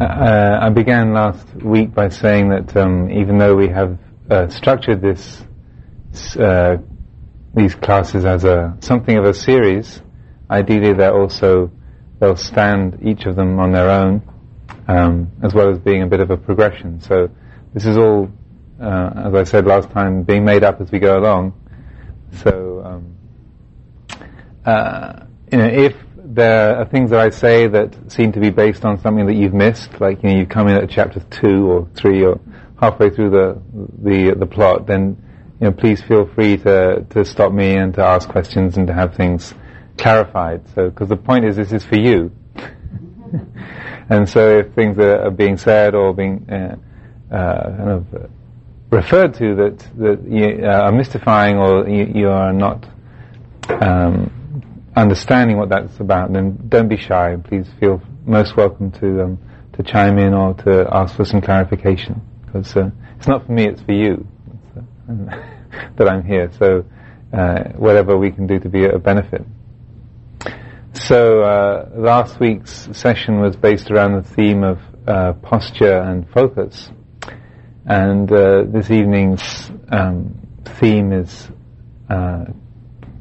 uh, 0.00 0.58
I 0.62 0.70
began 0.70 1.12
last 1.12 1.46
week 1.56 1.92
by 1.92 2.08
saying 2.08 2.48
that 2.48 2.74
um, 2.74 3.10
even 3.10 3.36
though 3.36 3.54
we 3.54 3.68
have 3.68 3.98
uh, 4.30 4.48
structured 4.48 5.02
this 5.02 5.42
uh, 6.36 6.76
these 7.54 7.74
classes 7.74 8.24
as 8.24 8.44
a 8.44 8.76
something 8.80 9.18
of 9.18 9.24
a 9.24 9.34
series, 9.34 10.00
ideally 10.48 10.94
they're 10.94 11.14
also 11.14 11.70
they'll 12.18 12.36
stand 12.36 12.98
each 13.02 13.26
of 13.26 13.36
them 13.36 13.60
on 13.60 13.72
their 13.72 13.90
own, 13.90 14.22
um, 14.88 15.32
as 15.42 15.52
well 15.52 15.70
as 15.70 15.78
being 15.78 16.02
a 16.02 16.06
bit 16.06 16.20
of 16.20 16.30
a 16.30 16.36
progression. 16.36 17.00
So 17.00 17.28
this 17.74 17.84
is 17.84 17.98
all, 17.98 18.30
uh, 18.80 19.10
as 19.26 19.34
I 19.34 19.44
said 19.44 19.66
last 19.66 19.90
time, 19.90 20.22
being 20.22 20.46
made 20.46 20.64
up 20.64 20.80
as 20.80 20.90
we 20.90 20.98
go 20.98 21.18
along. 21.18 21.52
So 22.42 22.82
um, 22.86 23.16
uh, 24.64 25.26
you 25.52 25.58
know 25.58 25.66
if 25.66 25.94
there 26.34 26.76
are 26.76 26.84
things 26.84 27.10
that 27.10 27.20
I 27.20 27.30
say 27.30 27.66
that 27.66 28.12
seem 28.12 28.32
to 28.32 28.40
be 28.40 28.50
based 28.50 28.84
on 28.84 29.00
something 29.00 29.26
that 29.26 29.34
you've 29.34 29.54
missed, 29.54 30.00
like 30.00 30.22
you 30.22 30.30
know 30.30 30.36
you 30.36 30.46
come 30.46 30.68
in 30.68 30.76
at 30.76 30.88
chapter 30.88 31.20
two 31.30 31.70
or 31.70 31.88
three 31.94 32.24
or 32.24 32.40
halfway 32.80 33.10
through 33.10 33.30
the 33.30 33.60
the 34.02 34.34
the 34.34 34.46
plot, 34.46 34.86
then 34.86 35.16
you 35.60 35.66
know 35.66 35.72
please 35.72 36.00
feel 36.02 36.26
free 36.26 36.56
to 36.58 37.04
to 37.10 37.24
stop 37.24 37.52
me 37.52 37.76
and 37.76 37.94
to 37.94 38.02
ask 38.02 38.28
questions 38.28 38.76
and 38.76 38.86
to 38.86 38.94
have 38.94 39.14
things 39.14 39.54
clarified. 39.98 40.62
So 40.74 40.88
because 40.90 41.08
the 41.08 41.16
point 41.16 41.44
is 41.44 41.56
this 41.56 41.72
is 41.72 41.84
for 41.84 41.96
you, 41.96 42.30
and 44.08 44.28
so 44.28 44.58
if 44.58 44.72
things 44.74 44.98
are, 44.98 45.26
are 45.26 45.30
being 45.30 45.56
said 45.56 45.94
or 45.96 46.14
being 46.14 46.48
uh, 46.48 46.76
uh, 47.34 47.76
kind 47.76 47.90
of 47.90 48.30
referred 48.90 49.34
to 49.34 49.56
that 49.56 49.78
that 49.98 50.24
you, 50.28 50.64
uh, 50.64 50.82
are 50.82 50.92
mystifying 50.92 51.56
or 51.58 51.88
you, 51.88 52.12
you 52.14 52.28
are 52.28 52.52
not. 52.52 52.86
Um, 53.68 54.32
understanding 55.00 55.56
what 55.56 55.70
that's 55.70 55.98
about, 55.98 56.32
then 56.32 56.58
don't 56.68 56.88
be 56.88 56.96
shy. 56.96 57.36
Please 57.42 57.66
feel 57.80 58.02
most 58.26 58.56
welcome 58.56 58.92
to 58.92 59.22
um, 59.22 59.38
to 59.72 59.82
chime 59.82 60.18
in 60.18 60.34
or 60.34 60.54
to 60.54 60.86
ask 60.92 61.16
for 61.16 61.24
some 61.24 61.40
clarification. 61.40 62.20
Because 62.44 62.76
uh, 62.76 62.90
it's 63.16 63.26
not 63.26 63.46
for 63.46 63.52
me, 63.52 63.66
it's 63.66 63.80
for 63.82 63.92
you 63.92 64.26
uh, 65.08 65.36
that 65.96 66.08
I'm 66.08 66.24
here. 66.24 66.50
So 66.58 66.84
uh, 67.32 67.64
whatever 67.76 68.16
we 68.18 68.30
can 68.30 68.46
do 68.46 68.58
to 68.58 68.68
be 68.68 68.84
a 68.84 68.98
benefit. 68.98 69.42
So 70.92 71.42
uh, 71.42 71.88
last 71.94 72.40
week's 72.40 72.88
session 72.92 73.40
was 73.40 73.56
based 73.56 73.90
around 73.90 74.22
the 74.22 74.28
theme 74.28 74.64
of 74.64 74.80
uh, 75.06 75.32
posture 75.34 75.98
and 75.98 76.28
focus, 76.30 76.90
and 77.86 78.30
uh, 78.30 78.64
this 78.66 78.90
evening's 78.90 79.70
um, 79.90 80.46
theme 80.64 81.12
is 81.12 81.48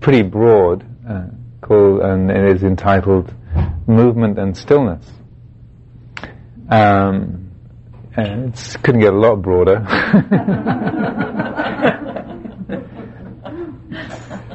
pretty 0.02 0.23
broad 0.23 0.86
called, 1.61 2.02
and 2.02 2.31
it 2.31 2.55
is 2.55 2.63
entitled 2.63 3.33
Movement 3.88 4.38
and 4.39 4.55
Stillness. 4.55 5.05
Um, 6.69 7.52
and 8.15 8.53
it 8.53 8.77
couldn't 8.83 9.02
get 9.02 9.13
a 9.13 9.17
lot 9.17 9.38
broader. 9.38 9.77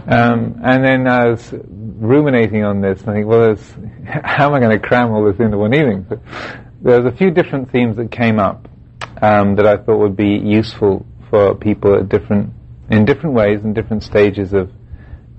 um, 0.07 0.61
and 0.63 0.85
then 0.85 1.09
I 1.09 1.29
was 1.29 1.53
ruminating 1.53 2.65
on 2.65 2.81
this, 2.81 3.01
and 3.01 3.11
I 3.11 3.15
think, 3.15 3.27
well, 3.27 3.57
how 4.07 4.49
am 4.49 4.55
I 4.55 4.61
going 4.61 4.79
to 4.79 4.87
cram 4.87 5.13
all 5.13 5.25
this 5.25 5.41
into 5.41 5.59
one 5.59 5.75
evening? 5.75 6.07
So 6.09 6.21
there's 6.83 7.07
a 7.07 7.13
few 7.17 7.31
different 7.31 7.71
themes 7.73 7.97
that 7.97 8.11
came 8.11 8.39
up 8.39 8.69
um, 9.23 9.57
that 9.57 9.67
I 9.67 9.77
thought 9.77 9.99
would 9.99 10.17
be 10.17 10.39
useful 10.39 11.07
for 11.31 11.55
people 11.55 11.97
at 11.97 12.09
different, 12.09 12.53
in 12.91 13.05
different 13.05 13.35
ways 13.35 13.61
and 13.65 13.75
different 13.75 14.03
stages 14.03 14.53
of 14.53 14.71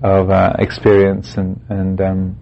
of 0.02 0.30
uh, 0.30 0.54
experience 0.58 1.36
and, 1.36 1.60
and 1.68 2.00
um, 2.00 2.38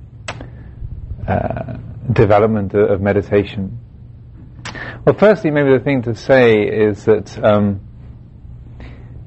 uh, 1.27 1.77
development 2.13 2.75
of, 2.75 3.01
meditation. 3.01 3.79
Well, 5.05 5.15
firstly, 5.19 5.51
maybe 5.51 5.77
the 5.77 5.85
thing 5.85 6.03
to 6.03 6.15
say 6.15 6.63
is 6.63 7.05
that 7.05 7.43
um, 7.45 7.81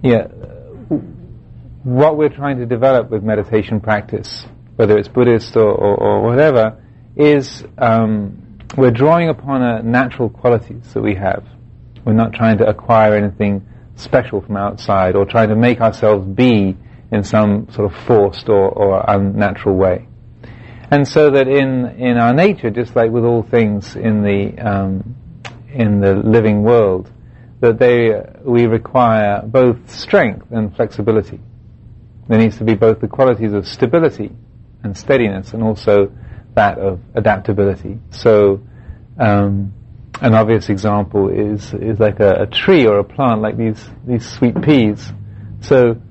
yeah, 0.04 0.28
what 1.84 2.18
we're 2.18 2.30
trying 2.30 2.58
to 2.60 2.66
develop 2.66 3.10
with 3.10 3.24
meditation 3.24 3.80
practice, 3.80 4.46
whether 4.76 4.98
it's 4.98 5.08
Buddhist 5.08 5.56
or, 5.56 5.72
or, 5.72 5.96
or 5.96 6.22
whatever, 6.24 6.84
is 7.16 7.64
um, 7.78 8.60
we're 8.78 8.92
drawing 8.92 9.30
upon 9.30 9.90
natural 9.90 10.30
qualities 10.30 10.94
that 10.94 11.02
we 11.02 11.16
have. 11.16 11.46
We're 12.06 12.14
not 12.14 12.34
trying 12.34 12.58
to 12.60 12.68
acquire 12.68 13.16
anything 13.16 13.66
special 13.96 14.42
from 14.42 14.58
outside 14.58 15.16
or 15.16 15.26
trying 15.26 15.50
to 15.50 15.56
make 15.56 15.82
ourselves 15.82 16.28
be 16.28 16.78
in 17.12 17.24
some 17.24 17.68
sort 17.72 17.92
of 17.92 18.00
forced 18.06 18.50
or, 18.50 18.70
or 18.70 19.04
unnatural 19.08 19.76
way. 19.76 20.08
And 20.90 21.08
so 21.08 21.32
that 21.32 21.48
in, 21.48 21.86
in 22.00 22.18
our 22.18 22.34
nature, 22.34 22.70
just 22.70 22.96
like 22.96 23.12
with 23.12 23.26
all 23.26 23.44
things 23.44 23.96
in 23.96 24.24
the, 24.24 24.58
um, 24.60 25.16
in 25.74 26.00
the 26.00 26.16
living 26.16 26.64
world, 26.64 27.12
that 27.60 27.80
they, 27.80 28.22
we 28.44 28.68
require 28.68 29.42
both 29.44 29.90
strength 29.90 30.48
and 30.52 30.74
flexibility. 30.76 31.40
There 32.28 32.38
needs 32.38 32.58
to 32.58 32.64
be 32.64 32.76
both 32.76 33.02
the 33.02 33.08
qualities 33.08 33.54
of 33.54 33.68
stability 33.68 34.32
and 34.84 34.96
steadiness 34.96 35.54
and 35.54 35.64
also 35.64 36.12
that 36.56 36.78
of 36.78 37.00
adaptability. 37.16 38.00
So, 38.12 38.62
um, 39.20 39.74
an 40.22 40.34
obvious 40.34 40.70
example 40.70 41.30
is, 41.30 41.74
is 41.74 42.00
like 42.00 42.20
a, 42.20 42.44
a, 42.44 42.48
tree 42.48 42.88
or 42.88 43.00
a 43.00 43.04
plant 43.04 43.42
like 43.42 43.58
these, 43.58 43.84
these 44.06 44.28
sweet 44.28 44.60
peas. 44.62 45.12
So, 45.62 46.02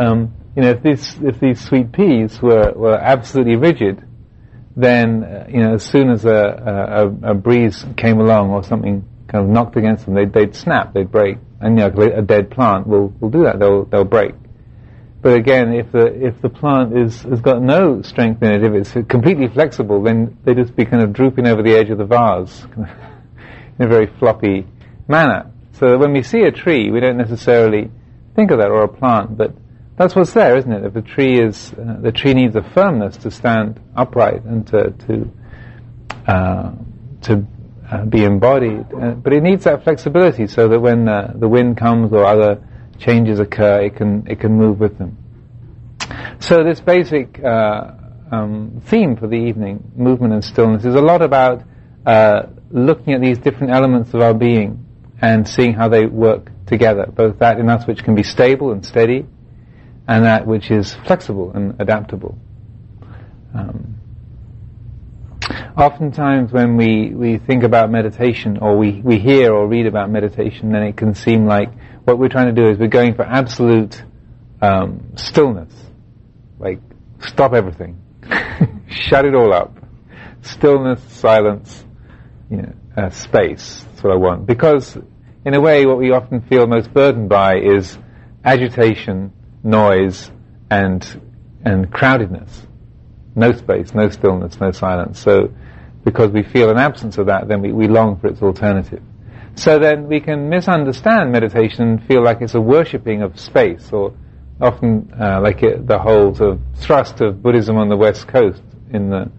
um, 0.00 0.34
you 0.54 0.62
know, 0.62 0.70
if 0.70 0.82
these 0.82 1.16
if 1.22 1.40
these 1.40 1.60
sweet 1.60 1.92
peas 1.92 2.40
were, 2.42 2.72
were 2.72 2.98
absolutely 2.98 3.56
rigid, 3.56 4.02
then 4.76 5.24
uh, 5.24 5.46
you 5.48 5.60
know, 5.60 5.74
as 5.74 5.84
soon 5.84 6.10
as 6.10 6.24
a, 6.24 7.10
a, 7.24 7.30
a, 7.30 7.34
breeze 7.34 7.84
came 7.96 8.20
along 8.20 8.50
or 8.50 8.62
something 8.62 9.04
kind 9.28 9.44
of 9.44 9.50
knocked 9.50 9.76
against 9.76 10.04
them, 10.04 10.14
they'd, 10.14 10.32
they'd 10.32 10.54
snap, 10.54 10.92
they'd 10.92 11.10
break. 11.10 11.38
And 11.60 11.78
you 11.78 11.88
know, 11.88 12.02
a 12.16 12.22
dead 12.22 12.50
plant 12.50 12.86
will 12.86 13.08
will 13.20 13.30
do 13.30 13.44
that; 13.44 13.58
they'll 13.58 13.84
they'll 13.84 14.04
break. 14.04 14.34
But 15.22 15.36
again, 15.36 15.72
if 15.72 15.92
the 15.92 16.06
if 16.06 16.42
the 16.42 16.48
plant 16.48 16.98
is 16.98 17.22
has 17.22 17.40
got 17.40 17.62
no 17.62 18.02
strength 18.02 18.42
in 18.42 18.52
it, 18.52 18.64
if 18.64 18.72
it's 18.72 19.08
completely 19.08 19.48
flexible, 19.48 20.02
then 20.02 20.36
they 20.44 20.54
just 20.54 20.74
be 20.74 20.84
kind 20.84 21.02
of 21.02 21.12
drooping 21.12 21.46
over 21.46 21.62
the 21.62 21.74
edge 21.74 21.90
of 21.90 21.98
the 21.98 22.04
vase 22.04 22.66
in 23.78 23.86
a 23.86 23.88
very 23.88 24.06
floppy 24.18 24.66
manner. 25.08 25.50
So 25.74 25.96
when 25.96 26.12
we 26.12 26.22
see 26.22 26.42
a 26.42 26.50
tree, 26.50 26.90
we 26.90 27.00
don't 27.00 27.16
necessarily 27.16 27.90
think 28.34 28.50
of 28.50 28.58
that 28.58 28.70
or 28.70 28.82
a 28.82 28.88
plant, 28.88 29.36
but 29.36 29.54
that's 30.02 30.16
what's 30.16 30.32
there, 30.32 30.56
isn't 30.56 30.72
it? 30.72 30.84
If 30.84 30.94
the 30.94 31.02
tree 31.02 31.40
is, 31.40 31.72
uh, 31.74 31.98
the 32.00 32.10
tree 32.10 32.34
needs 32.34 32.56
a 32.56 32.62
firmness 32.62 33.16
to 33.18 33.30
stand 33.30 33.80
upright 33.94 34.42
and 34.42 34.66
to 34.66 34.90
to 34.90 35.30
uh, 36.26 36.72
to 37.22 37.46
uh, 37.88 38.04
be 38.06 38.24
embodied, 38.24 38.86
uh, 38.92 39.10
but 39.12 39.32
it 39.32 39.42
needs 39.42 39.62
that 39.64 39.84
flexibility 39.84 40.48
so 40.48 40.66
that 40.66 40.80
when 40.80 41.08
uh, 41.08 41.32
the 41.36 41.48
wind 41.48 41.76
comes 41.76 42.12
or 42.12 42.24
other 42.24 42.60
changes 42.98 43.38
occur, 43.38 43.82
it 43.82 43.94
can 43.94 44.26
it 44.26 44.40
can 44.40 44.52
move 44.52 44.80
with 44.80 44.98
them. 44.98 45.16
So 46.40 46.64
this 46.64 46.80
basic 46.80 47.38
uh, 47.42 47.92
um, 48.32 48.82
theme 48.86 49.16
for 49.16 49.28
the 49.28 49.36
evening, 49.36 49.92
movement 49.94 50.34
and 50.34 50.44
stillness, 50.44 50.84
is 50.84 50.96
a 50.96 51.00
lot 51.00 51.22
about 51.22 51.62
looking 52.72 53.12
at 53.12 53.20
these 53.20 53.38
different 53.38 53.72
elements 53.72 54.12
of 54.14 54.20
our 54.20 54.34
being 54.34 54.84
and 55.20 55.46
seeing 55.46 55.74
how 55.74 55.88
they 55.88 56.06
work 56.06 56.50
together. 56.66 57.06
Both 57.06 57.38
that 57.38 57.60
in 57.60 57.68
us 57.68 57.86
which 57.86 58.02
can 58.02 58.16
be 58.16 58.24
stable 58.24 58.72
and 58.72 58.84
steady, 58.84 59.26
and 60.08 60.24
that 60.24 60.46
which 60.46 60.70
is 60.70 60.94
flexible 61.06 61.52
and 61.52 61.80
adaptable. 61.80 62.38
Um, 63.54 64.00
oftentimes 65.76 66.52
when 66.52 66.76
we, 66.76 67.14
we 67.14 67.38
think 67.38 67.62
about 67.62 67.90
meditation 67.90 68.58
or 68.58 68.76
we, 68.76 69.00
we 69.02 69.18
hear 69.18 69.52
or 69.52 69.66
read 69.66 69.86
about 69.86 70.10
meditation, 70.10 70.72
then 70.72 70.82
it 70.82 70.96
can 70.96 71.14
seem 71.14 71.46
like 71.46 71.70
what 72.04 72.18
we're 72.18 72.28
trying 72.28 72.54
to 72.54 72.60
do 72.60 72.68
is 72.68 72.78
we're 72.78 72.88
going 72.88 73.14
for 73.14 73.22
absolute 73.22 74.02
um, 74.60 75.12
stillness. 75.16 75.72
Like, 76.58 76.80
stop 77.20 77.52
everything. 77.52 78.00
Shut 78.88 79.24
it 79.24 79.34
all 79.34 79.52
up. 79.52 79.76
Stillness, 80.42 81.02
silence, 81.12 81.84
you 82.50 82.58
know, 82.58 82.72
uh, 82.96 83.10
space. 83.10 83.84
That's 83.88 84.02
what 84.02 84.12
I 84.12 84.16
want. 84.16 84.46
Because, 84.46 84.96
in 85.44 85.54
a 85.54 85.60
way, 85.60 85.86
what 85.86 85.98
we 85.98 86.10
often 86.12 86.40
feel 86.42 86.66
most 86.66 86.92
burdened 86.92 87.28
by 87.28 87.56
is 87.58 87.98
agitation, 88.44 89.32
noise, 89.62 90.30
and 90.70 91.02
and 91.64 91.90
crowdedness. 91.92 92.66
No 93.34 93.52
space, 93.52 93.94
no 93.94 94.08
stillness, 94.10 94.60
no 94.60 94.72
silence. 94.72 95.18
So, 95.20 95.52
because 96.04 96.30
we 96.30 96.42
feel 96.42 96.70
an 96.70 96.78
absence 96.78 97.16
of 97.18 97.26
that, 97.26 97.48
then 97.48 97.62
we, 97.62 97.72
we 97.72 97.88
long 97.88 98.18
for 98.18 98.26
its 98.26 98.42
alternative. 98.42 99.02
So 99.54 99.78
then 99.78 100.08
we 100.08 100.20
can 100.20 100.48
misunderstand 100.48 101.30
meditation 101.30 101.82
and 101.82 102.04
feel 102.04 102.22
like 102.22 102.40
it's 102.40 102.54
a 102.54 102.60
worshipping 102.60 103.22
of 103.22 103.38
space, 103.38 103.92
or 103.92 104.14
often 104.60 105.12
uh, 105.20 105.40
like 105.42 105.62
it, 105.62 105.86
the 105.86 105.98
whole 105.98 106.34
sort 106.34 106.52
of 106.52 106.60
thrust 106.76 107.20
of 107.20 107.42
Buddhism 107.42 107.76
on 107.76 107.88
the 107.88 107.96
West 107.96 108.28
Coast 108.28 108.62
in 108.92 109.10
the 109.10 109.30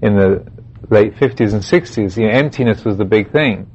in 0.00 0.16
the 0.16 0.46
late 0.90 1.14
50s 1.16 1.52
and 1.52 1.62
60s. 1.62 2.16
You 2.16 2.28
know, 2.28 2.32
emptiness 2.32 2.84
was 2.84 2.96
the 2.96 3.04
big 3.04 3.32
thing 3.32 3.68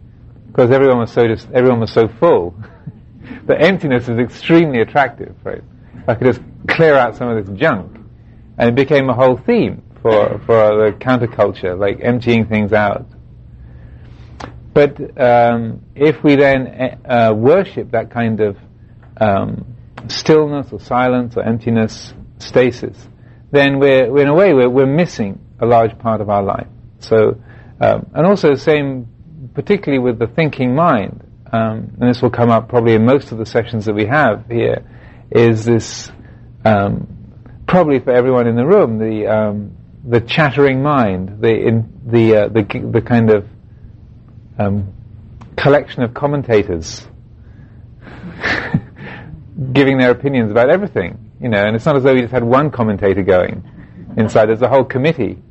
because 0.48 0.72
everyone 0.72 1.00
was 1.00 1.12
so 1.12 1.28
just 1.28 1.50
everyone 1.52 1.80
was 1.80 1.92
so 1.92 2.08
full. 2.08 2.56
but 3.46 3.62
emptiness 3.62 4.10
is 4.10 4.18
extremely 4.18 4.82
attractive, 4.82 5.36
right? 5.44 5.64
I 6.08 6.16
could 6.16 6.28
just 6.28 6.42
clear 6.68 6.96
out 6.96 7.16
some 7.16 7.30
of 7.30 7.46
this 7.46 7.58
junk. 7.58 7.98
And 8.58 8.70
it 8.70 8.76
became 8.76 9.10
a 9.10 9.14
whole 9.14 9.38
theme 9.38 9.82
for, 10.02 10.40
for 10.46 10.92
the 10.92 10.98
counterculture, 11.00 11.78
like 11.80 12.00
emptying 12.02 12.46
things 12.46 12.74
out. 12.74 13.08
But 14.74 15.00
um, 15.22 15.84
if 15.96 16.24
we 16.24 16.36
then 16.36 17.00
uh, 17.06 17.34
worship 17.36 17.92
that 17.92 18.12
kind 18.12 18.42
of 18.42 18.58
um, 19.20 19.76
stillness 20.08 20.72
or 20.72 20.80
silence 20.80 21.38
or 21.38 21.44
emptiness, 21.44 22.14
stasis, 22.40 22.98
then 23.52 23.80
we're, 23.80 24.12
we're 24.12 24.24
in 24.24 24.30
a 24.30 24.34
way 24.34 24.54
we're, 24.54 24.70
we're 24.70 24.86
missing 24.86 25.40
a 25.60 25.66
large 25.66 25.98
part 26.00 26.22
of 26.22 26.30
our 26.30 26.44
life. 26.44 26.68
So, 27.00 27.42
um, 27.80 28.10
and 28.14 28.26
also 28.26 28.50
the 28.50 28.60
same, 28.60 29.08
particularly 29.54 30.04
with 30.04 30.20
the 30.20 30.28
thinking 30.28 30.76
mind, 30.76 31.24
um, 31.52 31.96
and 32.00 32.10
this 32.10 32.22
will 32.22 32.32
come 32.32 32.50
up 32.50 32.68
probably 32.68 32.96
in 32.96 33.06
most 33.06 33.32
of 33.32 33.38
the 33.38 33.46
sessions 33.46 33.86
that 33.86 33.94
we 33.94 34.08
have 34.08 34.48
here, 34.48 34.84
is 35.34 35.66
this 35.66 36.12
um, 36.64 37.08
probably 37.68 38.00
for 38.00 38.12
everyone 38.12 38.48
in 38.48 38.56
the 38.56 38.66
room 38.66 39.00
the 39.00 39.28
um, 39.28 39.76
the 40.06 40.22
chattering 40.22 40.84
mind, 40.84 41.42
the 41.42 41.50
in, 41.50 42.02
the, 42.06 42.36
uh, 42.36 42.48
the 42.50 42.64
the 42.92 43.02
kind 43.02 43.30
of 43.30 43.48
um, 44.60 44.94
collection 45.56 46.04
of 46.04 46.14
commentators 46.14 47.08
giving 49.74 49.98
their 49.98 50.12
opinions 50.12 50.52
about 50.52 50.70
everything, 50.70 51.32
you 51.40 51.50
know. 51.50 51.66
And 51.66 51.76
it's 51.76 51.86
not 51.86 51.96
as 51.96 52.04
though 52.04 52.14
we 52.14 52.22
just 52.22 52.34
had 52.34 52.44
one 52.44 52.70
commentator 52.70 53.24
going 53.24 53.64
inside. 54.18 54.48
There's 54.48 54.62
a 54.62 54.68
whole 54.68 54.84
committee, 54.84 55.42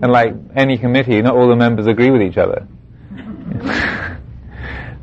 and 0.00 0.10
like 0.10 0.34
any 0.56 0.78
committee, 0.78 1.20
not 1.20 1.36
all 1.36 1.48
the 1.48 1.56
members 1.56 1.86
agree 1.86 2.10
with 2.10 2.22
each 2.22 2.38
other. 2.38 2.66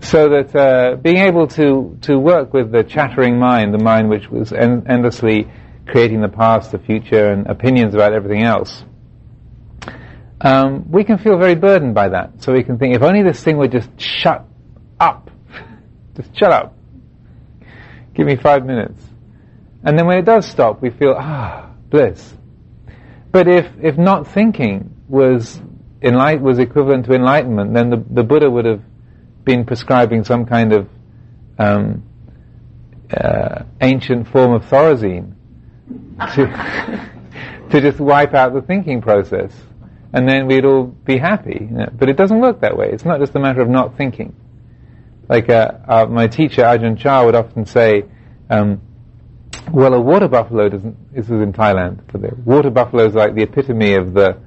so 0.02 0.30
that 0.30 0.56
uh, 0.56 0.96
being 0.96 1.18
able 1.18 1.48
to, 1.48 1.98
to 2.02 2.18
work 2.18 2.54
with 2.54 2.72
the 2.72 2.84
chattering 2.84 3.38
mind, 3.38 3.74
the 3.74 3.84
mind 3.84 4.10
which 4.10 4.30
was 4.30 4.54
en- 4.54 4.86
endlessly 4.88 5.48
creating 5.88 6.22
the 6.22 6.30
past, 6.30 6.72
the 6.72 6.80
future, 6.80 7.32
and 7.32 7.48
opinions 7.48 7.94
about 7.94 8.14
everything 8.14 8.44
else, 8.44 8.84
um, 10.42 10.90
we 10.90 11.04
can 11.04 11.18
feel 11.18 11.38
very 11.38 11.56
burdened 11.56 11.94
by 11.94 12.10
that. 12.10 12.42
So 12.42 12.54
we 12.54 12.64
can 12.64 12.78
think, 12.78 12.96
if 12.96 13.02
only 13.02 13.24
this 13.24 13.44
thing 13.44 13.58
would 13.58 13.72
just 13.72 13.90
shut 13.98 14.46
up, 15.00 15.30
just 16.16 16.38
shut 16.38 16.52
up, 16.52 16.78
give 18.14 18.26
me 18.26 18.38
five 18.38 18.66
minutes, 18.66 19.04
and 19.84 19.98
then 19.98 20.06
when 20.06 20.18
it 20.18 20.26
does 20.26 20.46
stop, 20.48 20.82
we 20.82 20.90
feel 20.90 21.16
ah 21.18 21.70
bliss. 21.90 22.34
But 23.32 23.48
if 23.48 23.68
if 23.82 23.98
not 23.98 24.28
thinking 24.28 24.96
was 25.08 25.62
enlight 26.02 26.42
was 26.42 26.60
equivalent 26.60 27.06
to 27.06 27.14
enlightenment, 27.14 27.74
then 27.74 27.90
the 27.90 28.04
the 28.10 28.24
Buddha 28.24 28.50
would 28.50 28.66
have 28.66 28.82
been 29.50 29.66
prescribing 29.66 30.24
some 30.24 30.46
kind 30.46 30.72
of 30.74 30.88
um, 31.58 32.04
uh, 33.12 33.64
ancient 33.82 34.28
form 34.28 34.54
of 34.54 34.62
Thorazine 34.66 35.34
to, 36.36 36.46
to 37.72 37.82
just 37.82 38.00
wipe 38.00 38.36
out 38.36 38.54
the 38.54 38.62
thinking 38.62 39.02
process, 39.02 39.52
and 40.14 40.30
then 40.30 40.46
we'd 40.46 40.66
all 40.66 40.84
be 40.84 41.18
happy. 41.18 41.58
You 41.62 41.78
know? 41.78 41.90
But 41.92 42.10
it 42.10 42.16
doesn't 42.16 42.40
work 42.40 42.62
that 42.62 42.78
way. 42.78 42.92
It's 42.92 43.06
not 43.06 43.20
just 43.20 43.34
a 43.34 43.40
matter 43.40 43.62
of 43.62 43.70
not 43.70 43.98
thinking. 43.98 44.36
Like 45.28 45.50
uh, 45.50 45.72
uh, 45.88 46.06
my 46.06 46.28
teacher 46.28 46.62
Ajahn 46.62 47.00
Chah 47.00 47.26
would 47.26 47.34
often 47.34 47.66
say, 47.66 48.04
um, 48.52 48.82
"Well, 49.72 49.96
a 49.96 50.00
water 50.00 50.28
buffalo 50.28 50.70
doesn't." 50.70 51.16
This 51.16 51.28
was 51.28 51.42
in 51.42 51.54
Thailand. 51.54 52.12
For 52.12 52.20
the 52.20 52.36
water 52.46 52.70
buffalo 52.70 53.08
is 53.08 53.16
like 53.16 53.34
the 53.34 53.42
epitome 53.44 53.96
of 53.96 54.14
the 54.14 54.38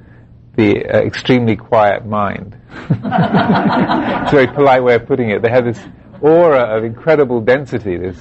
the 0.57 0.85
uh, 0.87 0.99
extremely 1.01 1.57
quiet 1.57 2.05
mind. 2.07 2.57
it's 2.91 3.01
a 3.01 4.29
very 4.31 4.47
polite 4.47 4.83
way 4.83 4.95
of 4.95 5.07
putting 5.07 5.31
it. 5.31 5.43
They 5.43 5.51
have 5.51 5.65
this 5.65 5.81
aura 6.21 6.77
of 6.77 6.85
incredible 6.85 7.41
density. 7.41 7.97
This 7.97 8.19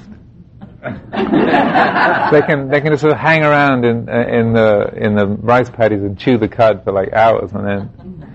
they 0.81 2.41
can 2.41 2.69
they 2.69 2.81
can 2.81 2.91
just 2.91 3.01
sort 3.01 3.13
of 3.13 3.19
hang 3.19 3.43
around 3.43 3.85
in 3.85 4.09
uh, 4.09 4.25
in 4.27 4.53
the 4.53 4.91
in 4.95 5.15
the 5.15 5.27
rice 5.27 5.69
paddies 5.69 6.01
and 6.01 6.17
chew 6.17 6.39
the 6.39 6.47
cud 6.47 6.83
for 6.83 6.91
like 6.91 7.13
hours 7.13 7.51
and 7.53 7.67
then. 7.67 8.27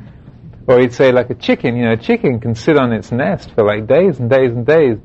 Or 0.68 0.80
he'd 0.80 0.92
say 0.92 1.12
like 1.12 1.30
a 1.30 1.34
chicken, 1.34 1.76
you 1.76 1.84
know, 1.84 1.92
a 1.92 1.96
chicken 1.96 2.40
can 2.40 2.54
sit 2.54 2.76
on 2.76 2.92
its 2.92 3.12
nest 3.12 3.52
for 3.52 3.64
like 3.64 3.86
days 3.86 4.18
and 4.18 4.28
days 4.28 4.50
and 4.50 4.66
days. 4.66 4.98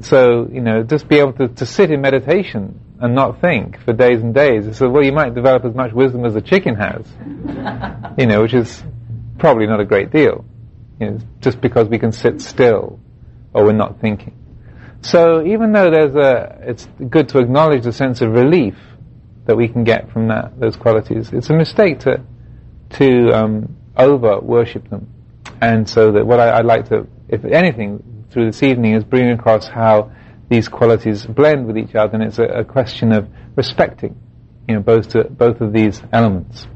So, 0.00 0.48
you 0.50 0.60
know, 0.60 0.82
just 0.82 1.08
be 1.08 1.18
able 1.18 1.34
to, 1.34 1.48
to 1.48 1.66
sit 1.66 1.92
in 1.92 2.00
meditation 2.00 2.80
and 3.02 3.16
not 3.16 3.40
think 3.40 3.80
for 3.80 3.92
days 3.92 4.22
and 4.22 4.32
days. 4.32 4.76
So, 4.76 4.88
well, 4.88 5.04
you 5.04 5.10
might 5.10 5.34
develop 5.34 5.64
as 5.64 5.74
much 5.74 5.92
wisdom 5.92 6.24
as 6.24 6.36
a 6.36 6.40
chicken 6.40 6.76
has, 6.76 7.04
you 8.16 8.26
know, 8.26 8.42
which 8.42 8.54
is 8.54 8.82
probably 9.38 9.66
not 9.66 9.80
a 9.80 9.84
great 9.84 10.12
deal, 10.12 10.44
you 11.00 11.10
know, 11.10 11.18
just 11.40 11.60
because 11.60 11.88
we 11.88 11.98
can 11.98 12.12
sit 12.12 12.40
still 12.40 13.00
or 13.52 13.64
we're 13.64 13.72
not 13.72 14.00
thinking. 14.00 14.38
So, 15.00 15.44
even 15.44 15.72
though 15.72 15.90
there's 15.90 16.14
a, 16.14 16.60
it's 16.62 16.86
good 17.10 17.28
to 17.30 17.40
acknowledge 17.40 17.82
the 17.82 17.92
sense 17.92 18.20
of 18.20 18.30
relief 18.30 18.76
that 19.46 19.56
we 19.56 19.66
can 19.66 19.82
get 19.82 20.12
from 20.12 20.28
that, 20.28 20.60
those 20.60 20.76
qualities. 20.76 21.32
It's 21.32 21.50
a 21.50 21.54
mistake 21.54 21.98
to, 22.00 22.22
to 22.90 23.30
um, 23.32 23.76
over 23.96 24.38
worship 24.38 24.88
them. 24.90 25.12
And 25.60 25.88
so 25.88 26.12
that 26.12 26.24
what 26.24 26.38
I, 26.38 26.58
would 26.58 26.66
like 26.66 26.88
to, 26.90 27.08
if 27.28 27.44
anything, 27.44 28.26
through 28.30 28.46
this 28.46 28.62
evening 28.62 28.94
is 28.94 29.02
bring 29.02 29.28
across 29.30 29.66
how 29.66 30.12
these 30.52 30.68
qualities 30.68 31.24
blend 31.24 31.66
with 31.66 31.78
each 31.78 31.94
other, 31.94 32.14
and 32.14 32.22
it's 32.22 32.38
a, 32.38 32.44
a 32.44 32.64
question 32.64 33.10
of 33.12 33.26
respecting, 33.56 34.14
you 34.68 34.74
know, 34.74 34.82
both 34.82 35.08
to, 35.08 35.24
both 35.24 35.62
of 35.62 35.72
these 35.72 36.02
elements. 36.12 36.66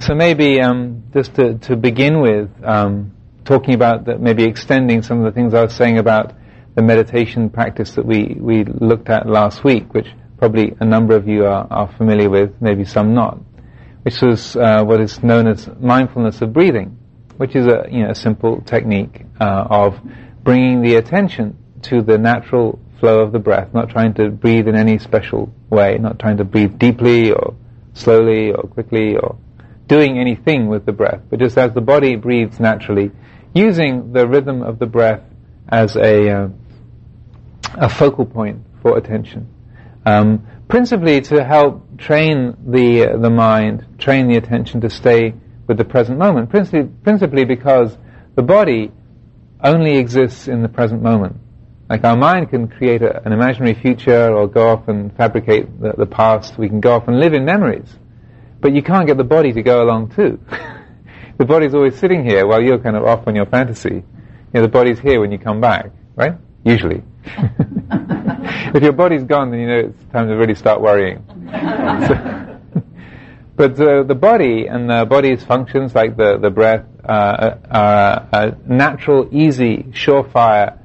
So 0.00 0.14
maybe 0.14 0.60
um, 0.60 1.04
just 1.14 1.34
to, 1.36 1.54
to 1.60 1.76
begin 1.76 2.20
with, 2.20 2.50
um, 2.62 3.12
talking 3.44 3.72
about 3.72 4.04
that, 4.04 4.20
maybe 4.20 4.44
extending 4.44 5.00
some 5.00 5.18
of 5.18 5.24
the 5.24 5.32
things 5.32 5.54
I 5.54 5.62
was 5.62 5.74
saying 5.74 5.96
about 5.96 6.34
the 6.74 6.82
meditation 6.82 7.48
practice 7.48 7.92
that 7.92 8.04
we, 8.04 8.36
we 8.38 8.64
looked 8.64 9.08
at 9.08 9.26
last 9.26 9.64
week, 9.64 9.94
which 9.94 10.08
probably 10.36 10.76
a 10.78 10.84
number 10.84 11.16
of 11.16 11.26
you 11.26 11.46
are, 11.46 11.66
are 11.70 11.88
familiar 11.96 12.28
with, 12.28 12.50
maybe 12.60 12.84
some 12.84 13.14
not, 13.14 13.38
which 14.02 14.20
was 14.20 14.56
uh, 14.56 14.84
what 14.84 15.00
is 15.00 15.22
known 15.22 15.48
as 15.48 15.70
mindfulness 15.80 16.42
of 16.42 16.52
breathing, 16.52 16.98
which 17.38 17.56
is 17.56 17.66
a 17.66 17.86
you 17.90 18.02
know 18.02 18.10
a 18.10 18.14
simple 18.14 18.60
technique 18.62 19.24
uh, 19.40 19.64
of 19.70 19.94
bringing 20.46 20.80
the 20.80 20.94
attention 20.94 21.58
to 21.82 22.00
the 22.02 22.16
natural 22.16 22.78
flow 23.00 23.18
of 23.18 23.32
the 23.32 23.38
breath, 23.38 23.74
not 23.74 23.90
trying 23.90 24.14
to 24.14 24.30
breathe 24.30 24.68
in 24.68 24.76
any 24.76 24.96
special 24.96 25.52
way, 25.70 25.98
not 25.98 26.20
trying 26.20 26.36
to 26.36 26.44
breathe 26.44 26.78
deeply 26.78 27.32
or 27.32 27.56
slowly 27.94 28.52
or 28.52 28.62
quickly 28.62 29.16
or 29.16 29.36
doing 29.88 30.20
anything 30.20 30.68
with 30.68 30.86
the 30.86 30.92
breath, 30.92 31.20
but 31.30 31.40
just 31.40 31.58
as 31.58 31.74
the 31.74 31.80
body 31.80 32.14
breathes 32.14 32.60
naturally, 32.60 33.10
using 33.54 34.12
the 34.12 34.24
rhythm 34.24 34.62
of 34.62 34.78
the 34.78 34.86
breath 34.86 35.20
as 35.68 35.96
a, 35.96 36.30
uh, 36.30 36.48
a 37.74 37.88
focal 37.88 38.24
point 38.24 38.62
for 38.82 38.96
attention. 38.96 39.52
Um, 40.04 40.46
principally 40.68 41.22
to 41.22 41.42
help 41.42 41.98
train 41.98 42.56
the, 42.64 43.06
uh, 43.06 43.16
the 43.16 43.30
mind, 43.30 43.84
train 43.98 44.28
the 44.28 44.36
attention 44.36 44.80
to 44.82 44.90
stay 44.90 45.34
with 45.66 45.76
the 45.76 45.84
present 45.84 46.20
moment, 46.20 46.50
principally, 46.50 46.84
principally 47.02 47.44
because 47.44 47.98
the 48.36 48.42
body 48.42 48.92
only 49.62 49.96
exists 49.96 50.48
in 50.48 50.62
the 50.62 50.68
present 50.68 51.02
moment. 51.02 51.36
Like 51.88 52.04
our 52.04 52.16
mind 52.16 52.50
can 52.50 52.68
create 52.68 53.02
a, 53.02 53.24
an 53.24 53.32
imaginary 53.32 53.74
future 53.74 54.32
or 54.34 54.48
go 54.48 54.68
off 54.70 54.88
and 54.88 55.14
fabricate 55.16 55.80
the, 55.80 55.92
the, 55.96 56.06
past. 56.06 56.58
We 56.58 56.68
can 56.68 56.80
go 56.80 56.94
off 56.94 57.06
and 57.06 57.20
live 57.20 57.32
in 57.32 57.44
memories. 57.44 57.88
But 58.60 58.74
you 58.74 58.82
can't 58.82 59.06
get 59.06 59.16
the 59.16 59.24
body 59.24 59.52
to 59.52 59.62
go 59.62 59.84
along 59.84 60.10
too. 60.10 60.40
the 61.38 61.44
body's 61.44 61.74
always 61.74 61.96
sitting 61.96 62.24
here 62.24 62.46
while 62.46 62.60
you're 62.60 62.78
kind 62.78 62.96
of 62.96 63.04
off 63.04 63.26
on 63.28 63.36
your 63.36 63.46
fantasy. 63.46 63.94
You 63.94 64.04
know, 64.54 64.62
the 64.62 64.68
body's 64.68 64.98
here 64.98 65.20
when 65.20 65.30
you 65.30 65.38
come 65.38 65.60
back, 65.60 65.90
right? 66.16 66.34
Usually. 66.64 67.02
if 67.24 68.82
your 68.82 68.92
body's 68.92 69.22
gone, 69.22 69.50
then 69.50 69.60
you 69.60 69.66
know 69.68 69.78
it's 69.90 70.12
time 70.12 70.28
to 70.28 70.34
really 70.34 70.54
start 70.54 70.80
worrying. 70.80 71.24
so, 72.08 72.55
but 73.56 73.80
uh, 73.80 74.02
the 74.02 74.14
body 74.14 74.66
and 74.66 74.90
the 74.90 75.06
body's 75.06 75.42
functions, 75.42 75.94
like 75.94 76.16
the, 76.16 76.38
the 76.38 76.50
breath, 76.50 76.84
uh, 77.02 77.56
are 77.70 78.28
a 78.32 78.56
natural, 78.66 79.28
easy, 79.32 79.84
surefire 79.90 80.78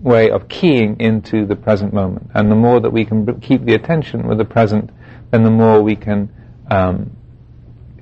way 0.00 0.30
of 0.30 0.48
keying 0.48 1.00
into 1.00 1.46
the 1.46 1.56
present 1.56 1.92
moment. 1.92 2.30
And 2.34 2.50
the 2.50 2.54
more 2.54 2.80
that 2.80 2.90
we 2.90 3.04
can 3.04 3.40
keep 3.40 3.64
the 3.64 3.74
attention 3.74 4.28
with 4.28 4.38
the 4.38 4.44
present, 4.44 4.90
then 5.32 5.42
the 5.42 5.50
more 5.50 5.82
we 5.82 5.96
can, 5.96 6.30
um, 6.70 7.16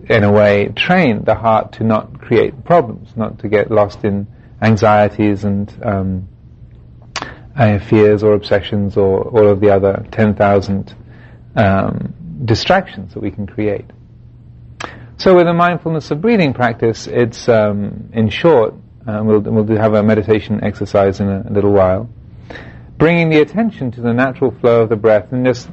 in 0.09 0.23
a 0.23 0.31
way, 0.33 0.69
train 0.77 1.25
the 1.25 1.35
heart 1.35 1.73
to 1.75 1.85
not 1.85 2.21
create 2.21 2.65
problems, 2.65 3.17
not 3.17 3.39
to 3.39 3.49
get 3.49 3.71
lost 3.71 4.05
in 4.05 4.27
anxieties 4.61 5.45
and 5.45 5.75
um, 5.83 6.29
uh, 7.57 7.79
fears 7.79 8.23
or 8.23 8.35
obsessions 8.35 8.99
or 8.99 9.23
all 9.23 9.49
of 9.49 9.61
the 9.61 9.71
other 9.71 10.05
10,000 10.11 10.95
um, 11.57 12.43
distractions 12.45 13.15
that 13.15 13.21
we 13.21 13.31
can 13.31 13.47
create. 13.47 13.87
So 15.21 15.37
with 15.37 15.47
a 15.49 15.53
mindfulness 15.53 16.11
of 16.11 16.23
breathing 16.23 16.55
practice, 16.55 17.07
it's 17.07 17.47
um, 17.47 18.09
in 18.15 18.31
short, 18.31 18.73
uh, 19.07 19.21
we'll, 19.23 19.41
we'll 19.41 19.77
have 19.77 19.93
a 19.93 20.03
meditation 20.03 20.65
exercise 20.65 21.21
in 21.21 21.29
a, 21.29 21.43
a, 21.47 21.53
little 21.53 21.73
while, 21.73 22.09
bringing 22.97 23.29
the 23.29 23.43
attention 23.43 23.91
to 23.91 24.01
the 24.01 24.15
natural 24.15 24.51
flow 24.51 24.85
of 24.85 24.89
the 24.89 24.97
breath 24.97 25.31
and 25.31 25.45
just 25.45 25.69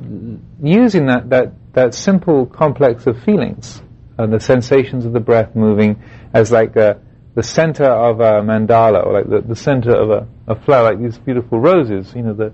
using 0.61 1.05
that, 1.05 1.29
that, 1.29 1.53
that 1.71 1.93
simple 1.93 2.45
complex 2.45 3.07
of 3.07 3.23
feelings, 3.23 3.81
and 4.17 4.33
the 4.33 4.39
sensations 4.41 5.05
of 5.05 5.13
the 5.13 5.21
breath 5.21 5.55
moving 5.55 6.03
as 6.33 6.51
like 6.51 6.75
a, 6.75 6.99
the 7.35 7.43
center 7.43 7.85
of 7.85 8.19
a 8.19 8.41
mandala, 8.41 9.05
or 9.05 9.13
like 9.13 9.29
the, 9.29 9.39
the 9.47 9.55
center 9.55 9.95
of 9.95 10.09
a, 10.09 10.27
a 10.51 10.61
flower, 10.65 10.91
like 10.91 11.01
these 11.01 11.17
beautiful 11.19 11.57
roses, 11.57 12.13
you 12.13 12.21
know, 12.21 12.33
the, 12.33 12.51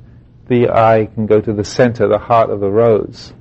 the 0.47 0.69
eye 0.69 1.09
can 1.15 1.25
go 1.25 1.41
to 1.41 1.53
the 1.53 1.63
center, 1.63 2.07
the 2.07 2.19
heart 2.19 2.51
of 2.51 2.59
the 2.59 2.69
rose. 2.69 3.33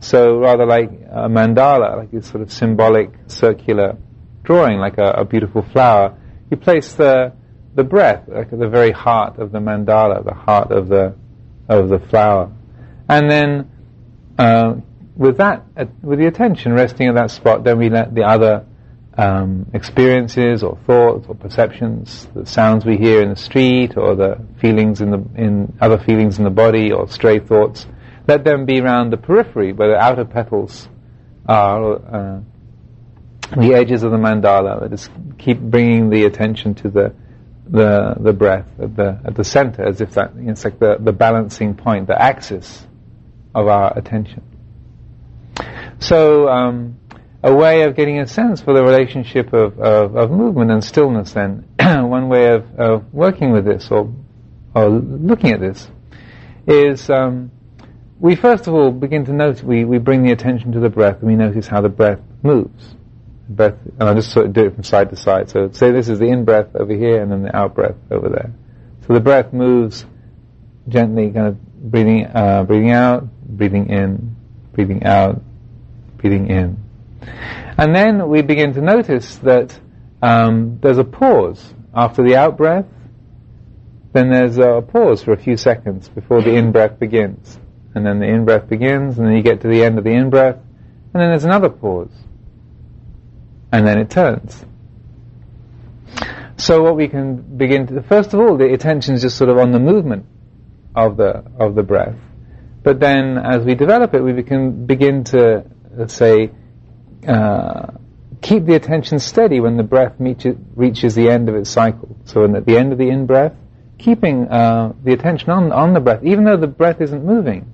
So 0.00 0.38
rather 0.38 0.66
like 0.66 0.90
a 0.90 1.28
mandala, 1.28 1.96
like 1.96 2.10
this 2.10 2.26
sort 2.26 2.42
of 2.42 2.52
symbolic 2.52 3.10
circular 3.26 3.96
drawing, 4.42 4.78
like 4.78 4.98
a, 4.98 5.10
a 5.10 5.24
beautiful 5.24 5.62
flower, 5.62 6.16
you 6.50 6.56
place 6.56 6.94
the 6.94 7.32
the 7.74 7.84
breath, 7.84 8.24
like 8.26 8.52
at 8.52 8.58
the 8.58 8.68
very 8.68 8.90
heart 8.90 9.38
of 9.38 9.52
the 9.52 9.58
mandala, 9.58 10.24
the 10.24 10.34
heart 10.34 10.72
of 10.72 10.88
the 10.88 11.14
of 11.68 11.88
the 11.88 11.98
flower, 11.98 12.50
and 13.08 13.30
then 13.30 13.70
uh, 14.38 14.74
with 15.16 15.36
that, 15.36 15.64
uh, 15.76 15.84
with 16.02 16.18
the 16.18 16.26
attention 16.26 16.72
resting 16.72 17.08
at 17.08 17.14
that 17.14 17.30
spot, 17.30 17.62
then 17.62 17.78
we 17.78 17.90
let 17.90 18.14
the 18.14 18.22
other 18.22 18.64
um, 19.18 19.66
experiences 19.74 20.62
or 20.62 20.78
thoughts 20.86 21.26
or 21.28 21.34
perceptions, 21.34 22.26
the 22.34 22.46
sounds 22.46 22.86
we 22.86 22.96
hear 22.96 23.20
in 23.22 23.28
the 23.28 23.36
street 23.36 23.98
or 23.98 24.14
the 24.14 24.40
feelings 24.60 25.02
in 25.02 25.10
the 25.10 25.22
in 25.34 25.76
other 25.80 25.98
feelings 25.98 26.38
in 26.38 26.44
the 26.44 26.50
body 26.50 26.90
or 26.90 27.06
stray 27.06 27.38
thoughts, 27.38 27.86
let 28.26 28.44
them 28.44 28.64
be 28.64 28.80
around 28.80 29.10
the 29.10 29.16
periphery 29.16 29.72
where 29.72 29.90
the 29.90 29.96
outer 29.96 30.24
petals 30.24 30.88
are, 31.46 31.94
uh, 31.94 32.40
the 33.56 33.74
edges 33.74 34.02
of 34.02 34.10
the 34.10 34.16
mandala. 34.16 34.88
Just 34.90 35.10
keep 35.38 35.58
bringing 35.58 36.10
the 36.10 36.24
attention 36.24 36.74
to 36.76 36.90
the 36.90 37.14
the 37.68 38.16
the 38.18 38.32
breath 38.32 38.68
at 38.80 38.96
the 38.96 39.20
at 39.24 39.34
the 39.34 39.44
center, 39.44 39.86
as 39.86 40.00
if 40.00 40.12
that 40.12 40.32
it's 40.36 40.64
like 40.64 40.78
the 40.78 40.96
the 40.98 41.12
balancing 41.12 41.74
point, 41.74 42.06
the 42.06 42.20
axis 42.20 42.86
of 43.54 43.68
our 43.68 43.96
attention. 43.96 44.42
So. 45.98 46.48
Um, 46.48 46.96
a 47.42 47.54
way 47.54 47.82
of 47.82 47.96
getting 47.96 48.18
a 48.18 48.26
sense 48.26 48.60
for 48.60 48.74
the 48.74 48.82
relationship 48.82 49.52
of, 49.52 49.78
of, 49.78 50.16
of 50.16 50.30
movement 50.30 50.70
and 50.70 50.84
stillness 50.84 51.32
then. 51.32 51.66
One 51.80 52.28
way 52.28 52.48
of, 52.48 52.78
of 52.78 53.14
working 53.14 53.52
with 53.52 53.64
this 53.64 53.90
or, 53.90 54.12
or 54.74 54.88
looking 54.90 55.52
at 55.52 55.60
this 55.60 55.88
is 56.66 57.08
um, 57.08 57.50
we 58.20 58.36
first 58.36 58.66
of 58.66 58.74
all 58.74 58.90
begin 58.90 59.24
to 59.24 59.32
notice, 59.32 59.62
we, 59.62 59.84
we 59.84 59.98
bring 59.98 60.22
the 60.22 60.32
attention 60.32 60.72
to 60.72 60.80
the 60.80 60.90
breath 60.90 61.18
and 61.20 61.28
we 61.28 61.36
notice 61.36 61.66
how 61.66 61.80
the 61.80 61.88
breath 61.88 62.20
moves. 62.42 62.94
breath, 63.48 63.76
and 63.98 64.08
I'll 64.08 64.14
just 64.14 64.32
sort 64.32 64.46
of 64.46 64.52
do 64.52 64.66
it 64.66 64.74
from 64.74 64.84
side 64.84 65.08
to 65.10 65.16
side. 65.16 65.48
So 65.50 65.70
say 65.72 65.90
this 65.90 66.08
is 66.08 66.18
the 66.18 66.26
in-breath 66.26 66.76
over 66.76 66.94
here 66.94 67.22
and 67.22 67.32
then 67.32 67.42
the 67.42 67.56
out-breath 67.56 67.96
over 68.10 68.28
there. 68.28 68.52
So 69.06 69.14
the 69.14 69.20
breath 69.20 69.52
moves 69.52 70.04
gently, 70.88 71.30
kind 71.30 71.48
of 71.48 71.90
breathing, 71.90 72.26
uh, 72.26 72.64
breathing 72.64 72.90
out, 72.90 73.24
breathing 73.42 73.88
in, 73.88 74.36
breathing 74.72 75.04
out, 75.04 75.40
breathing 76.18 76.48
in. 76.50 76.78
And 77.78 77.94
then 77.94 78.28
we 78.28 78.42
begin 78.42 78.74
to 78.74 78.82
notice 78.82 79.36
that 79.36 79.78
um, 80.20 80.78
there's 80.82 80.98
a 80.98 81.04
pause 81.04 81.74
after 81.94 82.22
the 82.22 82.36
out 82.36 82.58
breath. 82.58 82.86
Then 84.12 84.30
there's 84.30 84.58
a 84.58 84.82
pause 84.86 85.22
for 85.22 85.32
a 85.32 85.38
few 85.38 85.56
seconds 85.56 86.08
before 86.08 86.42
the 86.42 86.54
in 86.54 86.72
breath 86.72 86.98
begins. 86.98 87.58
And 87.94 88.06
then 88.06 88.20
the 88.20 88.26
in 88.26 88.44
breath 88.44 88.68
begins, 88.68 89.18
and 89.18 89.26
then 89.26 89.34
you 89.34 89.42
get 89.42 89.62
to 89.62 89.68
the 89.68 89.82
end 89.82 89.98
of 89.98 90.04
the 90.04 90.12
in 90.12 90.30
breath, 90.30 90.56
and 91.12 91.20
then 91.20 91.30
there's 91.30 91.44
another 91.44 91.70
pause. 91.70 92.12
And 93.72 93.86
then 93.86 93.98
it 93.98 94.10
turns. 94.10 94.64
So 96.56 96.82
what 96.82 96.96
we 96.96 97.08
can 97.08 97.56
begin 97.56 97.86
to, 97.88 98.02
first 98.02 98.34
of 98.34 98.40
all, 98.40 98.56
the 98.56 98.72
attention 98.72 99.14
is 99.14 99.22
just 99.22 99.36
sort 99.36 99.50
of 99.50 99.58
on 99.58 99.72
the 99.72 99.78
movement 99.78 100.26
of 100.94 101.16
the, 101.16 101.44
of 101.58 101.74
the 101.74 101.82
breath. 101.82 102.16
But 102.82 103.00
then 103.00 103.38
as 103.38 103.64
we 103.64 103.74
develop 103.74 104.14
it, 104.14 104.20
we 104.22 104.42
can 104.42 104.86
begin 104.86 105.24
to, 105.24 105.64
let's 105.92 106.14
say, 106.14 106.50
uh, 107.26 107.92
keep 108.40 108.64
the 108.66 108.74
attention 108.74 109.18
steady 109.18 109.60
when 109.60 109.76
the 109.76 109.82
breath 109.82 110.14
reaches, 110.18 110.56
reaches 110.74 111.14
the 111.14 111.28
end 111.28 111.48
of 111.48 111.54
its 111.54 111.70
cycle. 111.70 112.16
So 112.24 112.44
at 112.54 112.66
the 112.66 112.76
end 112.76 112.92
of 112.92 112.98
the 112.98 113.08
in-breath, 113.08 113.54
keeping 113.98 114.48
uh, 114.48 114.94
the 115.02 115.12
attention 115.12 115.50
on, 115.50 115.72
on 115.72 115.92
the 115.92 116.00
breath, 116.00 116.24
even 116.24 116.44
though 116.44 116.56
the 116.56 116.66
breath 116.66 117.00
isn't 117.00 117.24
moving. 117.24 117.70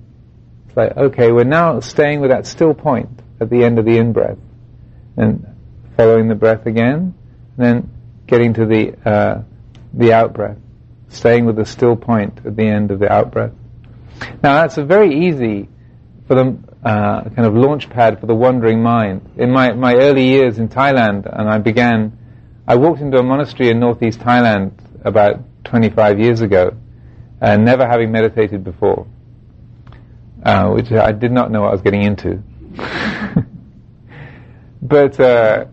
It's 0.67 0.77
like, 0.77 0.95
okay, 0.95 1.31
we're 1.31 1.43
now 1.43 1.79
staying 1.79 2.21
with 2.21 2.31
that 2.31 2.45
still 2.45 2.73
point 2.73 3.21
at 3.39 3.49
the 3.49 3.63
end 3.63 3.79
of 3.79 3.85
the 3.85 3.97
in-breath. 3.97 4.37
And 5.15 5.45
following 5.95 6.27
the 6.27 6.35
breath 6.35 6.65
again, 6.65 7.15
and 7.57 7.65
then 7.65 7.91
getting 8.27 8.53
to 8.53 8.65
the, 8.65 8.93
uh, 9.09 9.41
the 9.93 10.13
out-breath. 10.13 10.57
Staying 11.09 11.45
with 11.45 11.55
the 11.55 11.65
still 11.65 11.95
point 11.95 12.39
at 12.45 12.55
the 12.55 12.67
end 12.67 12.91
of 12.91 12.99
the 12.99 13.11
out-breath. 13.11 13.53
Now 14.43 14.61
that's 14.61 14.77
a 14.77 14.83
very 14.83 15.27
easy 15.27 15.69
for 16.27 16.35
the 16.35 16.57
uh, 16.83 17.23
kind 17.23 17.45
of 17.45 17.55
launch 17.55 17.89
pad 17.89 18.19
for 18.19 18.25
the 18.25 18.35
wandering 18.35 18.81
mind. 18.83 19.29
In 19.37 19.51
my, 19.51 19.73
my 19.73 19.95
early 19.95 20.27
years 20.27 20.59
in 20.59 20.69
Thailand, 20.69 21.25
and 21.25 21.49
I 21.49 21.57
began, 21.57 22.17
I 22.67 22.75
walked 22.75 23.01
into 23.01 23.17
a 23.17 23.23
monastery 23.23 23.69
in 23.69 23.79
northeast 23.79 24.19
Thailand 24.19 24.73
about 25.03 25.39
25 25.63 26.19
years 26.19 26.41
ago, 26.41 26.75
uh, 27.41 27.57
never 27.57 27.87
having 27.87 28.11
meditated 28.11 28.63
before, 28.63 29.07
uh, 30.43 30.69
which 30.69 30.91
I 30.91 31.11
did 31.11 31.31
not 31.31 31.51
know 31.51 31.61
what 31.61 31.69
I 31.69 31.71
was 31.71 31.81
getting 31.81 32.03
into. 32.03 32.41
but 34.81 35.19
uh, 35.19 35.65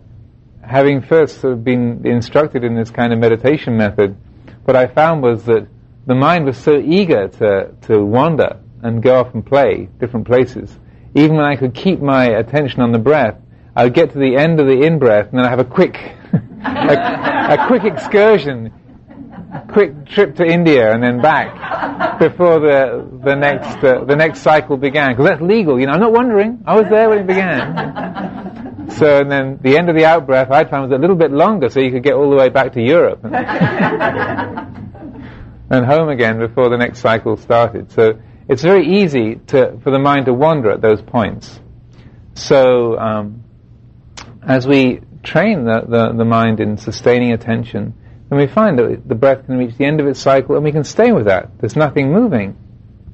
having 0.61 1.01
first 1.01 1.41
sort 1.41 1.53
of 1.53 1.63
been 1.63 2.05
instructed 2.05 2.63
in 2.63 2.75
this 2.75 2.91
kind 2.91 3.13
of 3.13 3.19
meditation 3.19 3.77
method, 3.77 4.17
what 4.65 4.75
I 4.75 4.87
found 4.87 5.21
was 5.21 5.45
that 5.45 5.67
the 6.05 6.15
mind 6.15 6.45
was 6.45 6.57
so 6.57 6.77
eager 6.77 7.27
to, 7.27 7.73
to 7.87 8.03
wander 8.03 8.59
and 8.83 9.01
go 9.01 9.19
off 9.19 9.33
and 9.33 9.45
play 9.45 9.89
different 9.99 10.27
places 10.27 10.77
even 11.15 11.37
when 11.37 11.45
I 11.45 11.55
could 11.55 11.73
keep 11.73 12.01
my 12.01 12.25
attention 12.25 12.81
on 12.81 12.91
the 12.91 12.99
breath, 12.99 13.37
I 13.75 13.85
would 13.85 13.93
get 13.93 14.11
to 14.11 14.19
the 14.19 14.35
end 14.35 14.59
of 14.59 14.67
the 14.67 14.81
in-breath 14.81 15.29
and 15.29 15.39
then 15.39 15.45
I 15.45 15.49
have 15.49 15.59
a 15.59 15.65
quick, 15.65 15.95
a, 16.65 17.57
a, 17.57 17.67
quick 17.67 17.85
excursion, 17.85 18.71
quick 19.75 20.05
trip 20.07 20.37
to 20.37 20.45
India 20.45 20.93
and 20.93 21.03
then 21.03 21.21
back 21.21 22.17
before 22.17 22.61
the, 22.61 23.05
the 23.25 23.35
next, 23.35 23.83
uh, 23.83 24.05
the 24.05 24.15
next 24.15 24.39
cycle 24.39 24.77
began. 24.77 25.11
Because 25.11 25.25
that's 25.25 25.41
legal, 25.41 25.77
you 25.77 25.85
know, 25.85 25.91
I'm 25.91 25.99
not 25.99 26.13
wondering. 26.13 26.63
I 26.65 26.75
was 26.79 26.85
there 26.89 27.09
when 27.09 27.19
it 27.19 27.27
began. 27.27 28.87
So, 28.91 29.19
and 29.19 29.29
then 29.29 29.59
the 29.61 29.77
end 29.77 29.89
of 29.89 29.95
the 29.97 30.05
out-breath 30.05 30.49
I 30.49 30.63
found 30.63 30.89
was 30.89 30.97
a 30.97 31.01
little 31.01 31.17
bit 31.17 31.31
longer 31.31 31.69
so 31.69 31.81
you 31.81 31.91
could 31.91 32.03
get 32.03 32.13
all 32.13 32.29
the 32.29 32.37
way 32.37 32.47
back 32.47 32.71
to 32.73 32.81
Europe. 32.81 33.19
and 33.25 33.35
home 35.69 36.07
again 36.07 36.39
before 36.39 36.69
the 36.69 36.77
next 36.77 36.99
cycle 36.99 37.35
started. 37.35 37.91
So, 37.91 38.21
it's 38.47 38.61
very 38.61 39.01
easy 39.01 39.35
to, 39.47 39.77
for 39.83 39.91
the 39.91 39.99
mind 39.99 40.27
to 40.27 40.33
wander 40.33 40.71
at 40.71 40.79
those 40.79 41.01
points. 41.01 41.59
So, 42.35 42.97
um, 42.97 43.43
as 44.41 44.65
we 44.65 45.01
train 45.23 45.65
the, 45.65 45.81
the, 45.87 46.13
the, 46.15 46.25
mind 46.25 46.59
in 46.59 46.77
sustaining 46.77 47.33
attention, 47.33 47.95
then 48.29 48.39
we 48.39 48.47
find 48.47 48.79
that 48.79 49.07
the 49.07 49.15
breath 49.15 49.45
can 49.45 49.57
reach 49.57 49.77
the 49.77 49.85
end 49.85 49.99
of 49.99 50.07
its 50.07 50.19
cycle 50.19 50.55
and 50.55 50.63
we 50.63 50.71
can 50.71 50.83
stay 50.83 51.11
with 51.11 51.25
that. 51.25 51.49
There's 51.59 51.75
nothing 51.75 52.11
moving, 52.11 52.57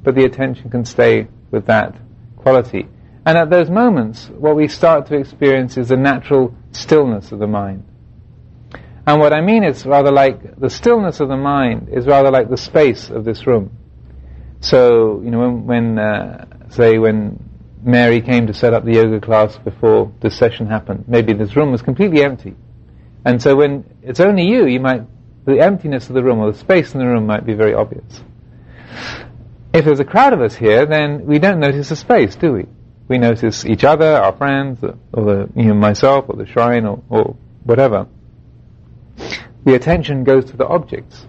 but 0.03 0.15
the 0.15 0.23
attention 0.23 0.69
can 0.69 0.85
stay 0.85 1.27
with 1.51 1.65
that 1.65 1.95
quality. 2.37 2.87
And 3.25 3.37
at 3.37 3.49
those 3.49 3.69
moments, 3.69 4.29
what 4.29 4.55
we 4.55 4.67
start 4.67 5.07
to 5.07 5.15
experience 5.15 5.77
is 5.77 5.89
the 5.89 5.97
natural 5.97 6.55
stillness 6.71 7.31
of 7.31 7.39
the 7.39 7.47
mind. 7.47 7.83
And 9.05 9.19
what 9.19 9.33
I 9.33 9.41
mean 9.41 9.63
is 9.63 9.85
rather 9.85 10.11
like 10.11 10.59
the 10.59 10.69
stillness 10.69 11.19
of 11.19 11.27
the 11.27 11.37
mind 11.37 11.89
is 11.91 12.05
rather 12.05 12.31
like 12.31 12.49
the 12.49 12.57
space 12.57 13.09
of 13.09 13.25
this 13.25 13.45
room. 13.45 13.71
So, 14.61 15.21
you 15.23 15.31
know, 15.31 15.39
when, 15.39 15.65
when 15.65 15.99
uh, 15.99 16.69
say, 16.69 16.97
when 16.99 17.43
Mary 17.83 18.21
came 18.21 18.47
to 18.47 18.53
set 18.53 18.73
up 18.73 18.85
the 18.85 18.93
yoga 18.93 19.19
class 19.19 19.57
before 19.57 20.11
this 20.21 20.37
session 20.37 20.67
happened, 20.67 21.05
maybe 21.07 21.33
this 21.33 21.55
room 21.55 21.71
was 21.71 21.81
completely 21.81 22.23
empty. 22.23 22.55
And 23.23 23.41
so 23.41 23.55
when 23.55 23.85
it's 24.01 24.19
only 24.19 24.47
you, 24.47 24.65
you 24.65 24.79
might, 24.79 25.03
the 25.45 25.59
emptiness 25.59 26.09
of 26.09 26.15
the 26.15 26.23
room 26.23 26.39
or 26.39 26.51
the 26.51 26.57
space 26.57 26.93
in 26.93 26.99
the 26.99 27.05
room 27.05 27.25
might 27.25 27.45
be 27.45 27.53
very 27.53 27.73
obvious. 27.73 28.23
If 29.73 29.85
there's 29.85 29.99
a 29.99 30.05
crowd 30.05 30.33
of 30.33 30.41
us 30.41 30.55
here, 30.55 30.85
then 30.85 31.25
we 31.25 31.39
don't 31.39 31.59
notice 31.59 31.89
the 31.89 31.95
space, 31.95 32.35
do 32.35 32.53
we? 32.53 32.65
We 33.07 33.17
notice 33.17 33.65
each 33.65 33.83
other, 33.83 34.05
our 34.05 34.33
friends, 34.33 34.83
or 34.83 35.23
the, 35.23 35.49
you 35.55 35.65
know, 35.65 35.73
myself, 35.73 36.25
or 36.27 36.35
the 36.35 36.45
shrine, 36.45 36.85
or, 36.85 37.03
or 37.09 37.35
whatever. 37.63 38.07
The 39.63 39.75
attention 39.75 40.23
goes 40.23 40.45
to 40.45 40.57
the 40.57 40.65
objects. 40.65 41.25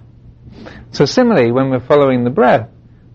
So 0.93 1.05
similarly, 1.05 1.53
when 1.53 1.71
we're 1.71 1.81
following 1.81 2.25
the 2.25 2.31
breath, 2.31 2.69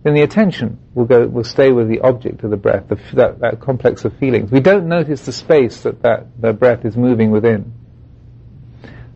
then 0.04 0.14
the 0.14 0.22
attention 0.22 0.80
will 0.94 1.06
go 1.06 1.28
will 1.28 1.44
stay 1.44 1.72
with 1.72 1.90
the 1.90 2.00
object 2.02 2.44
of 2.44 2.52
the 2.52 2.58
breath, 2.58 2.88
the, 2.88 2.98
that, 3.14 3.40
that 3.40 3.60
complex 3.60 4.06
of 4.06 4.18
feelings. 4.18 4.52
We 4.52 4.60
don't 4.60 4.88
notice 4.88 5.26
the 5.26 5.34
space 5.34 5.82
that, 5.82 6.02
that 6.04 6.28
the 6.40 6.54
breath 6.54 6.86
is 6.86 6.96
moving 6.96 7.32
within. 7.32 7.74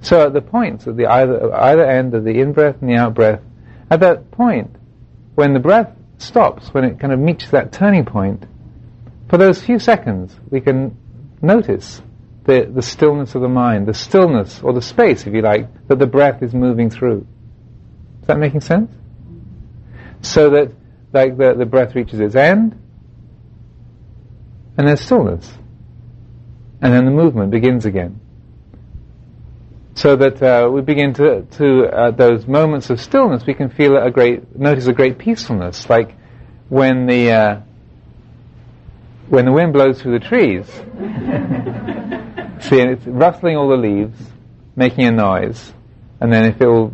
So 0.01 0.25
at 0.25 0.33
the 0.33 0.41
points 0.41 0.87
at 0.87 0.97
the 0.97 1.05
either 1.05 1.53
either 1.53 1.85
end 1.85 2.13
of 2.13 2.23
the 2.23 2.39
in 2.39 2.53
breath 2.53 2.77
and 2.81 2.89
the 2.89 2.95
out 2.95 3.13
breath, 3.13 3.41
at 3.89 3.99
that 3.99 4.31
point, 4.31 4.75
when 5.35 5.53
the 5.53 5.59
breath 5.59 5.91
stops, 6.17 6.73
when 6.73 6.83
it 6.83 6.99
kind 6.99 7.13
of 7.13 7.19
meets 7.19 7.49
that 7.51 7.71
turning 7.71 8.05
point, 8.05 8.45
for 9.29 9.37
those 9.37 9.63
few 9.63 9.79
seconds 9.79 10.35
we 10.49 10.61
can 10.61 10.97
notice 11.41 12.01
the, 12.45 12.69
the 12.73 12.81
stillness 12.81 13.35
of 13.35 13.41
the 13.41 13.47
mind, 13.47 13.87
the 13.87 13.93
stillness 13.93 14.61
or 14.63 14.73
the 14.73 14.81
space, 14.81 15.27
if 15.27 15.33
you 15.33 15.41
like, 15.41 15.87
that 15.87 15.99
the 15.99 16.07
breath 16.07 16.41
is 16.41 16.53
moving 16.53 16.89
through. 16.89 17.27
Is 18.21 18.27
that 18.27 18.39
making 18.39 18.61
sense? 18.61 18.91
so 20.21 20.51
that 20.51 20.71
like 21.13 21.37
the, 21.37 21.53
the 21.53 21.65
breath 21.65 21.95
reaches 21.95 22.19
its 22.19 22.35
end, 22.35 22.77
and 24.77 24.87
there's 24.87 25.01
stillness. 25.01 25.51
And 26.81 26.93
then 26.93 27.05
the 27.05 27.11
movement 27.11 27.51
begins 27.51 27.85
again. 27.85 28.19
So 29.93 30.15
that 30.15 30.41
uh, 30.41 30.69
we 30.71 30.81
begin 30.81 31.13
to, 31.15 31.41
to 31.41 31.85
uh, 31.85 32.11
those 32.11 32.47
moments 32.47 32.89
of 32.89 32.99
stillness, 32.99 33.45
we 33.45 33.53
can 33.53 33.69
feel 33.69 33.97
a 33.97 34.09
great, 34.09 34.57
notice 34.57 34.87
a 34.87 34.93
great 34.93 35.17
peacefulness, 35.17 35.89
like 35.89 36.15
when 36.69 37.05
the 37.05 37.31
uh, 37.31 37.61
when 39.27 39.45
the 39.45 39.51
wind 39.51 39.73
blows 39.73 40.01
through 40.01 40.19
the 40.19 40.25
trees. 40.25 40.65
See, 42.69 42.79
it's 42.79 43.05
rustling 43.05 43.57
all 43.57 43.69
the 43.69 43.75
leaves, 43.75 44.17
making 44.75 45.05
a 45.05 45.11
noise, 45.11 45.73
and 46.19 46.31
then 46.31 46.45
if 46.45 46.61
it 46.61 46.67
will 46.67 46.93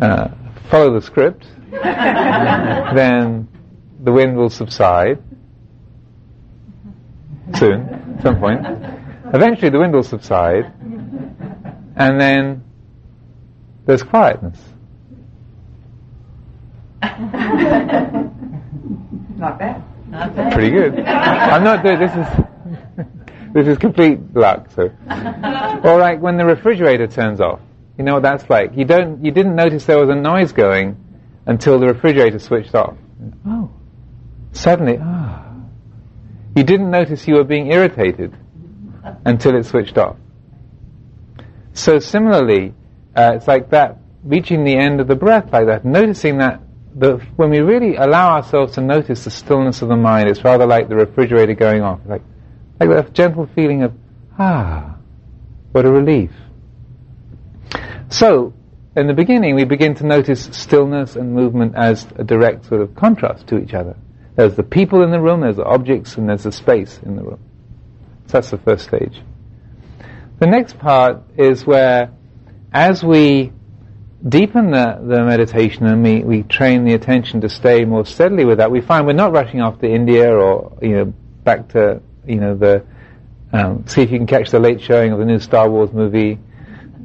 uh, 0.00 0.28
follow 0.70 0.94
the 0.94 1.02
script, 1.02 1.46
then 1.70 3.48
the 4.02 4.12
wind 4.12 4.36
will 4.36 4.50
subside 4.50 5.22
soon, 7.54 7.88
at 7.88 8.22
some 8.22 8.40
point. 8.40 9.01
Eventually 9.32 9.70
the 9.70 9.78
wind 9.78 9.94
will 9.94 10.02
subside, 10.02 10.72
and 11.96 12.20
then 12.20 12.64
there's 13.86 14.02
quietness. 14.02 14.60
Not 19.42 19.58
bad. 19.58 19.82
Not 20.08 20.36
bad. 20.36 20.52
Pretty 20.52 20.70
good. 20.70 21.00
I'm 21.00 21.64
not 21.64 21.82
doing 21.82 21.98
this 21.98 22.12
is 22.12 22.26
this 23.54 23.66
is 23.66 23.78
complete 23.78 24.20
luck. 24.34 24.70
So, 24.70 24.82
or 25.82 25.98
like 25.98 26.20
when 26.20 26.36
the 26.36 26.44
refrigerator 26.44 27.06
turns 27.06 27.40
off, 27.40 27.60
you 27.96 28.04
know 28.04 28.14
what 28.14 28.22
that's 28.22 28.48
like. 28.50 28.76
You 28.76 28.84
don't 28.84 29.24
you 29.24 29.32
didn't 29.32 29.56
notice 29.56 29.86
there 29.86 29.98
was 29.98 30.10
a 30.10 30.14
noise 30.14 30.52
going 30.52 31.02
until 31.46 31.78
the 31.78 31.86
refrigerator 31.86 32.38
switched 32.38 32.74
off. 32.74 32.96
Oh, 33.46 33.70
suddenly 34.52 34.98
ah, 35.00 35.44
you 36.54 36.64
didn't 36.64 36.90
notice 36.90 37.26
you 37.26 37.36
were 37.36 37.44
being 37.44 37.72
irritated 37.72 38.36
until 39.24 39.56
it's 39.56 39.68
switched 39.68 39.98
off. 39.98 40.16
So 41.74 41.98
similarly, 41.98 42.74
uh, 43.16 43.32
it's 43.36 43.48
like 43.48 43.70
that, 43.70 43.98
reaching 44.24 44.64
the 44.64 44.76
end 44.76 45.00
of 45.00 45.08
the 45.08 45.16
breath 45.16 45.52
like 45.52 45.66
that, 45.66 45.84
noticing 45.84 46.38
that 46.38 46.60
the, 46.94 47.16
when 47.36 47.50
we 47.50 47.60
really 47.60 47.96
allow 47.96 48.34
ourselves 48.36 48.74
to 48.74 48.80
notice 48.80 49.24
the 49.24 49.30
stillness 49.30 49.82
of 49.82 49.88
the 49.88 49.96
mind, 49.96 50.28
it's 50.28 50.44
rather 50.44 50.66
like 50.66 50.88
the 50.88 50.96
refrigerator 50.96 51.54
going 51.54 51.82
off, 51.82 52.00
like, 52.06 52.22
like 52.78 52.90
that 52.90 53.12
gentle 53.14 53.48
feeling 53.54 53.82
of, 53.82 53.92
ah, 54.38 54.96
what 55.72 55.86
a 55.86 55.90
relief. 55.90 56.30
So, 58.10 58.52
in 58.94 59.06
the 59.06 59.14
beginning, 59.14 59.54
we 59.54 59.64
begin 59.64 59.94
to 59.96 60.06
notice 60.06 60.50
stillness 60.52 61.16
and 61.16 61.32
movement 61.32 61.74
as 61.76 62.06
a 62.16 62.24
direct 62.24 62.66
sort 62.66 62.82
of 62.82 62.94
contrast 62.94 63.46
to 63.46 63.58
each 63.58 63.72
other. 63.72 63.96
There's 64.36 64.54
the 64.54 64.62
people 64.62 65.02
in 65.02 65.10
the 65.10 65.20
room, 65.20 65.40
there's 65.40 65.56
the 65.56 65.64
objects, 65.64 66.16
and 66.16 66.28
there's 66.28 66.42
the 66.42 66.52
space 66.52 67.00
in 67.02 67.16
the 67.16 67.22
room. 67.22 67.40
That's 68.32 68.50
the 68.50 68.58
first 68.58 68.84
stage. 68.84 69.20
The 70.40 70.46
next 70.46 70.78
part 70.78 71.22
is 71.36 71.64
where, 71.64 72.10
as 72.72 73.04
we 73.04 73.52
deepen 74.26 74.70
the, 74.70 74.98
the 75.00 75.22
meditation 75.22 75.86
and 75.86 76.02
we, 76.02 76.24
we 76.24 76.42
train 76.42 76.84
the 76.84 76.94
attention 76.94 77.42
to 77.42 77.48
stay 77.48 77.84
more 77.84 78.06
steadily 78.06 78.44
with 78.44 78.58
that, 78.58 78.70
we 78.70 78.80
find 78.80 79.06
we're 79.06 79.12
not 79.12 79.32
rushing 79.32 79.60
off 79.60 79.78
to 79.80 79.88
India 79.88 80.32
or, 80.34 80.78
you 80.80 80.96
know, 80.96 81.04
back 81.44 81.68
to, 81.68 82.00
you 82.26 82.36
know, 82.36 82.56
the, 82.56 82.84
um, 83.52 83.86
see 83.86 84.02
if 84.02 84.10
you 84.10 84.18
can 84.18 84.26
catch 84.26 84.50
the 84.50 84.58
late 84.58 84.80
showing 84.80 85.12
of 85.12 85.18
the 85.18 85.24
new 85.24 85.38
Star 85.38 85.68
Wars 85.68 85.92
movie 85.92 86.38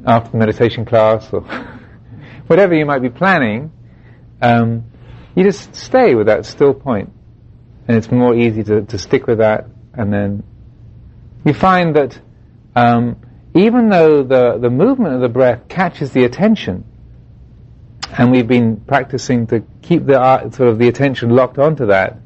after 0.06 0.30
the 0.30 0.38
meditation 0.38 0.84
class 0.84 1.32
or 1.32 1.42
whatever 2.46 2.74
you 2.74 2.86
might 2.86 3.02
be 3.02 3.10
planning, 3.10 3.70
um, 4.40 4.84
you 5.34 5.44
just 5.44 5.74
stay 5.74 6.14
with 6.14 6.26
that 6.26 6.46
still 6.46 6.72
point. 6.72 7.12
And 7.86 7.96
it's 7.96 8.10
more 8.10 8.34
easy 8.34 8.64
to, 8.64 8.82
to 8.82 8.98
stick 8.98 9.26
with 9.26 9.38
that 9.38 9.66
and 9.94 10.12
then 10.12 10.42
you 11.48 11.54
find 11.54 11.96
that 11.96 12.20
um, 12.76 13.16
even 13.54 13.88
though 13.88 14.22
the, 14.22 14.58
the 14.58 14.70
movement 14.70 15.14
of 15.14 15.20
the 15.20 15.28
breath 15.28 15.66
catches 15.68 16.12
the 16.12 16.24
attention, 16.24 16.84
and 18.16 18.30
we've 18.30 18.46
been 18.46 18.76
practicing 18.76 19.46
to 19.48 19.64
keep 19.82 20.06
the 20.06 20.20
uh, 20.20 20.50
sort 20.50 20.68
of 20.68 20.78
the 20.78 20.88
attention 20.88 21.30
locked 21.30 21.58
onto 21.58 21.86
that. 21.86 22.18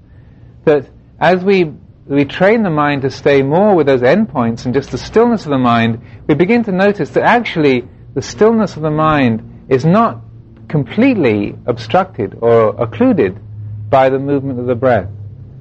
That 0.64 0.88
as 1.18 1.42
we 1.42 1.72
we 2.06 2.24
train 2.24 2.62
the 2.62 2.70
mind 2.70 3.02
to 3.02 3.10
stay 3.10 3.42
more 3.42 3.74
with 3.74 3.86
those 3.86 4.00
endpoints 4.00 4.64
and 4.64 4.74
just 4.74 4.90
the 4.90 4.98
stillness 4.98 5.44
of 5.44 5.50
the 5.50 5.58
mind, 5.58 6.02
we 6.26 6.34
begin 6.34 6.64
to 6.64 6.72
notice 6.72 7.10
that 7.10 7.22
actually 7.22 7.88
the 8.14 8.22
stillness 8.22 8.76
of 8.76 8.82
the 8.82 8.90
mind 8.90 9.66
is 9.68 9.84
not 9.84 10.20
completely 10.68 11.54
obstructed 11.66 12.36
or 12.40 12.70
occluded 12.80 13.38
by 13.88 14.08
the 14.08 14.18
movement 14.18 14.58
of 14.58 14.66
the 14.66 14.74
breath. 14.74 15.08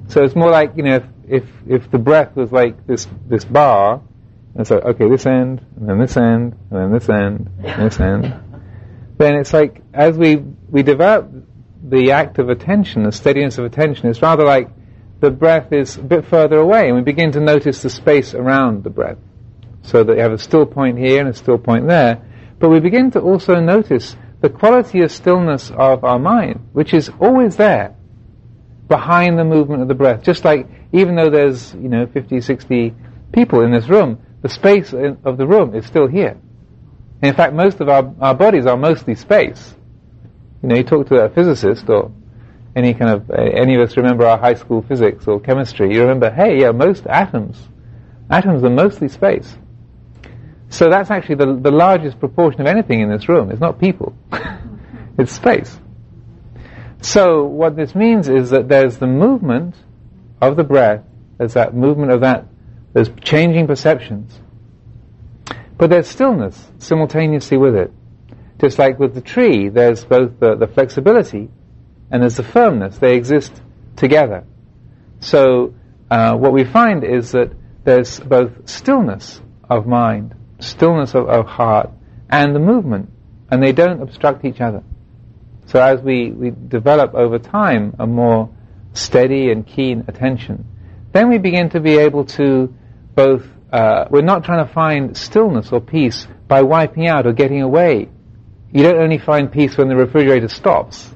So 0.08 0.24
it's 0.24 0.34
more 0.34 0.50
like 0.50 0.72
you 0.76 0.82
know 0.82 0.96
if 0.96 1.04
if, 1.28 1.44
if 1.66 1.90
the 1.90 1.98
breath 1.98 2.36
was 2.36 2.52
like 2.52 2.86
this 2.86 3.08
this 3.28 3.44
bar, 3.44 4.02
and 4.54 4.66
so 4.66 4.78
okay 4.78 5.08
this 5.08 5.26
end 5.26 5.64
and 5.76 5.88
then 5.88 5.98
this 5.98 6.16
end 6.16 6.54
and 6.70 6.78
then 6.78 6.92
this 6.92 7.08
end 7.08 7.50
and 7.64 7.86
this 7.86 7.98
end 8.00 8.34
then 9.18 9.36
it's 9.36 9.52
like 9.52 9.82
as 9.94 10.16
we 10.16 10.36
we 10.36 10.82
develop 10.82 11.30
the 11.82 12.12
act 12.12 12.38
of 12.38 12.48
attention, 12.48 13.02
the 13.02 13.12
steadiness 13.12 13.58
of 13.58 13.64
attention, 13.64 14.08
it's 14.08 14.22
rather 14.22 14.44
like 14.44 14.70
the 15.20 15.30
breath 15.30 15.72
is 15.72 15.96
a 15.96 16.02
bit 16.02 16.24
further 16.24 16.58
away, 16.58 16.88
and 16.88 16.96
we 16.96 17.02
begin 17.02 17.32
to 17.32 17.40
notice 17.40 17.82
the 17.82 17.90
space 17.90 18.34
around 18.34 18.84
the 18.84 18.90
breath, 18.90 19.18
so 19.82 20.02
that 20.04 20.16
you 20.16 20.22
have 20.22 20.32
a 20.32 20.38
still 20.38 20.66
point 20.66 20.98
here 20.98 21.20
and 21.20 21.28
a 21.28 21.34
still 21.34 21.58
point 21.58 21.86
there. 21.86 22.22
But 22.58 22.70
we 22.70 22.80
begin 22.80 23.10
to 23.12 23.20
also 23.20 23.60
notice 23.60 24.16
the 24.40 24.48
quality 24.48 25.02
of 25.02 25.10
stillness 25.10 25.70
of 25.70 26.04
our 26.04 26.18
mind, 26.18 26.68
which 26.72 26.94
is 26.94 27.10
always 27.20 27.56
there, 27.56 27.94
behind 28.92 29.38
the 29.38 29.44
movement 29.44 29.80
of 29.80 29.88
the 29.88 29.94
breath. 29.94 30.22
Just 30.22 30.44
like 30.44 30.68
even 30.92 31.16
though 31.16 31.30
there's 31.30 31.72
you 31.72 31.88
know 31.88 32.06
50, 32.06 32.42
60 32.42 32.94
people 33.32 33.62
in 33.62 33.72
this 33.72 33.88
room, 33.88 34.18
the 34.42 34.50
space 34.50 34.92
of 34.92 35.38
the 35.38 35.46
room 35.46 35.74
is 35.74 35.86
still 35.86 36.06
here. 36.06 36.36
In 37.22 37.34
fact, 37.34 37.54
most 37.54 37.80
of 37.80 37.88
our, 37.88 38.14
our 38.20 38.34
bodies 38.34 38.66
are 38.66 38.76
mostly 38.76 39.14
space. 39.14 39.74
You 40.62 40.68
know, 40.68 40.76
you 40.76 40.82
talk 40.82 41.08
to 41.08 41.24
a 41.24 41.30
physicist 41.30 41.88
or 41.88 42.12
any 42.76 42.92
kind 42.92 43.10
of, 43.10 43.30
any 43.30 43.76
of 43.76 43.80
us 43.80 43.96
remember 43.96 44.26
our 44.26 44.36
high 44.36 44.54
school 44.54 44.82
physics 44.82 45.26
or 45.26 45.40
chemistry, 45.40 45.94
you 45.94 46.02
remember, 46.02 46.30
hey, 46.30 46.60
yeah, 46.60 46.72
most 46.72 47.06
atoms, 47.06 47.56
atoms 48.28 48.62
are 48.62 48.70
mostly 48.70 49.08
space. 49.08 49.56
So 50.68 50.90
that's 50.90 51.10
actually 51.10 51.36
the, 51.36 51.54
the 51.54 51.70
largest 51.70 52.18
proportion 52.18 52.60
of 52.62 52.66
anything 52.66 53.00
in 53.00 53.10
this 53.10 53.28
room. 53.28 53.50
It's 53.50 53.60
not 53.60 53.78
people. 53.78 54.14
it's 55.18 55.32
space. 55.32 55.78
So 57.02 57.44
what 57.44 57.74
this 57.74 57.94
means 57.94 58.28
is 58.28 58.50
that 58.50 58.68
there's 58.68 58.98
the 58.98 59.08
movement 59.08 59.74
of 60.40 60.56
the 60.56 60.64
breath, 60.64 61.02
there's 61.36 61.54
that 61.54 61.74
movement 61.74 62.12
of 62.12 62.20
that, 62.20 62.46
there's 62.92 63.10
changing 63.22 63.66
perceptions. 63.66 64.38
But 65.76 65.90
there's 65.90 66.06
stillness 66.06 66.70
simultaneously 66.78 67.56
with 67.56 67.74
it. 67.74 67.92
Just 68.60 68.78
like 68.78 69.00
with 69.00 69.14
the 69.14 69.20
tree, 69.20 69.68
there's 69.68 70.04
both 70.04 70.38
the, 70.38 70.54
the 70.54 70.68
flexibility 70.68 71.50
and 72.10 72.22
there's 72.22 72.36
the 72.36 72.44
firmness. 72.44 72.98
They 72.98 73.16
exist 73.16 73.60
together. 73.96 74.44
So 75.18 75.74
uh, 76.08 76.36
what 76.36 76.52
we 76.52 76.62
find 76.62 77.02
is 77.02 77.32
that 77.32 77.52
there's 77.84 78.20
both 78.20 78.68
stillness 78.68 79.40
of 79.68 79.86
mind, 79.88 80.36
stillness 80.60 81.14
of, 81.14 81.28
of 81.28 81.46
heart, 81.46 81.90
and 82.30 82.54
the 82.54 82.60
movement, 82.60 83.10
and 83.50 83.60
they 83.60 83.72
don't 83.72 84.00
obstruct 84.00 84.44
each 84.44 84.60
other. 84.60 84.84
So 85.72 85.80
as 85.80 86.02
we, 86.02 86.30
we 86.30 86.50
develop 86.50 87.14
over 87.14 87.38
time 87.38 87.96
a 87.98 88.06
more 88.06 88.50
steady 88.92 89.50
and 89.50 89.66
keen 89.66 90.04
attention, 90.06 90.66
then 91.12 91.30
we 91.30 91.38
begin 91.38 91.70
to 91.70 91.80
be 91.80 91.96
able 91.96 92.26
to 92.36 92.74
both 93.14 93.46
uh, 93.72 94.04
we're 94.10 94.20
not 94.20 94.44
trying 94.44 94.66
to 94.66 94.70
find 94.70 95.16
stillness 95.16 95.72
or 95.72 95.80
peace 95.80 96.26
by 96.46 96.60
wiping 96.60 97.06
out 97.06 97.26
or 97.26 97.32
getting 97.32 97.62
away. 97.62 98.10
You 98.70 98.82
don't 98.82 98.98
only 98.98 99.16
find 99.16 99.50
peace 99.50 99.78
when 99.78 99.88
the 99.88 99.96
refrigerator 99.96 100.48
stops 100.48 101.10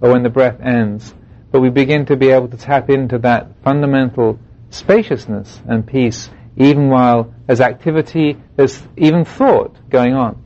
or 0.00 0.12
when 0.12 0.22
the 0.22 0.30
breath 0.30 0.60
ends, 0.60 1.12
but 1.50 1.60
we 1.60 1.68
begin 1.68 2.06
to 2.06 2.14
be 2.14 2.28
able 2.28 2.46
to 2.46 2.56
tap 2.56 2.88
into 2.88 3.18
that 3.18 3.48
fundamental 3.64 4.38
spaciousness 4.70 5.60
and 5.66 5.84
peace 5.84 6.30
even 6.56 6.88
while 6.88 7.34
there's 7.48 7.60
activity, 7.60 8.36
there's 8.54 8.80
even 8.96 9.24
thought 9.24 9.76
going 9.90 10.14
on. 10.14 10.41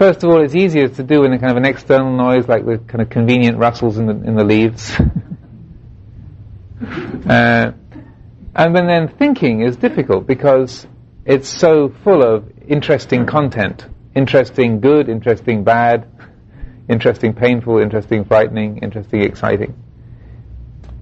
First 0.00 0.24
of 0.24 0.30
all, 0.30 0.40
it's 0.42 0.54
easier 0.54 0.88
to 0.88 1.02
do 1.02 1.24
in 1.24 1.34
a 1.34 1.38
kind 1.38 1.50
of 1.50 1.58
an 1.58 1.66
external 1.66 2.16
noise 2.16 2.48
like 2.48 2.64
the 2.64 2.78
kind 2.78 3.02
of 3.02 3.10
convenient 3.10 3.58
rustles 3.58 3.98
in 3.98 4.06
the, 4.06 4.14
in 4.14 4.34
the 4.34 4.44
leaves. 4.44 4.90
uh, 7.28 7.72
and 8.54 8.72
when 8.72 8.86
then 8.86 9.08
thinking 9.08 9.60
is 9.60 9.76
difficult 9.76 10.26
because 10.26 10.86
it's 11.26 11.50
so 11.50 11.90
full 12.02 12.22
of 12.22 12.50
interesting 12.66 13.26
content. 13.26 13.84
Interesting 14.14 14.80
good, 14.80 15.10
interesting 15.10 15.64
bad, 15.64 16.08
interesting 16.88 17.34
painful, 17.34 17.78
interesting 17.78 18.24
frightening, 18.24 18.78
interesting 18.78 19.20
exciting. 19.20 19.74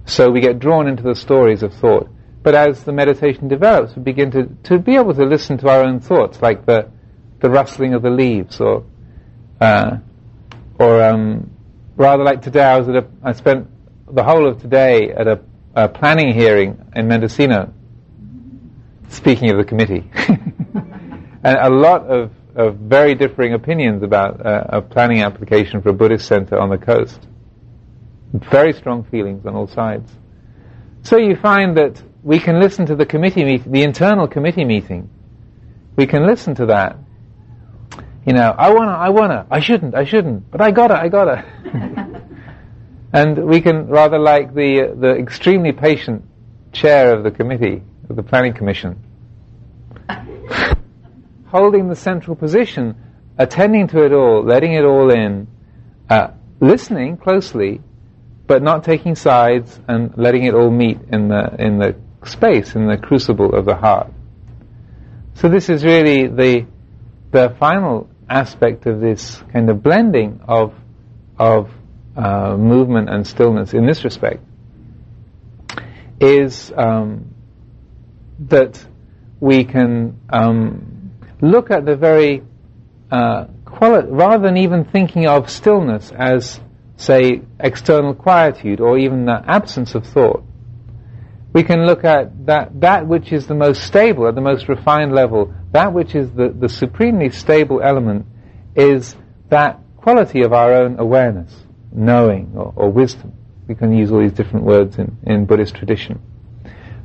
So 0.07 0.29
we 0.29 0.41
get 0.41 0.59
drawn 0.59 0.89
into 0.89 1.03
the 1.03 1.15
stories 1.15 1.63
of 1.63 1.73
thought. 1.73 2.09
But 2.43 2.53
as 2.53 2.83
the 2.83 2.91
meditation 2.91 3.47
develops, 3.47 3.95
we 3.95 4.01
begin 4.01 4.29
to, 4.31 4.47
to 4.63 4.77
be 4.77 4.97
able 4.97 5.13
to 5.13 5.23
listen 5.23 5.57
to 5.59 5.69
our 5.69 5.85
own 5.85 6.01
thoughts, 6.01 6.41
like 6.41 6.65
the, 6.65 6.91
the 7.39 7.49
rustling 7.49 7.93
of 7.93 8.01
the 8.01 8.09
leaves, 8.09 8.59
or, 8.59 8.85
uh, 9.61 9.97
or 10.77 11.03
um, 11.03 11.49
rather 11.95 12.23
like 12.23 12.41
today, 12.41 12.63
I 12.63 12.77
was 12.77 12.89
at 12.89 12.95
a, 12.95 13.07
I 13.23 13.33
spent 13.33 13.67
the 14.13 14.23
whole 14.23 14.47
of 14.47 14.61
today 14.61 15.11
at 15.11 15.27
a 15.27 15.41
uh, 15.75 15.87
planning 15.87 16.33
hearing 16.33 16.77
in 16.95 17.07
Mendocino, 17.07 17.73
speaking 19.09 19.49
of 19.51 19.57
the 19.57 19.63
committee, 19.63 20.09
and 20.17 21.57
a 21.57 21.69
lot 21.69 22.07
of, 22.07 22.31
of 22.55 22.75
very 22.75 23.15
differing 23.15 23.53
opinions 23.53 24.03
about 24.03 24.45
uh, 24.45 24.63
a 24.69 24.81
planning 24.81 25.21
application 25.21 25.81
for 25.81 25.89
a 25.89 25.93
Buddhist 25.93 26.27
center 26.27 26.57
on 26.57 26.69
the 26.69 26.77
coast. 26.77 27.19
Very 28.33 28.73
strong 28.73 29.03
feelings 29.05 29.45
on 29.45 29.55
all 29.55 29.67
sides. 29.67 30.11
So 31.03 31.17
you 31.17 31.35
find 31.35 31.77
that 31.77 32.01
we 32.23 32.39
can 32.39 32.59
listen 32.59 32.85
to 32.87 32.95
the 32.95 33.05
committee 33.05 33.43
meet, 33.43 33.63
the 33.63 33.83
internal 33.83 34.27
committee 34.27 34.65
meeting. 34.65 35.09
We 35.95 36.05
can 36.05 36.25
listen 36.25 36.55
to 36.55 36.67
that. 36.67 36.97
You 38.25 38.33
know, 38.33 38.53
I 38.57 38.73
wanna, 38.73 38.91
I 38.91 39.09
wanna, 39.09 39.47
I 39.49 39.59
shouldn't, 39.59 39.95
I 39.95 40.03
shouldn't, 40.03 40.51
but 40.51 40.61
I 40.61 40.71
gotta, 40.71 40.99
I 40.99 41.07
gotta. 41.07 41.45
and 43.13 43.45
we 43.45 43.61
can 43.61 43.87
rather 43.87 44.19
like 44.19 44.53
the 44.53 44.93
the 44.95 45.15
extremely 45.15 45.71
patient 45.71 46.25
chair 46.71 47.15
of 47.15 47.23
the 47.23 47.31
committee 47.31 47.81
of 48.09 48.15
the 48.15 48.23
planning 48.23 48.53
commission, 48.53 49.01
holding 51.47 51.87
the 51.87 51.95
central 51.95 52.35
position, 52.35 52.95
attending 53.37 53.87
to 53.87 54.03
it 54.03 54.11
all, 54.13 54.43
letting 54.43 54.73
it 54.73 54.83
all 54.83 55.11
in, 55.11 55.47
uh, 56.09 56.31
listening 56.59 57.15
closely, 57.15 57.81
but 58.47 58.61
not 58.61 58.83
taking 58.83 59.15
sides 59.15 59.79
and 59.87 60.15
letting 60.17 60.43
it 60.43 60.53
all 60.53 60.69
meet 60.69 60.99
in 61.11 61.29
the 61.29 61.55
in 61.57 61.79
the 61.79 61.95
space 62.25 62.75
in 62.75 62.87
the 62.87 62.97
crucible 62.97 63.55
of 63.55 63.65
the 63.65 63.75
heart. 63.75 64.11
So 65.35 65.47
this 65.47 65.69
is 65.69 65.85
really 65.85 66.27
the 66.27 66.65
the 67.31 67.55
final 67.59 68.09
aspect 68.29 68.85
of 68.85 68.99
this 68.99 69.41
kind 69.51 69.69
of 69.69 69.81
blending 69.81 70.41
of 70.47 70.73
of 71.37 71.71
uh, 72.15 72.55
movement 72.57 73.09
and 73.09 73.25
stillness 73.25 73.73
in 73.73 73.85
this 73.85 74.03
respect 74.03 74.43
is 76.19 76.71
um, 76.75 77.33
that 78.39 78.83
we 79.39 79.63
can 79.63 80.19
um, 80.29 81.11
look 81.41 81.71
at 81.71 81.85
the 81.85 81.95
very 81.95 82.43
uh, 83.09 83.45
quali- 83.63 84.11
rather 84.11 84.43
than 84.43 84.57
even 84.57 84.83
thinking 84.83 85.27
of 85.27 85.49
stillness 85.49 86.11
as 86.11 86.59
say, 86.99 87.41
external 87.59 88.13
quietude 88.13 88.81
or 88.81 88.97
even 88.97 89.25
the 89.25 89.41
absence 89.47 89.95
of 89.95 90.05
thought. 90.05 90.43
We 91.51 91.63
can 91.63 91.85
look 91.85 92.03
at 92.03 92.45
that, 92.45 92.79
that 92.81 93.07
which 93.07 93.31
is 93.31 93.47
the 93.47 93.55
most 93.55 93.83
stable 93.83 94.27
at 94.27 94.35
the 94.35 94.41
most 94.41 94.69
refined 94.69 95.13
level, 95.13 95.53
that 95.71 95.93
which 95.93 96.13
is 96.13 96.31
the, 96.31 96.49
the 96.49 96.69
supremely 96.69 97.31
stable 97.31 97.81
element 97.81 98.27
is 98.75 99.15
that 99.49 99.79
quality 99.97 100.43
of 100.43 100.53
our 100.53 100.73
own 100.73 100.99
awareness, 100.99 101.53
knowing 101.91 102.51
or, 102.55 102.71
or 102.75 102.91
wisdom. 102.91 103.33
We 103.67 103.75
can 103.75 103.91
use 103.95 104.11
all 104.11 104.19
these 104.19 104.33
different 104.33 104.65
words 104.65 104.97
in, 104.97 105.17
in 105.23 105.45
Buddhist 105.45 105.75
tradition. 105.75 106.21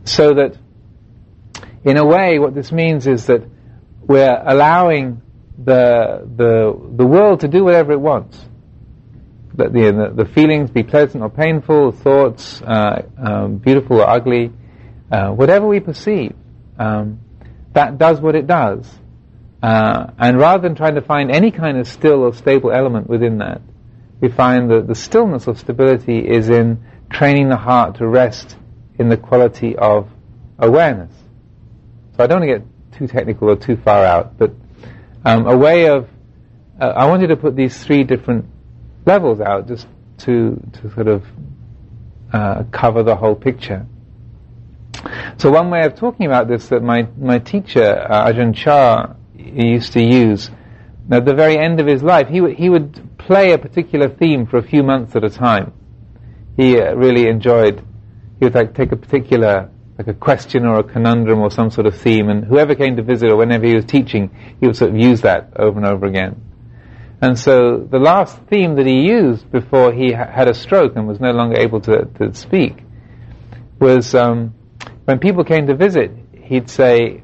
So 0.05 0.35
that, 0.35 0.59
in 1.85 1.97
a 1.97 2.05
way, 2.05 2.39
what 2.39 2.55
this 2.55 2.71
means 2.71 3.07
is 3.07 3.27
that 3.27 3.43
we're 4.03 4.43
allowing 4.47 5.23
the, 5.57 6.29
the, 6.37 6.79
the 6.97 7.07
world 7.07 7.41
to 7.41 7.49
do 7.49 7.65
whatever 7.65 7.93
it 7.93 8.01
wants 8.01 8.39
that 9.55 9.73
the, 9.73 10.12
the, 10.14 10.25
feelings 10.25 10.71
be 10.71 10.83
pleasant 10.83 11.23
or 11.23 11.31
painful, 11.31 11.93
thoughts 11.93 12.61
uh, 12.62 13.03
um, 13.19 13.57
beautiful 13.57 14.01
or 14.01 14.09
ugly, 14.09 14.53
uh, 15.11 15.31
whatever 15.31 15.67
we 15.67 15.81
perceive, 15.81 16.35
um, 16.79 17.21
that 17.73 17.99
does 17.99 18.21
what 18.21 18.35
it 18.35 18.47
does. 18.47 18.88
Uh, 19.62 20.11
and 20.19 20.38
rather 20.38 20.62
than 20.62 20.75
trying 20.75 20.97
to 20.97 21.01
find 21.01 21.31
any 21.31 21.51
kind 21.51 21.79
of 21.79 21.87
still 21.87 22.23
or 22.25 22.35
stable 22.35 22.73
element 22.73 23.09
within 23.09 23.38
that, 23.38 23.62
we 24.21 24.29
find 24.29 24.71
that 24.71 24.87
the 24.87 24.95
stillness 24.95 25.47
or 25.47 25.57
stability 25.57 26.19
is 26.19 26.51
in 26.51 26.85
training 27.11 27.49
the 27.49 27.57
heart 27.57 27.97
to 27.97 28.07
rest 28.07 28.57
in 28.99 29.09
the 29.09 29.17
quality 29.17 29.77
of 29.77 30.09
awareness. 30.59 31.12
So 32.17 32.25
I 32.25 32.27
don't 32.27 32.40
want 32.40 32.51
to 32.51 32.59
get 32.59 32.99
too 32.99 33.07
technical 33.07 33.51
or 33.51 33.57
too 33.57 33.77
far 33.77 34.05
out, 34.05 34.37
but 34.38 34.53
um, 35.25 35.47
a 35.47 35.57
way 35.57 35.87
of 35.88 36.09
uh, 36.81 36.87
I 36.87 37.07
wanted 37.07 37.29
to 37.29 37.37
put 37.37 37.55
these 37.55 37.83
three 37.83 38.03
different 38.05 38.47
levels 39.07 39.40
out 39.40 39.69
just 39.69 39.87
to, 40.19 40.61
to 40.73 40.90
sort 40.95 41.09
of 41.09 41.25
uh, 42.33 42.64
cover 42.73 43.03
the 43.03 43.17
whole 43.17 43.35
picture. 43.35 43.87
So 45.38 45.51
one 45.51 45.71
way 45.71 45.85
of 45.85 45.95
talking 45.97 46.27
about 46.27 46.49
this 46.49 46.69
that 46.69 46.83
my, 46.83 47.09
my 47.19 47.38
teacher, 47.38 48.07
uh, 48.09 48.33
Ajahn 48.33 48.55
Chah, 48.55 49.14
used 49.37 49.93
to 49.93 50.03
use, 50.03 50.51
at 51.11 51.25
the 51.25 51.35
very 51.35 51.59
end 51.59 51.81
of 51.81 51.87
his 51.87 52.03
life, 52.03 52.29
he, 52.29 52.38
w- 52.38 52.57
he 52.57 52.71
would 52.71 53.19
play 53.19 53.53
a 53.53 53.59
particular 53.59 54.09
theme 54.09 54.47
for 54.47 54.57
a 54.57 54.62
few 54.62 54.83
months 54.83 55.14
at 55.17 55.25
a 55.25 55.31
time. 55.31 55.73
He 56.57 56.81
uh, 56.81 56.95
really 56.95 57.29
enjoyed, 57.29 57.85
he 58.38 58.47
would 58.47 58.55
like 58.55 58.75
take 58.75 58.93
a 58.93 58.97
particular, 58.97 59.71
like 59.99 60.09
a 60.09 60.14
question 60.14 60.64
or 60.64 60.79
a 60.79 60.83
conundrum 60.83 61.40
or 61.40 61.51
some 61.51 61.71
sort 61.71 61.87
of 61.87 61.97
theme, 61.97 62.31
and 62.31 62.45
whoever 62.45 62.75
came 62.75 62.97
to 62.97 63.03
visit 63.03 63.31
or 63.31 63.37
whenever 63.37 63.67
he 63.67 63.75
was 63.75 63.85
teaching, 63.85 64.31
he 64.61 64.67
would 64.67 64.77
sort 64.77 64.93
of 64.93 64.97
use 64.97 65.21
that 65.23 65.53
over 65.57 65.77
and 65.77 65.87
over 65.87 66.07
again. 66.07 66.40
And 67.20 67.38
so 67.38 67.79
the 67.79 67.98
last 67.98 68.38
theme 68.50 68.77
that 68.77 68.87
he 68.87 69.03
used 69.03 69.50
before 69.50 69.92
he 69.92 70.12
ha- 70.12 70.31
had 70.31 70.48
a 70.48 70.55
stroke 70.55 70.96
and 70.96 71.07
was 71.07 71.20
no 71.20 71.31
longer 71.31 71.59
able 71.61 71.81
to, 71.83 72.05
to 72.18 72.35
speak 72.35 72.83
was 73.79 74.14
um, 74.14 74.55
when 75.05 75.18
people 75.18 75.44
came 75.44 75.66
to 75.66 75.74
visit, 75.74 76.11
he'd 76.42 76.68
say, 76.68 77.22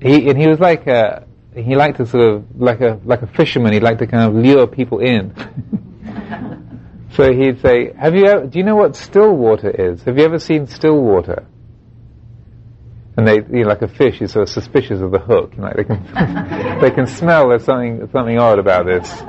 he, 0.00 0.28
and 0.28 0.38
he 0.38 0.48
was 0.48 0.58
like 0.58 0.86
a, 0.86 1.26
he 1.54 1.74
liked 1.76 1.98
to 1.98 2.06
sort 2.06 2.34
of, 2.34 2.60
like 2.60 2.80
a, 2.80 3.00
like 3.04 3.22
a 3.22 3.26
fisherman, 3.26 3.72
he'd 3.72 3.82
like 3.82 3.98
to 3.98 4.06
kind 4.06 4.28
of 4.28 4.34
lure 4.34 4.66
people 4.66 5.00
in. 5.00 5.34
so 7.12 7.32
he'd 7.32 7.60
say, 7.60 7.92
have 7.94 8.14
you 8.14 8.26
ever, 8.26 8.46
do 8.46 8.58
you 8.58 8.64
know 8.64 8.76
what 8.76 8.96
still 8.96 9.34
water 9.34 9.70
is? 9.70 10.02
Have 10.04 10.18
you 10.18 10.24
ever 10.24 10.38
seen 10.38 10.66
still 10.66 11.00
water? 11.00 11.46
And 13.16 13.26
they, 13.26 13.36
you 13.36 13.62
know, 13.62 13.68
like 13.68 13.82
a 13.82 13.88
fish 13.88 14.22
is 14.22 14.32
sort 14.32 14.44
of 14.44 14.48
suspicious 14.48 15.00
of 15.00 15.10
the 15.10 15.18
hook. 15.18 15.52
Like 15.58 15.76
they 15.76 15.84
can, 15.84 16.78
they 16.80 16.90
can 16.90 17.06
smell 17.06 17.48
there's 17.48 17.64
something 17.64 18.08
something 18.10 18.38
odd 18.38 18.58
about 18.58 18.86
this. 18.86 19.22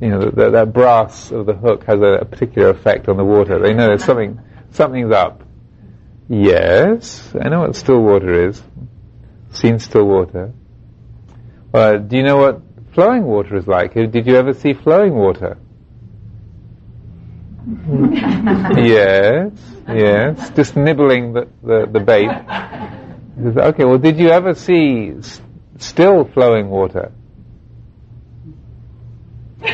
You 0.00 0.08
know, 0.08 0.30
that, 0.30 0.52
that 0.52 0.72
brass 0.72 1.30
of 1.30 1.46
the 1.46 1.54
hook 1.54 1.84
has 1.84 2.00
a, 2.00 2.18
a, 2.20 2.24
particular 2.24 2.70
effect 2.70 3.08
on 3.08 3.16
the 3.16 3.24
water. 3.24 3.58
They 3.58 3.72
know 3.72 3.86
there's 3.86 4.04
something 4.04 4.40
something's 4.70 5.12
up. 5.12 5.44
Yes, 6.28 7.34
I 7.40 7.48
know 7.48 7.60
what 7.60 7.76
still 7.76 8.00
water 8.00 8.48
is. 8.48 8.62
Seen 9.50 9.78
still 9.78 10.04
water. 10.04 10.52
Uh, 11.72 11.96
do 11.96 12.16
you 12.16 12.22
know 12.22 12.36
what 12.36 12.60
flowing 12.94 13.24
water 13.24 13.56
is 13.56 13.66
like? 13.66 13.94
Did 13.94 14.26
you 14.26 14.36
ever 14.36 14.52
see 14.52 14.74
flowing 14.74 15.14
water? 15.14 15.56
yes, 18.76 19.52
yes. 19.88 20.50
Just 20.50 20.76
nibbling 20.76 21.32
the, 21.32 21.48
the, 21.62 21.88
the 21.90 22.00
bait. 22.00 22.28
Says, 23.36 23.56
okay, 23.56 23.84
well, 23.84 23.98
did 23.98 24.18
you 24.18 24.28
ever 24.28 24.54
see 24.54 25.14
still 25.78 26.24
flowing 26.24 26.68
water? 26.68 27.12
and, 29.62 29.72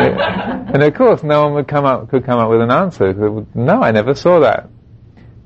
it, 0.00 0.20
and, 0.20 0.82
of 0.82 0.94
course, 0.94 1.22
no 1.22 1.44
one 1.44 1.54
would 1.54 1.66
come 1.66 1.86
up 1.86 2.10
could 2.10 2.24
come 2.24 2.38
up 2.38 2.50
with 2.50 2.60
an 2.60 2.70
answer. 2.70 3.12
No, 3.54 3.82
I 3.82 3.90
never 3.90 4.14
saw 4.14 4.40
that. 4.40 4.68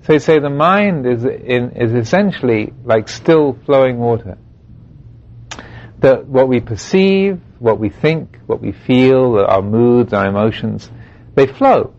So 0.02 0.14
you 0.14 0.18
say 0.18 0.38
the 0.40 0.50
mind 0.50 1.06
is 1.06 1.24
in, 1.24 1.70
is 1.76 1.92
essentially 1.92 2.74
like 2.84 3.08
still 3.08 3.56
flowing 3.64 3.98
water. 3.98 4.36
That 6.00 6.26
what 6.26 6.48
we 6.48 6.60
perceive, 6.60 7.40
what 7.58 7.78
we 7.78 7.88
think, 7.88 8.38
what 8.46 8.60
we 8.60 8.72
feel, 8.72 9.38
our 9.38 9.62
moods, 9.62 10.12
our 10.12 10.26
emotions, 10.26 10.90
they 11.34 11.46
flow. 11.46 11.94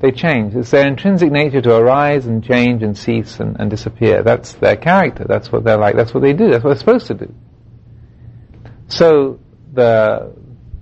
They 0.00 0.12
change. 0.12 0.54
It's 0.54 0.70
their 0.70 0.86
intrinsic 0.86 1.32
nature 1.32 1.60
to 1.60 1.74
arise 1.74 2.26
and 2.26 2.44
change 2.44 2.82
and 2.82 2.96
cease 2.96 3.40
and, 3.40 3.56
and 3.58 3.68
disappear. 3.68 4.22
That's 4.22 4.52
their 4.54 4.76
character. 4.76 5.24
That's 5.28 5.50
what 5.50 5.64
they're 5.64 5.78
like. 5.78 5.96
That's 5.96 6.14
what 6.14 6.22
they 6.22 6.32
do. 6.32 6.50
That's 6.50 6.62
what 6.62 6.70
they're 6.70 6.78
supposed 6.78 7.08
to 7.08 7.14
do. 7.14 7.34
So 8.86 9.40
the 9.72 10.32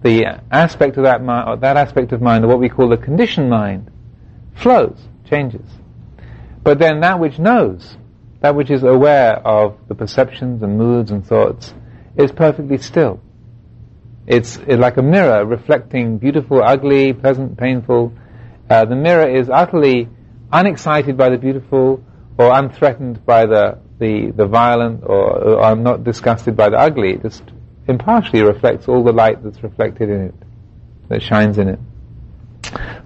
the 0.03 0.41
aspect 0.51 0.99
of 0.99 1.05
that 1.05 1.23
mind, 1.23 1.49
uh, 1.49 1.57
that 1.57 1.77
aspect 1.77 2.13
of 2.13 2.21
mind, 2.21 2.45
or 2.45 2.49
what 2.49 2.61
we 2.61 2.69
call 2.69 2.89
the 2.89 2.97
conditioned 2.97 3.51
mind, 3.51 3.91
flows, 4.55 4.99
changes. 5.29 5.67
But 6.63 6.79
then 6.79 7.01
that 7.01 7.19
which 7.19 7.39
knows, 7.39 7.97
that 8.41 8.55
which 8.55 8.71
is 8.71 8.83
aware 8.83 9.37
of 9.37 9.79
the 9.89 9.95
perceptions 9.95 10.63
and 10.63 10.77
moods 10.79 11.11
and 11.11 11.27
thoughts, 11.27 11.75
is 12.17 12.31
perfectly 12.33 12.79
still. 12.79 13.21
It's, 14.27 14.57
it's 14.67 14.81
like 14.81 14.97
a 14.97 15.03
mirror 15.03 15.45
reflecting 15.45 16.19
beautiful, 16.19 16.63
ugly, 16.63 17.13
pleasant, 17.13 17.57
painful, 17.57 18.13
uh, 18.69 18.85
the 18.85 18.97
mirror 18.97 19.29
is 19.29 19.49
utterly 19.49 20.09
unexcited 20.53 21.17
by 21.17 21.29
the 21.29 21.39
beautiful 21.39 22.03
or 22.39 22.53
unthreatened 22.53 23.25
by 23.25 23.47
the, 23.47 23.79
the, 23.99 24.33
the 24.35 24.47
violent 24.47 25.03
or, 25.05 25.61
or 25.61 25.77
not 25.77 26.05
disgusted 26.05 26.57
by 26.57 26.69
the 26.69 26.77
ugly. 26.77 27.13
It 27.13 27.23
just 27.23 27.45
impartially 27.89 28.43
reflects 28.43 28.89
all 28.89 29.05
the 29.05 29.13
light 29.13 29.43
that's 29.43 29.63
reflected 29.63 30.11
in 30.11 30.21
it, 30.27 30.35
that 31.09 31.23
shines 31.23 31.59
in 31.59 31.69
it. 31.69 31.79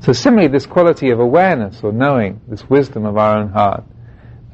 So 0.00 0.12
similarly, 0.12 0.48
this 0.48 0.66
quality 0.66 1.10
of 1.10 1.20
awareness 1.20 1.82
or 1.82 1.92
knowing, 1.92 2.40
this 2.48 2.68
wisdom 2.68 3.04
of 3.04 3.18
our 3.18 3.38
own 3.38 3.50
heart, 3.50 3.84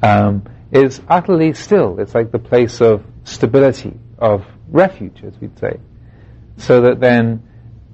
um, 0.03 0.43
is 0.71 1.01
utterly 1.07 1.53
still. 1.53 1.99
It's 1.99 2.13
like 2.13 2.31
the 2.31 2.39
place 2.39 2.81
of 2.81 3.05
stability, 3.23 3.97
of 4.17 4.45
refuge, 4.67 5.23
as 5.23 5.33
we'd 5.39 5.57
say. 5.57 5.79
So 6.57 6.81
that 6.81 6.99
then 6.99 7.47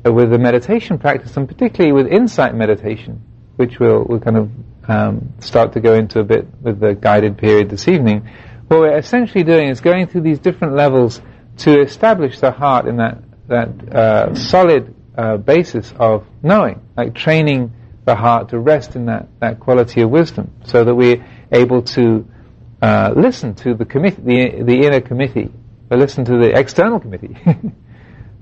with 0.03 0.31
the 0.31 0.37
meditation 0.37 0.97
practice, 0.97 1.35
and 1.37 1.47
particularly 1.47 1.93
with 1.93 2.11
insight 2.11 2.55
meditation, 2.55 3.21
which 3.55 3.79
we'll, 3.79 4.03
we'll 4.03 4.19
kind 4.19 4.37
of 4.37 4.51
um, 4.87 5.33
start 5.39 5.73
to 5.73 5.79
go 5.79 5.93
into 5.93 6.19
a 6.19 6.23
bit 6.23 6.47
with 6.61 6.79
the 6.79 6.93
guided 6.93 7.37
period 7.37 7.69
this 7.69 7.87
evening, 7.87 8.29
what 8.67 8.79
we're 8.79 8.97
essentially 8.97 9.43
doing 9.43 9.69
is 9.69 9.81
going 9.81 10.07
through 10.07 10.21
these 10.21 10.39
different 10.39 10.75
levels 10.75 11.21
to 11.57 11.81
establish 11.81 12.39
the 12.39 12.51
heart 12.51 12.87
in 12.87 12.97
that 12.97 13.19
that 13.47 13.93
uh, 13.93 14.33
solid 14.35 14.95
uh, 15.17 15.37
basis 15.37 15.93
of 15.99 16.25
knowing, 16.41 16.81
like 16.97 17.13
training 17.13 17.73
the 18.05 18.15
heart 18.15 18.49
to 18.49 18.59
rest 18.59 18.95
in 18.95 19.05
that, 19.05 19.27
that 19.39 19.59
quality 19.59 20.01
of 20.01 20.09
wisdom, 20.09 20.51
so 20.65 20.83
that 20.83 20.95
we're 20.95 21.23
able 21.51 21.81
to 21.81 22.27
uh, 22.81 23.13
listen 23.15 23.53
to 23.55 23.75
the 23.75 23.85
committee, 23.85 24.21
the, 24.21 24.63
the 24.63 24.85
inner 24.85 25.01
committee, 25.01 25.51
or 25.89 25.97
listen 25.97 26.25
to 26.25 26.37
the 26.37 26.57
external 26.57 26.99
committee, 26.99 27.37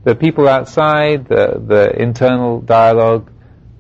the 0.03 0.15
people 0.15 0.47
outside, 0.47 1.27
the, 1.27 1.61
the 1.65 2.01
internal 2.01 2.61
dialogue, 2.61 3.31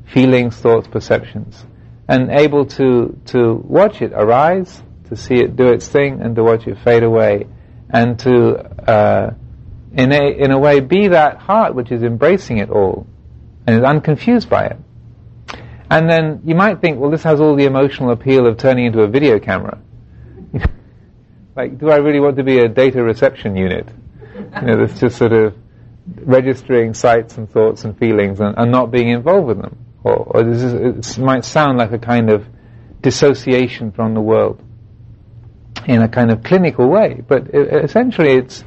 feelings, 0.05 0.55
thoughts, 0.55 0.87
perceptions, 0.87 1.65
and 2.07 2.29
able 2.31 2.65
to, 2.65 3.19
to 3.25 3.53
watch 3.53 4.01
it 4.01 4.11
arise, 4.13 4.81
to 5.09 5.15
see 5.15 5.35
it 5.35 5.55
do 5.55 5.69
its 5.69 5.87
thing, 5.87 6.21
and 6.21 6.35
to 6.35 6.43
watch 6.43 6.67
it 6.67 6.77
fade 6.83 7.03
away, 7.03 7.47
and 7.89 8.19
to, 8.19 8.57
uh, 8.89 9.33
in, 9.93 10.11
a, 10.11 10.23
in 10.23 10.51
a 10.51 10.59
way, 10.59 10.79
be 10.79 11.09
that 11.09 11.37
heart 11.37 11.73
which 11.73 11.91
is 11.91 12.03
embracing 12.03 12.57
it 12.57 12.69
all, 12.69 13.07
and 13.65 13.77
is 13.77 13.83
unconfused 13.83 14.49
by 14.49 14.65
it. 14.65 14.77
And 15.89 16.09
then 16.09 16.41
you 16.45 16.55
might 16.55 16.79
think, 16.79 16.99
well, 16.99 17.11
this 17.11 17.23
has 17.23 17.41
all 17.41 17.55
the 17.55 17.65
emotional 17.65 18.11
appeal 18.11 18.47
of 18.47 18.57
turning 18.57 18.85
into 18.85 19.01
a 19.01 19.07
video 19.07 19.39
camera. 19.39 19.77
like, 21.55 21.77
do 21.77 21.89
I 21.89 21.97
really 21.97 22.21
want 22.21 22.37
to 22.37 22.43
be 22.43 22.59
a 22.59 22.69
data 22.69 23.03
reception 23.03 23.57
unit? 23.57 23.89
You 24.33 24.67
know, 24.67 24.77
that's 24.77 24.99
just 24.99 25.17
sort 25.17 25.33
of 25.33 25.53
registering 26.07 26.93
sights 26.93 27.37
and 27.37 27.49
thoughts 27.49 27.83
and 27.83 27.97
feelings 27.97 28.39
and, 28.39 28.55
and 28.57 28.71
not 28.71 28.91
being 28.91 29.09
involved 29.09 29.47
with 29.47 29.61
them. 29.61 29.85
Or, 30.03 30.15
or 30.15 30.43
this 30.43 30.63
is, 30.63 31.17
it 31.17 31.21
might 31.21 31.45
sound 31.45 31.77
like 31.77 31.91
a 31.91 31.99
kind 31.99 32.29
of 32.29 32.45
dissociation 33.01 33.91
from 33.91 34.13
the 34.13 34.21
world 34.21 34.61
in 35.87 36.01
a 36.01 36.07
kind 36.07 36.31
of 36.31 36.43
clinical 36.43 36.87
way, 36.87 37.21
but 37.27 37.47
it, 37.53 37.83
essentially 37.85 38.33
it's 38.33 38.63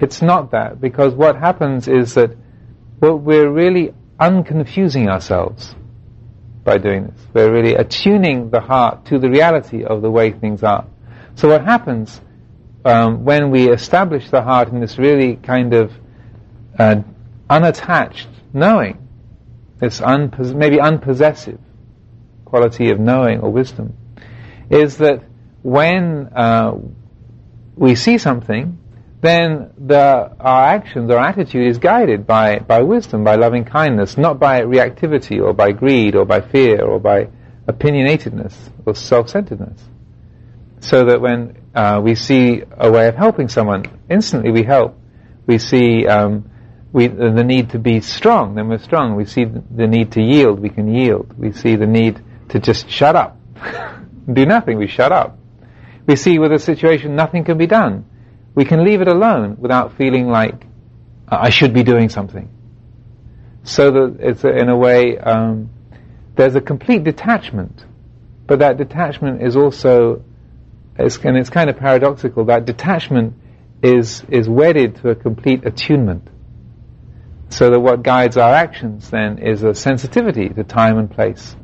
it's 0.00 0.22
not 0.22 0.52
that 0.52 0.80
because 0.80 1.12
what 1.14 1.36
happens 1.36 1.88
is 1.88 2.14
that 2.14 2.36
well, 3.00 3.16
we're 3.16 3.50
really 3.50 3.94
unconfusing 4.18 5.08
ourselves 5.08 5.74
by 6.64 6.78
doing 6.78 7.06
this. 7.06 7.26
We're 7.32 7.52
really 7.52 7.74
attuning 7.74 8.50
the 8.50 8.60
heart 8.60 9.06
to 9.06 9.18
the 9.18 9.30
reality 9.30 9.84
of 9.84 10.02
the 10.02 10.10
way 10.10 10.32
things 10.32 10.62
are. 10.62 10.86
So 11.34 11.48
what 11.48 11.64
happens 11.64 12.20
um, 12.84 13.24
when 13.24 13.50
we 13.50 13.70
establish 13.70 14.30
the 14.30 14.42
heart 14.42 14.68
in 14.68 14.80
this 14.80 14.98
really 14.98 15.36
kind 15.36 15.74
of 15.74 15.92
uh, 16.78 17.02
unattached 17.50 18.28
knowing, 18.52 18.98
this 19.78 20.00
unpos- 20.00 20.54
maybe 20.54 20.80
unpossessive 20.80 21.58
quality 22.44 22.90
of 22.90 22.98
knowing 22.98 23.40
or 23.40 23.50
wisdom, 23.50 23.94
is 24.70 24.98
that 24.98 25.22
when 25.62 26.30
uh, 26.34 26.76
we 27.76 27.94
see 27.94 28.18
something, 28.18 28.78
then 29.20 29.70
the, 29.78 30.32
our 30.38 30.64
actions, 30.64 31.10
our 31.10 31.18
attitude 31.18 31.66
is 31.66 31.78
guided 31.78 32.26
by, 32.26 32.58
by 32.60 32.82
wisdom, 32.82 33.24
by 33.24 33.34
loving 33.34 33.64
kindness, 33.64 34.16
not 34.16 34.38
by 34.38 34.60
reactivity 34.60 35.42
or 35.42 35.52
by 35.52 35.72
greed 35.72 36.14
or 36.14 36.24
by 36.24 36.40
fear 36.40 36.84
or 36.84 37.00
by 37.00 37.28
opinionatedness 37.66 38.54
or 38.86 38.94
self-centeredness. 38.94 39.82
So 40.80 41.04
that 41.06 41.20
when 41.20 41.56
uh, 41.74 42.00
we 42.02 42.14
see 42.14 42.62
a 42.70 42.90
way 42.90 43.08
of 43.08 43.16
helping 43.16 43.48
someone, 43.48 43.84
instantly 44.08 44.52
we 44.52 44.62
help. 44.62 44.96
We 45.46 45.58
see 45.58 46.06
um, 46.06 46.50
we, 46.92 47.06
the 47.08 47.44
need 47.44 47.70
to 47.70 47.78
be 47.78 48.00
strong, 48.00 48.54
then 48.54 48.68
we're 48.68 48.78
strong. 48.78 49.14
We 49.14 49.26
see 49.26 49.44
the 49.44 49.86
need 49.86 50.12
to 50.12 50.22
yield, 50.22 50.60
we 50.60 50.70
can 50.70 50.92
yield. 50.92 51.38
We 51.38 51.52
see 51.52 51.76
the 51.76 51.86
need 51.86 52.22
to 52.50 52.58
just 52.58 52.88
shut 52.88 53.14
up, 53.14 53.38
do 54.32 54.46
nothing, 54.46 54.78
we 54.78 54.86
shut 54.86 55.12
up. 55.12 55.38
We 56.06 56.16
see 56.16 56.38
with 56.38 56.52
a 56.52 56.58
situation 56.58 57.14
nothing 57.16 57.44
can 57.44 57.58
be 57.58 57.66
done 57.66 58.06
we 58.58 58.64
can 58.64 58.84
leave 58.84 59.00
it 59.00 59.06
alone 59.06 59.56
without 59.60 59.96
feeling 59.96 60.26
like 60.26 60.66
I 61.28 61.50
should 61.50 61.72
be 61.72 61.84
doing 61.84 62.08
something. 62.08 62.50
So 63.62 63.92
that 63.92 64.16
it's 64.18 64.42
a, 64.42 64.48
in 64.48 64.68
a 64.68 64.76
way 64.76 65.16
um, 65.16 65.70
there's 66.34 66.56
a 66.56 66.60
complete 66.60 67.04
detachment, 67.04 67.84
but 68.48 68.58
that 68.58 68.76
detachment 68.76 69.44
is 69.44 69.54
also, 69.54 70.24
it's, 70.98 71.18
and 71.18 71.36
it's 71.36 71.50
kind 71.50 71.70
of 71.70 71.76
paradoxical. 71.76 72.46
That 72.46 72.64
detachment 72.64 73.34
is 73.80 74.24
is 74.28 74.48
wedded 74.48 74.96
to 75.02 75.10
a 75.10 75.14
complete 75.14 75.64
attunement. 75.64 76.26
So 77.50 77.70
that 77.70 77.80
what 77.80 78.02
guides 78.02 78.36
our 78.36 78.52
actions 78.52 79.10
then 79.10 79.38
is 79.38 79.62
a 79.62 79.74
sensitivity 79.74 80.48
to 80.50 80.64
time 80.64 80.98
and 80.98 81.10
place, 81.10 81.56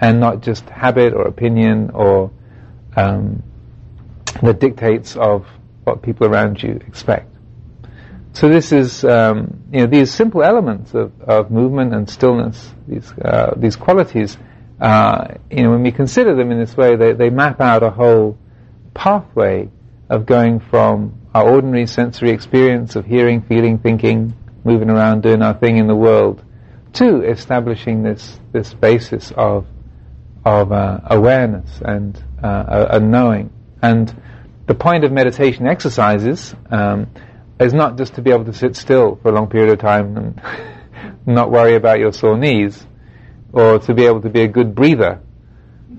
and 0.00 0.20
not 0.20 0.42
just 0.42 0.68
habit 0.68 1.14
or 1.14 1.22
opinion 1.22 1.90
or 1.94 2.30
um, 2.96 3.42
the 4.42 4.52
dictates 4.52 5.16
of 5.16 5.46
what 5.84 6.02
people 6.02 6.26
around 6.26 6.62
you 6.62 6.80
expect. 6.86 7.28
So 8.34 8.48
this 8.48 8.72
is, 8.72 9.04
um, 9.04 9.62
you 9.72 9.80
know, 9.80 9.86
these 9.86 10.10
simple 10.10 10.42
elements 10.42 10.94
of, 10.94 11.12
of 11.20 11.50
movement 11.50 11.94
and 11.94 12.08
stillness, 12.08 12.72
these 12.88 13.12
uh, 13.12 13.54
these 13.56 13.76
qualities, 13.76 14.38
uh, 14.80 15.34
you 15.50 15.62
know, 15.62 15.70
when 15.70 15.82
we 15.82 15.92
consider 15.92 16.34
them 16.34 16.50
in 16.50 16.58
this 16.58 16.76
way, 16.76 16.96
they, 16.96 17.12
they 17.12 17.30
map 17.30 17.60
out 17.60 17.82
a 17.82 17.90
whole 17.90 18.38
pathway 18.94 19.68
of 20.08 20.26
going 20.26 20.60
from 20.60 21.14
our 21.34 21.48
ordinary 21.48 21.86
sensory 21.86 22.30
experience 22.30 22.96
of 22.96 23.06
hearing, 23.06 23.42
feeling, 23.42 23.78
thinking, 23.78 24.34
moving 24.64 24.90
around, 24.90 25.22
doing 25.22 25.42
our 25.42 25.54
thing 25.54 25.78
in 25.78 25.86
the 25.86 25.96
world, 25.96 26.44
to 26.94 27.22
establishing 27.22 28.02
this 28.02 28.38
this 28.52 28.74
basis 28.74 29.32
of 29.36 29.66
of 30.44 30.72
uh, 30.72 31.00
awareness 31.04 31.80
and 31.84 32.22
uh, 32.42 32.86
a, 32.90 32.96
a 32.96 33.00
knowing 33.00 33.50
and 33.82 34.14
the 34.66 34.74
point 34.74 35.04
of 35.04 35.12
meditation 35.12 35.66
exercises 35.66 36.54
um, 36.70 37.08
is 37.58 37.74
not 37.74 37.98
just 37.98 38.14
to 38.14 38.22
be 38.22 38.30
able 38.30 38.44
to 38.44 38.52
sit 38.52 38.76
still 38.76 39.16
for 39.16 39.28
a 39.28 39.32
long 39.32 39.48
period 39.48 39.70
of 39.72 39.80
time 39.80 40.16
and 40.16 40.42
not 41.26 41.50
worry 41.50 41.74
about 41.74 41.98
your 41.98 42.12
sore 42.12 42.38
knees, 42.38 42.86
or 43.52 43.80
to 43.80 43.92
be 43.92 44.06
able 44.06 44.22
to 44.22 44.30
be 44.30 44.42
a 44.42 44.48
good 44.48 44.74
breather. 44.74 45.20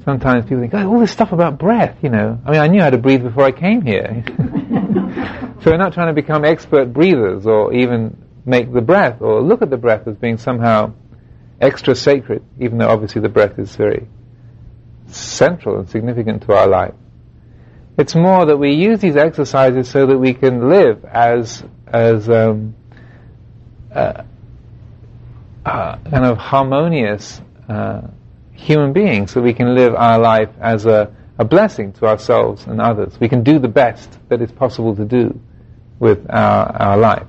Sometimes 0.06 0.46
people 0.46 0.60
think, 0.60 0.74
oh, 0.74 0.92
all 0.92 1.00
this 1.00 1.12
stuff 1.12 1.32
about 1.32 1.58
breath, 1.58 1.98
you 2.02 2.10
know. 2.10 2.40
I 2.46 2.52
mean, 2.52 2.62
I 2.62 2.68
knew 2.68 2.82
how 2.82 2.90
to 2.90 2.98
breathe 2.98 3.24
before 3.24 3.44
I 3.44 3.52
came 3.52 3.82
here. 3.82 4.24
so 5.62 5.72
we're 5.72 5.78
not 5.78 5.94
trying 5.94 6.08
to 6.08 6.14
become 6.14 6.44
expert 6.44 6.92
breathers 6.92 7.46
or 7.46 7.74
even 7.74 8.18
make 8.46 8.72
the 8.72 8.82
breath 8.82 9.22
or 9.22 9.42
look 9.42 9.62
at 9.62 9.70
the 9.70 9.78
breath 9.78 10.08
as 10.08 10.16
being 10.18 10.38
somehow 10.38 10.94
extra 11.62 11.96
sacred, 11.96 12.44
even 12.60 12.78
though 12.78 12.90
obviously 12.90 13.22
the 13.22 13.30
breath 13.30 13.58
is 13.58 13.76
very 13.76 14.08
central 15.08 15.80
and 15.80 15.90
significant 15.90 16.44
to 16.44 16.54
our 16.54 16.68
life. 16.68 16.94
It's 17.98 18.16
more 18.16 18.46
that 18.46 18.58
we 18.58 18.74
use 18.74 19.00
these 19.00 19.16
exercises 19.16 19.90
so 19.90 20.08
that 20.08 20.18
we 20.18 20.34
can 20.34 20.70
live 20.70 21.06
as 21.06 21.64
as 21.88 22.28
um, 22.28 22.76
uh, 23.94 24.24
uh, 25.64 25.98
kind 25.98 26.26
of 26.26 26.38
harmonious 26.38 27.40
uh, 27.70 28.02
human 28.52 28.94
beings, 28.94 29.32
so 29.32 29.42
we 29.42 29.54
can 29.54 29.76
live 29.76 29.94
our 29.94 30.18
life 30.18 30.50
as 30.60 30.88
a, 30.88 31.16
a 31.38 31.46
blessing 31.46 31.94
to 31.94 32.08
ourselves 32.08 32.66
and 32.66 32.82
others. 32.82 33.20
We 33.20 33.30
can 33.30 33.44
do 33.44 33.60
the 33.60 33.68
best 33.68 34.18
that 34.30 34.42
is 34.42 34.52
possible 34.52 34.96
to 34.96 35.06
do 35.06 35.40
with 36.00 36.26
our 36.32 36.76
our 36.82 36.98
life. 36.98 37.28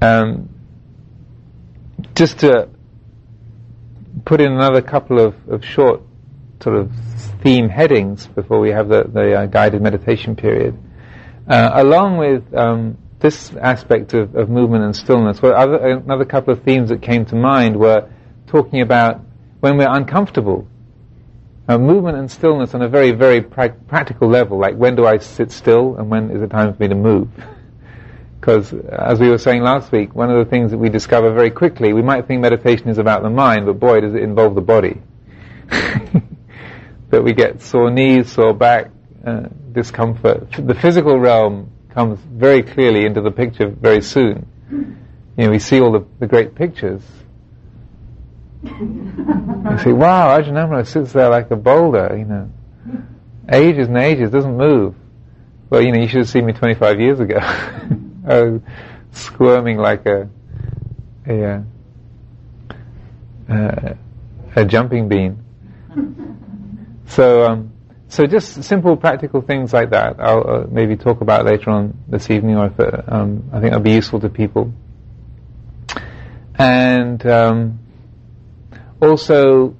Um, 0.00 0.48
just 2.14 2.40
to 2.40 2.68
put 4.24 4.40
in 4.40 4.52
another 4.52 4.82
couple 4.82 5.18
of, 5.18 5.34
of 5.48 5.64
short 5.64 6.02
sort 6.62 6.76
of 6.76 6.92
theme 7.42 7.68
headings 7.68 8.26
before 8.26 8.60
we 8.60 8.70
have 8.70 8.88
the, 8.88 9.04
the 9.04 9.34
uh, 9.34 9.46
guided 9.46 9.80
meditation 9.80 10.36
period. 10.36 10.76
Uh, 11.48 11.70
along 11.74 12.18
with 12.18 12.54
um, 12.54 12.98
this 13.20 13.54
aspect 13.56 14.14
of, 14.14 14.34
of, 14.34 14.50
movement 14.50 14.84
and 14.84 14.94
stillness, 14.94 15.40
well, 15.40 15.54
other, 15.54 15.76
another 15.76 16.24
couple 16.24 16.52
of 16.52 16.62
themes 16.62 16.90
that 16.90 17.00
came 17.00 17.24
to 17.24 17.34
mind 17.34 17.76
were 17.76 18.08
talking 18.46 18.80
about 18.80 19.20
when 19.60 19.76
we're 19.76 19.88
uncomfortable. 19.88 20.68
Uh, 21.68 21.78
movement 21.78 22.16
and 22.16 22.30
stillness 22.30 22.74
on 22.74 22.82
a 22.82 22.88
very, 22.88 23.10
very 23.12 23.42
pra- 23.42 23.70
practical 23.88 24.28
level, 24.28 24.58
like 24.58 24.74
when 24.74 24.96
do 24.96 25.06
I 25.06 25.18
sit 25.18 25.52
still 25.52 25.96
and 25.96 26.10
when 26.10 26.30
is 26.30 26.42
it 26.42 26.50
time 26.50 26.74
for 26.74 26.82
me 26.82 26.88
to 26.88 26.94
move? 26.94 27.28
Because, 28.40 28.72
as 28.72 29.18
we 29.18 29.28
were 29.28 29.38
saying 29.38 29.62
last 29.62 29.90
week, 29.90 30.14
one 30.14 30.30
of 30.30 30.44
the 30.44 30.48
things 30.48 30.70
that 30.70 30.78
we 30.78 30.88
discover 30.88 31.32
very 31.32 31.50
quickly, 31.50 31.92
we 31.92 32.02
might 32.02 32.26
think 32.26 32.40
meditation 32.40 32.88
is 32.88 32.98
about 32.98 33.22
the 33.22 33.30
mind, 33.30 33.66
but 33.66 33.80
boy, 33.80 34.00
does 34.00 34.14
it 34.14 34.22
involve 34.22 34.54
the 34.54 34.60
body. 34.60 35.00
that 35.68 37.22
we 37.24 37.32
get 37.32 37.60
sore 37.62 37.90
knees, 37.90 38.30
sore 38.30 38.54
back, 38.54 38.90
uh, 39.26 39.48
discomfort. 39.72 40.50
The 40.52 40.74
physical 40.74 41.18
realm 41.18 41.72
comes 41.90 42.20
very 42.20 42.62
clearly 42.62 43.04
into 43.04 43.20
the 43.20 43.30
picture 43.30 43.68
very 43.68 44.02
soon. 44.02 44.46
You 45.36 45.44
know, 45.44 45.50
we 45.50 45.58
see 45.58 45.80
all 45.80 45.92
the, 45.92 46.06
the 46.18 46.26
great 46.26 46.54
pictures. 46.54 47.02
you 48.62 49.78
see, 49.82 49.92
wow, 49.92 50.38
Ajahn 50.38 50.86
sits 50.86 51.12
there 51.12 51.28
like 51.28 51.50
a 51.50 51.56
boulder, 51.56 52.16
you 52.16 52.24
know. 52.24 52.50
Ages 53.50 53.88
and 53.88 53.96
ages, 53.96 54.30
doesn't 54.30 54.56
move. 54.56 54.94
Well, 55.70 55.82
you 55.82 55.92
know, 55.92 56.00
you 56.00 56.08
should 56.08 56.18
have 56.18 56.28
seen 56.28 56.46
me 56.46 56.52
25 56.52 57.00
years 57.00 57.20
ago. 57.20 57.38
Was 58.22 58.60
squirming 59.12 59.78
like 59.78 60.06
a, 60.06 60.28
a, 61.26 61.64
uh, 63.48 63.94
a 64.56 64.64
jumping 64.64 65.08
bean. 65.08 65.44
So, 67.08 67.44
um, 67.44 67.72
so 68.08 68.26
just 68.26 68.62
simple 68.64 68.96
practical 68.96 69.40
things 69.40 69.72
like 69.72 69.90
that. 69.90 70.20
I'll 70.20 70.48
uh, 70.48 70.66
maybe 70.70 70.96
talk 70.96 71.22
about 71.22 71.46
later 71.46 71.70
on 71.70 71.98
this 72.06 72.30
evening, 72.30 72.56
or 72.56 72.66
if 72.66 72.78
it, 72.78 73.12
um, 73.12 73.48
I 73.50 73.60
think 73.60 73.68
it'll 73.68 73.80
be 73.80 73.92
useful 73.92 74.20
to 74.20 74.28
people. 74.28 74.72
and 76.58 77.24
um, 77.26 77.78
also 79.00 79.74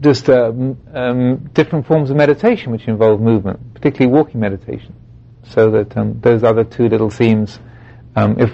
just 0.00 0.28
um, 0.28 0.78
um, 0.94 1.50
different 1.52 1.86
forms 1.86 2.10
of 2.10 2.16
meditation 2.16 2.72
which 2.72 2.86
involve 2.86 3.20
movement, 3.20 3.74
particularly 3.74 4.12
walking 4.12 4.40
meditation. 4.40 4.94
So 5.50 5.70
that 5.70 5.96
um, 5.96 6.20
those 6.20 6.42
other 6.42 6.64
two 6.64 6.88
little 6.88 7.10
themes, 7.10 7.58
um, 8.14 8.36
if 8.38 8.50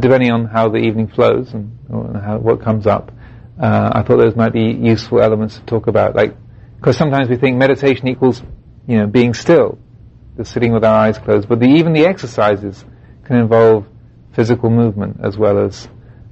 depending 0.00 0.30
on 0.32 0.46
how 0.46 0.68
the 0.68 0.78
evening 0.78 1.08
flows 1.08 1.52
and, 1.54 1.78
how, 2.20 2.38
what 2.38 2.62
comes 2.62 2.86
up, 2.86 3.12
uh, 3.60 3.90
I 3.94 4.02
thought 4.02 4.18
those 4.18 4.36
might 4.36 4.52
be 4.52 4.72
useful 4.72 5.20
elements 5.20 5.56
to 5.56 5.62
talk 5.62 5.86
about. 5.86 6.16
Like, 6.16 6.34
because 6.76 6.96
sometimes 6.96 7.28
we 7.28 7.36
think 7.36 7.56
meditation 7.56 8.08
equals, 8.08 8.42
you 8.88 8.98
know, 8.98 9.06
being 9.06 9.34
still, 9.34 9.78
just 10.36 10.52
sitting 10.52 10.72
with 10.72 10.84
our 10.84 11.06
eyes 11.06 11.18
closed. 11.18 11.48
But 11.48 11.60
the, 11.60 11.66
even 11.66 11.92
the 11.92 12.06
exercises 12.06 12.84
can 13.24 13.36
involve 13.36 13.86
physical 14.32 14.70
movement 14.70 15.18
as 15.22 15.36
well 15.36 15.58
as 15.64 15.88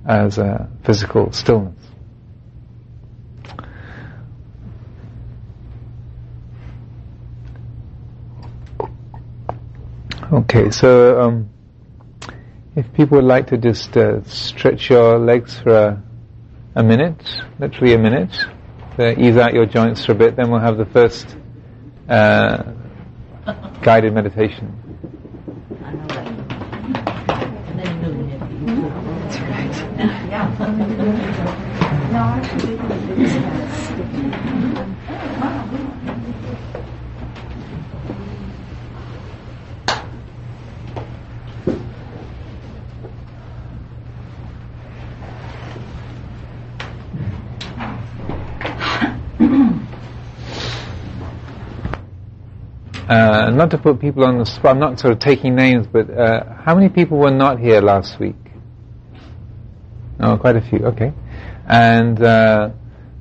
as 0.06 0.38
uh, 0.38 0.66
physical 0.82 1.30
stillness. 1.32 1.79
Okay, 10.32 10.70
so 10.70 11.20
um, 11.20 11.50
if 12.76 12.92
people 12.92 13.16
would 13.16 13.24
like 13.24 13.48
to 13.48 13.58
just 13.58 13.96
uh, 13.96 14.22
stretch 14.22 14.88
your 14.88 15.18
legs 15.18 15.58
for 15.58 15.76
a, 15.76 16.02
a 16.76 16.84
minute, 16.84 17.20
literally 17.58 17.94
a 17.94 17.98
minute, 17.98 18.30
to 18.96 19.20
ease 19.20 19.36
out 19.36 19.54
your 19.54 19.66
joints 19.66 20.06
for 20.06 20.12
a 20.12 20.14
bit, 20.14 20.36
then 20.36 20.48
we'll 20.48 20.60
have 20.60 20.76
the 20.76 20.86
first 20.86 21.36
uh, 22.08 22.62
guided 23.82 24.14
meditation. 24.14 24.72
Uh, 53.10 53.50
not 53.50 53.72
to 53.72 53.76
put 53.76 53.98
people 53.98 54.24
on 54.24 54.38
the 54.38 54.46
spot, 54.46 54.70
I'm 54.70 54.78
not 54.78 55.00
sort 55.00 55.12
of 55.12 55.18
taking 55.18 55.56
names, 55.56 55.84
but 55.84 56.08
uh, 56.08 56.44
how 56.62 56.76
many 56.76 56.88
people 56.88 57.18
were 57.18 57.32
not 57.32 57.58
here 57.58 57.80
last 57.80 58.20
week? 58.20 58.36
Oh, 60.20 60.38
quite 60.38 60.54
a 60.54 60.60
few. 60.60 60.78
Okay, 60.78 61.12
and 61.66 62.22
uh, 62.22 62.70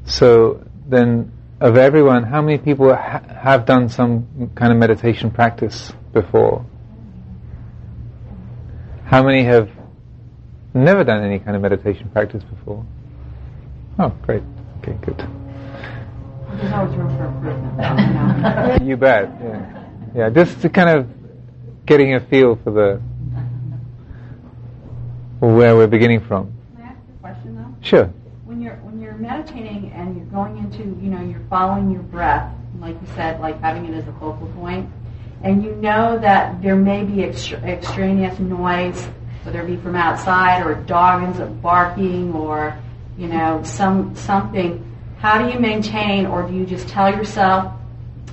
so 0.05 0.63
then 0.87 1.31
of 1.59 1.75
everyone, 1.75 2.21
how 2.21 2.39
many 2.39 2.59
people 2.59 2.93
ha- 2.93 3.23
have 3.41 3.65
done 3.65 3.89
some 3.89 4.51
kind 4.53 4.71
of 4.71 4.77
meditation 4.77 5.31
practice 5.31 5.91
before? 6.13 6.63
How 9.05 9.23
many 9.23 9.43
have 9.43 9.71
never 10.75 11.03
done 11.03 11.23
any 11.23 11.39
kind 11.39 11.55
of 11.55 11.63
meditation 11.63 12.09
practice 12.09 12.43
before? 12.43 12.85
Oh, 13.97 14.09
great. 14.21 14.43
Okay, 14.83 14.95
good. 15.03 15.27
There's 16.59 16.73
always 16.73 16.95
room 16.95 17.17
for 17.17 17.25
improvement. 17.25 18.83
you 18.87 18.97
bet. 18.97 19.29
Yeah. 19.41 19.83
Yeah, 20.15 20.29
just 20.29 20.61
to 20.61 20.69
kind 20.69 20.89
of 20.89 21.07
getting 21.85 22.15
a 22.15 22.19
feel 22.19 22.55
for 22.57 22.71
the 22.71 23.01
where 25.39 25.75
we're 25.75 25.87
beginning 25.87 26.19
from. 26.19 26.51
Can 26.75 26.83
I 26.83 26.87
ask 26.89 26.97
a 26.97 27.19
question 27.21 27.55
though? 27.55 27.75
Sure. 27.81 28.05
When 28.43 28.61
you're 28.61 28.75
when 28.77 28.99
you're 28.99 29.13
meditating 29.13 29.91
and 29.93 30.17
you're 30.17 30.25
going 30.25 30.57
into 30.57 30.79
you 31.01 31.09
know 31.09 31.21
you're 31.21 31.45
following 31.49 31.91
your 31.91 32.01
breath, 32.01 32.53
like 32.79 32.99
you 32.99 33.07
said, 33.15 33.39
like 33.39 33.61
having 33.61 33.85
it 33.85 33.93
as 33.93 34.07
a 34.07 34.11
focal 34.13 34.51
point, 34.57 34.89
and 35.43 35.63
you 35.63 35.75
know 35.75 36.17
that 36.19 36.61
there 36.61 36.75
may 36.75 37.03
be 37.05 37.23
extra, 37.23 37.57
extraneous 37.59 38.37
noise, 38.39 39.07
whether 39.43 39.61
it 39.61 39.67
be 39.67 39.77
from 39.77 39.95
outside 39.95 40.61
or 40.65 40.73
a 40.73 40.83
dog 40.83 41.23
ends 41.23 41.39
up 41.39 41.61
barking 41.61 42.33
or 42.33 42.77
you 43.17 43.27
know 43.27 43.63
some 43.63 44.13
something. 44.15 44.85
How 45.19 45.45
do 45.45 45.53
you 45.53 45.59
maintain, 45.59 46.25
or 46.25 46.47
do 46.47 46.53
you 46.53 46.65
just 46.65 46.87
tell 46.87 47.09
yourself 47.09 47.73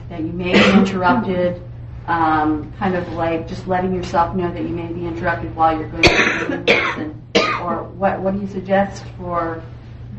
that 0.08 0.20
you 0.20 0.32
may 0.32 0.52
be 0.52 0.78
interrupted? 0.78 1.62
um, 2.06 2.72
kind 2.78 2.94
of 2.94 3.12
like 3.14 3.48
just 3.48 3.66
letting 3.66 3.94
yourself 3.94 4.34
know 4.36 4.52
that 4.52 4.62
you 4.62 4.68
may 4.68 4.92
be 4.92 5.06
interrupted 5.06 5.54
while 5.56 5.76
you're 5.76 5.88
going 5.88 6.02
through 6.04 6.64
this, 6.64 6.96
and, 6.96 7.22
or 7.62 7.82
what 7.82 8.20
what 8.20 8.34
do 8.34 8.40
you 8.40 8.46
suggest 8.46 9.04
for 9.18 9.62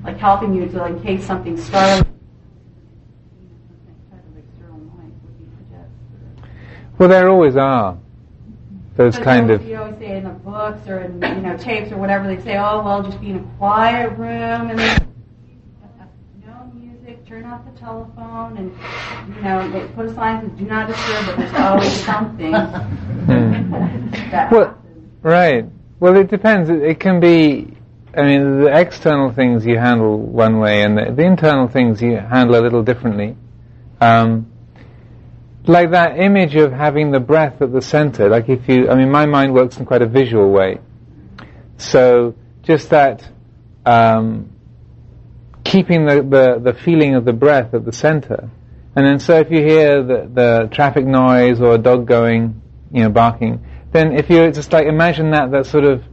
like 0.04 0.18
helping 0.18 0.54
you 0.54 0.68
to 0.68 0.86
in 0.86 1.02
case 1.02 1.26
something 1.26 1.58
startling? 1.58 2.14
Well, 6.98 7.10
there 7.10 7.30
always 7.30 7.56
are 7.56 7.98
those 8.96 9.18
kind 9.20 9.52
of. 9.52 9.66
You 9.66 9.78
always 9.78 9.98
say 10.00 10.18
in 10.18 10.24
the 10.24 10.32
books 10.32 10.88
or 10.88 11.02
in 11.02 11.22
you 11.22 11.42
know 11.42 11.56
tapes 11.56 11.92
or 11.92 11.98
whatever 11.98 12.28
they 12.28 12.42
say, 12.44 12.58
oh 12.58 12.84
well, 12.84 13.02
just 13.02 13.22
be 13.22 13.30
in 13.30 13.38
a 13.38 13.58
quiet 13.58 14.18
room 14.18 14.72
and 14.72 14.80
then 14.80 15.14
off 17.58 17.74
the 17.74 17.80
telephone, 17.80 18.58
and 18.58 19.36
you 19.36 19.42
know, 19.42 19.72
they 19.72 19.88
put 19.94 20.06
a 20.06 20.14
sign 20.14 20.44
that 20.44 20.58
"Do 20.58 20.66
not 20.66 20.88
disturb," 20.88 21.26
but 21.26 21.38
there's 21.38 21.54
always 21.54 21.92
something. 22.06 22.52
mm. 22.52 24.52
well, 24.52 24.78
right. 25.22 25.66
Well, 26.00 26.16
it 26.18 26.30
depends. 26.30 26.70
It, 26.70 26.84
it, 26.84 27.00
can 27.00 27.20
be. 27.20 27.74
I 28.16 28.24
mean, 28.24 28.62
the 28.62 28.78
external 28.78 29.32
things 29.32 29.66
you 29.66 29.78
handle 29.78 30.20
one 30.20 30.60
way, 30.60 30.84
and 30.84 30.98
the, 30.98 31.12
the 31.12 31.24
internal 31.24 31.68
things 31.68 32.02
you 32.02 32.18
handle 32.18 32.60
a 32.60 32.62
little 32.62 32.84
differently. 32.84 33.36
Um, 34.00 34.52
like 35.66 35.92
that 35.92 36.18
image 36.18 36.56
of 36.56 36.72
having 36.72 37.12
the 37.12 37.20
breath 37.20 37.62
at 37.62 37.74
the 37.74 37.82
center. 37.82 38.30
Like 38.30 38.48
if 38.48 38.70
you, 38.70 38.90
I 38.90 38.96
mean, 38.96 39.12
my 39.12 39.26
mind 39.26 39.54
works 39.54 39.78
in 39.78 39.86
quite 39.86 40.02
a 40.02 40.08
visual 40.08 40.52
way. 40.52 40.80
So 41.78 42.36
just 42.64 42.90
that. 42.92 43.28
Um, 43.86 44.57
keeping 45.68 46.06
the, 46.06 46.22
the, 46.22 46.72
the 46.72 46.74
feeling 46.74 47.16
of 47.16 47.26
the 47.26 47.34
breath 47.34 47.74
at 47.74 47.84
the 47.84 47.92
center. 47.92 48.50
And 48.96 49.06
then 49.06 49.20
so 49.20 49.38
if 49.40 49.52
you 49.52 49.62
hear 49.62 50.02
the, 50.02 50.30
the 50.34 50.70
traffic 50.72 51.06
noise 51.06 51.60
or 51.60 51.76
a 51.76 51.78
dog 51.78 52.08
going, 52.08 52.62
you 52.92 53.04
know, 53.04 53.10
barking, 53.10 53.66
then 53.92 54.14
if 54.14 54.30
you 54.30 54.50
just 54.52 54.72
like 54.72 54.88
imagine 54.88 55.32
that, 55.32 55.52
that's 55.52 55.70
sort 55.70 55.84
of 55.84 56.04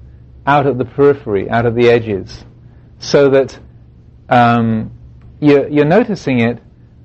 out 0.44 0.66
at 0.66 0.76
the 0.76 0.84
periphery, 0.84 1.48
out 1.48 1.66
at 1.66 1.74
the 1.76 1.88
edges, 1.88 2.44
so 2.98 3.30
that 3.30 3.58
um, 4.28 4.90
you're, 5.40 5.68
you're 5.68 5.84
noticing 5.84 6.40
it, 6.40 6.58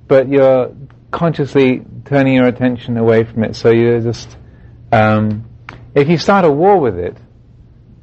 but 0.08 0.28
you're 0.28 0.74
consciously 1.12 1.82
turning 2.04 2.34
your 2.34 2.48
attention 2.48 2.96
away 2.96 3.22
from 3.24 3.44
it. 3.44 3.54
So 3.54 3.70
you're 3.70 4.00
just, 4.00 4.36
um, 4.90 5.48
if 5.94 6.08
you 6.08 6.18
start 6.18 6.44
a 6.44 6.50
war 6.50 6.78
with 6.78 6.98
it, 6.98 7.16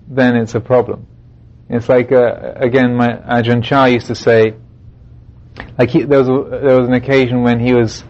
then 0.07 0.38
it's 0.38 0.55
a 0.55 0.62
problem. 0.62 1.05
It's 1.69 1.89
like 1.89 2.12
uh, 2.12 2.53
again, 2.56 2.95
my 2.95 3.10
Ajahn 3.13 3.63
Chah 3.63 3.86
used 3.86 4.08
to 4.08 4.15
say, 4.15 4.56
like 5.77 5.89
he, 5.89 6.03
there 6.03 6.19
was 6.19 6.30
a, 6.30 6.60
there 6.62 6.80
was 6.80 6.88
an 6.88 6.93
occasion 6.93 7.43
when 7.43 7.60
he 7.60 7.73
was 7.73 8.03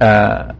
uh, 0.00 0.52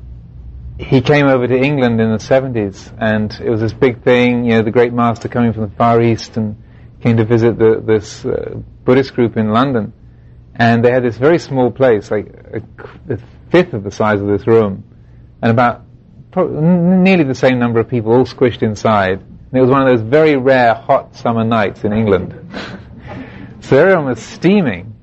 he 0.79 1.01
came 1.01 1.27
over 1.27 1.47
to 1.47 1.57
England 1.57 2.01
in 2.01 2.13
the 2.13 2.19
seventies, 2.19 2.91
and 2.99 3.33
it 3.43 3.49
was 3.49 3.61
this 3.61 3.73
big 3.73 4.03
thing. 4.03 4.45
You 4.45 4.57
know, 4.57 4.63
the 4.63 4.71
great 4.71 4.93
master 4.93 5.29
coming 5.29 5.53
from 5.53 5.63
the 5.63 5.77
Far 5.77 6.03
East 6.03 6.37
and 6.37 6.63
came 7.03 7.17
to 7.17 7.25
visit 7.25 7.59
the, 7.59 7.83
this 7.83 8.27
uh, 8.27 8.55
Buddhist 8.85 9.15
group 9.15 9.39
in 9.39 9.51
London, 9.51 9.95
and 10.55 10.85
they 10.85 10.91
had 10.91 11.03
this 11.03 11.17
very 11.17 11.39
small 11.39 11.71
place, 11.71 12.11
like 12.11 12.27
a, 12.53 13.15
a 13.15 13.19
fifth 13.51 13.73
of 13.73 13.83
the 13.83 13.91
size 13.91 14.21
of 14.21 14.27
this 14.27 14.47
room, 14.47 14.85
and 15.41 15.51
about 15.51 15.85
nearly 16.37 17.25
the 17.25 17.35
same 17.35 17.59
number 17.59 17.81
of 17.81 17.89
people 17.89 18.13
all 18.13 18.27
squished 18.27 18.63
inside 18.63 19.25
and 19.51 19.59
it 19.59 19.63
was 19.63 19.71
one 19.71 19.83
of 19.83 19.89
those 19.89 20.09
very 20.09 20.37
rare 20.37 20.75
hot 20.75 21.17
summer 21.17 21.43
nights 21.43 21.83
in 21.83 21.93
England. 21.93 22.35
so 23.61 23.77
everyone 23.77 24.05
was 24.07 24.21
steaming. 24.21 24.95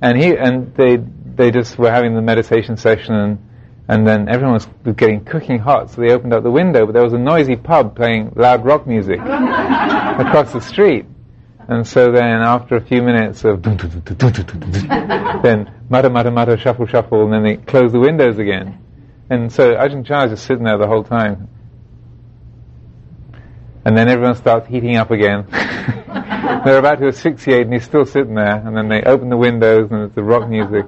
And 0.00 0.16
he, 0.16 0.34
and 0.34 0.74
they, 0.74 0.96
they 0.96 1.50
just 1.50 1.78
were 1.78 1.90
having 1.90 2.14
the 2.14 2.22
meditation 2.22 2.78
session 2.78 3.14
and, 3.14 3.38
and 3.88 4.06
then 4.06 4.30
everyone 4.30 4.54
was 4.54 4.66
getting 4.96 5.24
cooking 5.24 5.58
hot, 5.58 5.90
so 5.90 6.00
they 6.00 6.10
opened 6.10 6.32
up 6.32 6.42
the 6.42 6.50
window, 6.50 6.86
but 6.86 6.92
there 6.92 7.04
was 7.04 7.12
a 7.12 7.18
noisy 7.18 7.54
pub 7.54 7.94
playing 7.94 8.32
loud 8.34 8.64
rock 8.64 8.86
music 8.86 9.20
across 9.20 10.52
the 10.54 10.60
street. 10.60 11.04
And 11.68 11.86
so 11.86 12.10
then 12.10 12.42
after 12.42 12.76
a 12.76 12.80
few 12.80 13.02
minutes 13.02 13.44
of 13.44 13.62
then 13.62 13.74
mutter, 15.90 16.10
mutter, 16.10 16.30
mutter, 16.30 16.56
shuffle, 16.56 16.86
shuffle, 16.86 17.24
and 17.24 17.32
then 17.32 17.42
they 17.42 17.56
close 17.58 17.92
the 17.92 18.00
windows 18.00 18.38
again. 18.38 18.78
And 19.28 19.52
so 19.52 19.74
Ajahn 19.74 20.06
Chah 20.06 20.22
was 20.22 20.32
just 20.32 20.46
sitting 20.46 20.64
there 20.64 20.78
the 20.78 20.86
whole 20.86 21.04
time 21.04 21.48
and 23.86 23.96
then 23.96 24.08
everyone 24.08 24.34
starts 24.34 24.66
heating 24.66 24.96
up 24.96 25.12
again. 25.12 25.46
They're 25.50 26.78
about 26.78 26.98
to 26.98 27.06
asphyxiate 27.06 27.62
and 27.62 27.72
he's 27.72 27.84
still 27.84 28.04
sitting 28.04 28.34
there, 28.34 28.56
and 28.56 28.76
then 28.76 28.88
they 28.88 29.00
open 29.02 29.28
the 29.28 29.36
windows 29.36 29.92
and 29.92 30.02
it's 30.02 30.14
the 30.16 30.24
rock 30.24 30.48
music. 30.48 30.86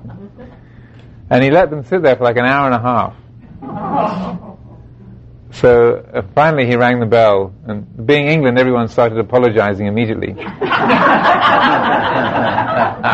And 1.30 1.44
he 1.44 1.52
let 1.52 1.70
them 1.70 1.84
sit 1.84 2.02
there 2.02 2.16
for 2.16 2.24
like 2.24 2.36
an 2.38 2.44
hour 2.44 2.66
and 2.66 2.74
a 2.74 2.80
half. 2.80 3.14
So 5.52 6.04
uh, 6.12 6.22
finally 6.34 6.66
he 6.66 6.74
rang 6.74 6.98
the 6.98 7.06
bell, 7.06 7.54
and 7.68 8.04
being 8.04 8.26
England, 8.26 8.58
everyone 8.58 8.88
started 8.88 9.16
apologizing 9.18 9.86
immediately. 9.86 10.32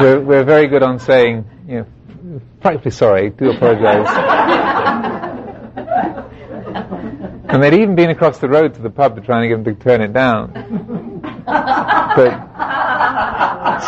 we're, 0.00 0.20
we're 0.20 0.44
very 0.44 0.66
good 0.66 0.82
on 0.82 0.98
saying, 0.98 1.44
you 1.68 1.80
know, 1.80 1.86
frightfully 2.62 2.90
sorry, 2.90 3.28
do 3.28 3.50
apologize. 3.50 4.70
And 7.54 7.62
they'd 7.62 7.74
even 7.74 7.94
been 7.94 8.10
across 8.10 8.40
the 8.40 8.48
road 8.48 8.74
to 8.74 8.82
the 8.82 8.90
pub 8.90 9.14
to 9.14 9.22
try 9.22 9.44
and 9.44 9.48
get 9.48 9.62
them 9.62 9.76
to 9.76 9.80
turn 9.80 10.00
it 10.00 10.12
down. 10.12 10.50
But 11.46 12.32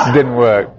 it 0.09 0.15
didn't 0.15 0.37
work. 0.37 0.71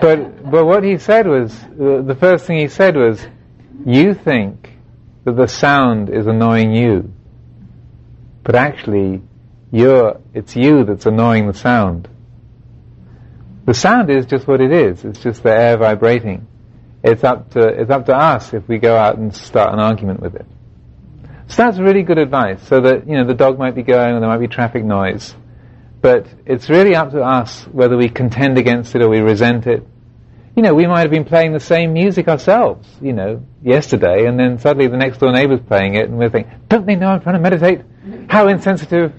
But, 0.00 0.50
but 0.50 0.66
what 0.66 0.82
he 0.82 0.98
said 0.98 1.28
was, 1.28 1.56
the 1.60 2.16
first 2.18 2.44
thing 2.46 2.58
he 2.58 2.66
said 2.66 2.96
was, 2.96 3.24
you 3.84 4.14
think 4.14 4.68
that 5.24 5.36
the 5.36 5.46
sound 5.46 6.10
is 6.10 6.26
annoying 6.26 6.74
you. 6.74 7.12
But 8.42 8.56
actually, 8.56 9.22
you're, 9.70 10.20
it's 10.34 10.56
you 10.56 10.84
that's 10.84 11.06
annoying 11.06 11.46
the 11.46 11.54
sound. 11.54 12.08
The 13.64 13.74
sound 13.74 14.10
is 14.10 14.26
just 14.26 14.48
what 14.48 14.60
it 14.60 14.72
is. 14.72 15.04
It's 15.04 15.20
just 15.20 15.44
the 15.44 15.56
air 15.56 15.76
vibrating. 15.76 16.48
It's 17.04 17.22
up 17.22 17.50
to, 17.52 17.60
it's 17.60 17.92
up 17.92 18.06
to 18.06 18.16
us 18.16 18.52
if 18.54 18.66
we 18.66 18.78
go 18.78 18.96
out 18.96 19.18
and 19.18 19.32
start 19.32 19.72
an 19.72 19.78
argument 19.78 20.18
with 20.18 20.34
it. 20.34 20.46
So 21.48 21.64
that's 21.64 21.78
really 21.78 22.02
good 22.02 22.18
advice. 22.18 22.62
So 22.66 22.80
that, 22.80 23.08
you 23.08 23.14
know, 23.14 23.24
the 23.24 23.34
dog 23.34 23.58
might 23.58 23.74
be 23.74 23.82
going 23.82 24.14
and 24.14 24.22
there 24.22 24.28
might 24.28 24.38
be 24.38 24.48
traffic 24.48 24.84
noise. 24.84 25.34
But 26.00 26.26
it's 26.44 26.68
really 26.68 26.94
up 26.94 27.12
to 27.12 27.22
us 27.22 27.64
whether 27.64 27.96
we 27.96 28.08
contend 28.08 28.58
against 28.58 28.94
it 28.94 29.02
or 29.02 29.08
we 29.08 29.20
resent 29.20 29.66
it 29.66 29.86
you 30.56 30.62
know, 30.62 30.74
we 30.74 30.86
might 30.86 31.02
have 31.02 31.10
been 31.10 31.26
playing 31.26 31.52
the 31.52 31.60
same 31.60 31.92
music 31.92 32.28
ourselves, 32.28 32.88
you 33.02 33.12
know, 33.12 33.42
yesterday, 33.62 34.24
and 34.24 34.40
then 34.40 34.58
suddenly 34.58 34.88
the 34.88 34.96
next 34.96 35.18
door 35.18 35.30
neighbour's 35.30 35.60
playing 35.60 35.96
it, 35.96 36.08
and 36.08 36.16
we're 36.16 36.30
thinking, 36.30 36.50
don't 36.70 36.86
they 36.86 36.96
know 36.96 37.08
I'm 37.08 37.20
trying 37.20 37.34
to 37.34 37.42
meditate? 37.42 37.82
How 38.30 38.48
insensitive. 38.48 39.12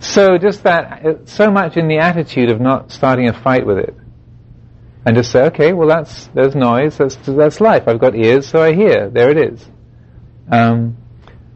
so 0.00 0.38
just 0.38 0.64
that, 0.64 1.06
uh, 1.06 1.24
so 1.26 1.52
much 1.52 1.76
in 1.76 1.86
the 1.86 1.98
attitude 1.98 2.50
of 2.50 2.60
not 2.60 2.90
starting 2.90 3.28
a 3.28 3.32
fight 3.32 3.64
with 3.64 3.78
it. 3.78 3.94
And 5.06 5.14
just 5.14 5.30
say, 5.30 5.42
okay, 5.44 5.72
well 5.72 5.86
that's, 5.86 6.26
there's 6.34 6.56
noise, 6.56 6.96
that's, 6.98 7.14
that's 7.14 7.60
life. 7.60 7.86
I've 7.86 8.00
got 8.00 8.16
ears, 8.16 8.48
so 8.48 8.60
I 8.60 8.74
hear. 8.74 9.08
There 9.08 9.30
it 9.30 9.36
is. 9.38 9.64
Um, 10.50 10.96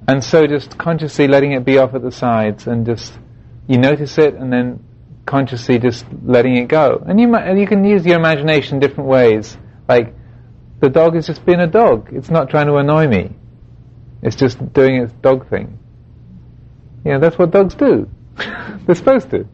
and 0.06 0.24
so 0.24 0.46
just 0.46 0.78
consciously 0.78 1.28
letting 1.28 1.52
it 1.52 1.64
be 1.64 1.78
off 1.78 1.94
at 1.94 2.02
the 2.02 2.12
sides 2.12 2.66
and 2.66 2.86
just, 2.86 3.12
you 3.66 3.78
notice 3.78 4.18
it 4.18 4.34
and 4.34 4.52
then 4.52 4.82
consciously 5.26 5.78
just 5.78 6.06
letting 6.24 6.56
it 6.56 6.68
go. 6.68 7.04
And 7.06 7.20
you 7.20 7.28
you 7.56 7.66
can 7.66 7.84
use 7.84 8.06
your 8.06 8.16
imagination 8.16 8.78
different 8.78 9.08
ways. 9.08 9.58
Like 9.86 10.14
the 10.80 10.88
dog 10.88 11.16
is 11.16 11.26
just 11.26 11.44
being 11.44 11.60
a 11.60 11.66
dog. 11.66 12.08
It's 12.12 12.30
not 12.30 12.48
trying 12.48 12.66
to 12.68 12.76
annoy 12.76 13.06
me. 13.06 13.36
It's 14.22 14.36
just 14.36 14.72
doing 14.72 14.96
its 15.02 15.12
dog 15.20 15.48
thing. 15.48 15.78
You 17.04 17.12
know, 17.12 17.20
that's 17.20 17.38
what 17.38 17.50
dogs 17.50 17.74
do. 17.74 18.08
They're 18.36 18.94
supposed 18.94 19.30
to. 19.30 19.46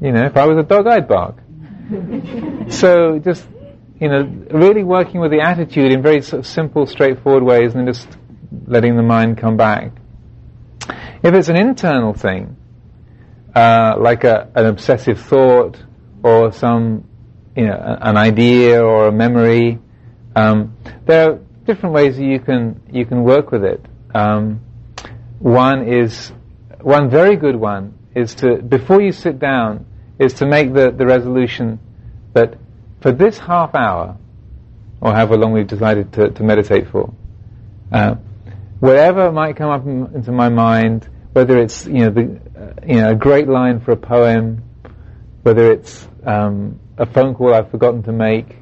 You 0.00 0.12
know, 0.12 0.24
if 0.24 0.36
I 0.36 0.46
was 0.46 0.58
a 0.58 0.62
dog, 0.62 0.86
I'd 0.86 1.08
bark. 1.08 1.36
so 2.70 3.18
just, 3.18 3.46
you 4.00 4.08
know, 4.08 4.22
really 4.50 4.82
working 4.82 5.20
with 5.20 5.30
the 5.30 5.40
attitude 5.40 5.92
in 5.92 6.02
very 6.02 6.22
sort 6.22 6.40
of 6.40 6.46
simple, 6.46 6.86
straightforward 6.86 7.42
ways 7.42 7.74
and 7.74 7.86
just 7.86 8.08
letting 8.66 8.96
the 8.96 9.02
mind 9.02 9.36
come 9.38 9.56
back. 9.56 9.92
If 11.22 11.34
it's 11.34 11.48
an 11.48 11.56
internal 11.56 12.14
thing, 12.14 12.56
uh, 13.54 13.96
like 13.98 14.24
a, 14.24 14.50
an 14.54 14.66
obsessive 14.66 15.20
thought 15.20 15.76
or 16.22 16.52
some, 16.52 17.08
you 17.56 17.66
know, 17.66 17.98
an 18.00 18.16
idea 18.16 18.82
or 18.82 19.08
a 19.08 19.12
memory. 19.12 19.78
Um, 20.34 20.76
there 21.04 21.30
are 21.30 21.40
different 21.64 21.94
ways 21.94 22.16
that 22.16 22.24
you 22.24 22.40
can 22.40 22.80
you 22.90 23.04
can 23.04 23.22
work 23.22 23.50
with 23.50 23.64
it. 23.64 23.84
Um, 24.14 24.60
one 25.40 25.86
is 25.86 26.32
one 26.80 27.10
very 27.10 27.36
good 27.36 27.56
one 27.56 27.98
is 28.14 28.34
to 28.36 28.56
before 28.56 29.02
you 29.02 29.12
sit 29.12 29.38
down 29.38 29.86
is 30.18 30.34
to 30.34 30.46
make 30.46 30.72
the, 30.72 30.90
the 30.90 31.06
resolution 31.06 31.80
that 32.32 32.56
for 33.00 33.12
this 33.12 33.38
half 33.38 33.74
hour 33.74 34.16
or 35.00 35.12
however 35.12 35.36
long 35.36 35.52
we've 35.52 35.66
decided 35.66 36.12
to, 36.12 36.30
to 36.30 36.42
meditate 36.42 36.88
for, 36.88 37.12
uh, 37.92 38.14
whatever 38.80 39.32
might 39.32 39.56
come 39.56 39.70
up 39.70 39.86
in, 39.86 40.14
into 40.14 40.32
my 40.32 40.48
mind, 40.48 41.08
whether 41.32 41.58
it's 41.58 41.86
you 41.86 42.00
know 42.00 42.10
the 42.10 42.40
you 42.86 42.96
know, 42.96 43.10
a 43.10 43.14
great 43.14 43.48
line 43.48 43.80
for 43.80 43.92
a 43.92 43.96
poem, 43.96 44.62
whether 45.42 45.72
it's 45.72 46.06
um, 46.24 46.78
a 46.98 47.06
phone 47.06 47.34
call 47.34 47.54
I've 47.54 47.70
forgotten 47.70 48.02
to 48.04 48.12
make, 48.12 48.56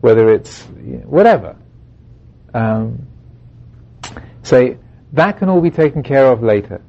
whether 0.00 0.32
it's 0.32 0.66
you 0.76 0.98
know, 0.98 1.06
whatever. 1.06 1.56
Um, 2.52 3.06
say 4.42 4.78
that 5.12 5.38
can 5.38 5.48
all 5.48 5.60
be 5.60 5.70
taken 5.70 6.02
care 6.02 6.26
of 6.26 6.42
later. 6.42 6.82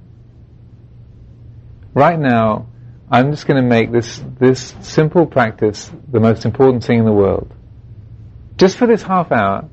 Right 1.94 2.20
now, 2.20 2.68
I'm 3.14 3.32
just 3.32 3.46
going 3.46 3.62
to 3.62 3.68
make 3.68 3.92
this 3.92 4.22
this 4.40 4.74
simple 4.80 5.26
practice 5.26 5.92
the 6.10 6.22
most 6.22 6.46
important 6.46 6.86
thing 6.86 7.00
in 7.00 7.06
the 7.06 7.12
world. 7.12 7.54
Just 8.58 8.78
for 8.78 8.88
this 8.88 9.04
half 9.04 9.32
hour. 9.32 9.70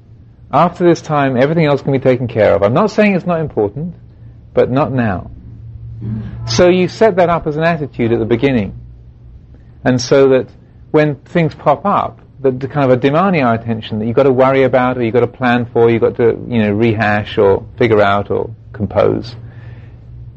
After 0.51 0.89
this 0.89 1.03
time, 1.03 1.37
everything 1.37 1.67
else 1.67 1.83
can 1.83 1.93
be 1.93 1.99
taken 1.99 2.27
care 2.27 2.55
of. 2.55 2.63
I'm 2.63 2.73
not 2.73 2.91
saying 2.91 3.15
it's 3.15 3.27
not 3.27 3.41
important, 3.41 3.95
but 4.55 4.71
not 4.71 4.91
now. 4.91 5.31
So 6.47 6.69
you 6.69 6.89
set 6.89 7.17
that 7.17 7.29
up 7.29 7.47
as 7.47 7.57
an 7.57 7.65
attitude 7.65 8.13
at 8.13 8.19
the 8.19 8.25
beginning. 8.25 8.81
And 9.85 10.01
so 10.01 10.31
that 10.31 10.49
when 10.91 11.17
things 11.17 11.55
pop 11.55 11.85
up, 11.85 12.21
that 12.41 12.59
kind 12.71 12.91
of 12.91 12.91
are 12.91 13.01
demanding 13.01 13.43
our 13.43 13.55
attention 13.55 13.99
that 13.99 14.07
you've 14.07 14.17
got 14.17 14.23
to 14.23 14.33
worry 14.33 14.63
about 14.63 14.97
or 14.97 15.03
you've 15.03 15.13
got 15.13 15.21
to 15.21 15.27
plan 15.27 15.67
for, 15.67 15.91
you've 15.91 16.01
got 16.01 16.17
to, 16.17 16.29
you 16.49 16.63
know, 16.63 16.73
rehash 16.73 17.37
or 17.37 17.67
figure 17.77 18.01
out 18.01 18.31
or 18.31 18.55
compose, 18.73 19.37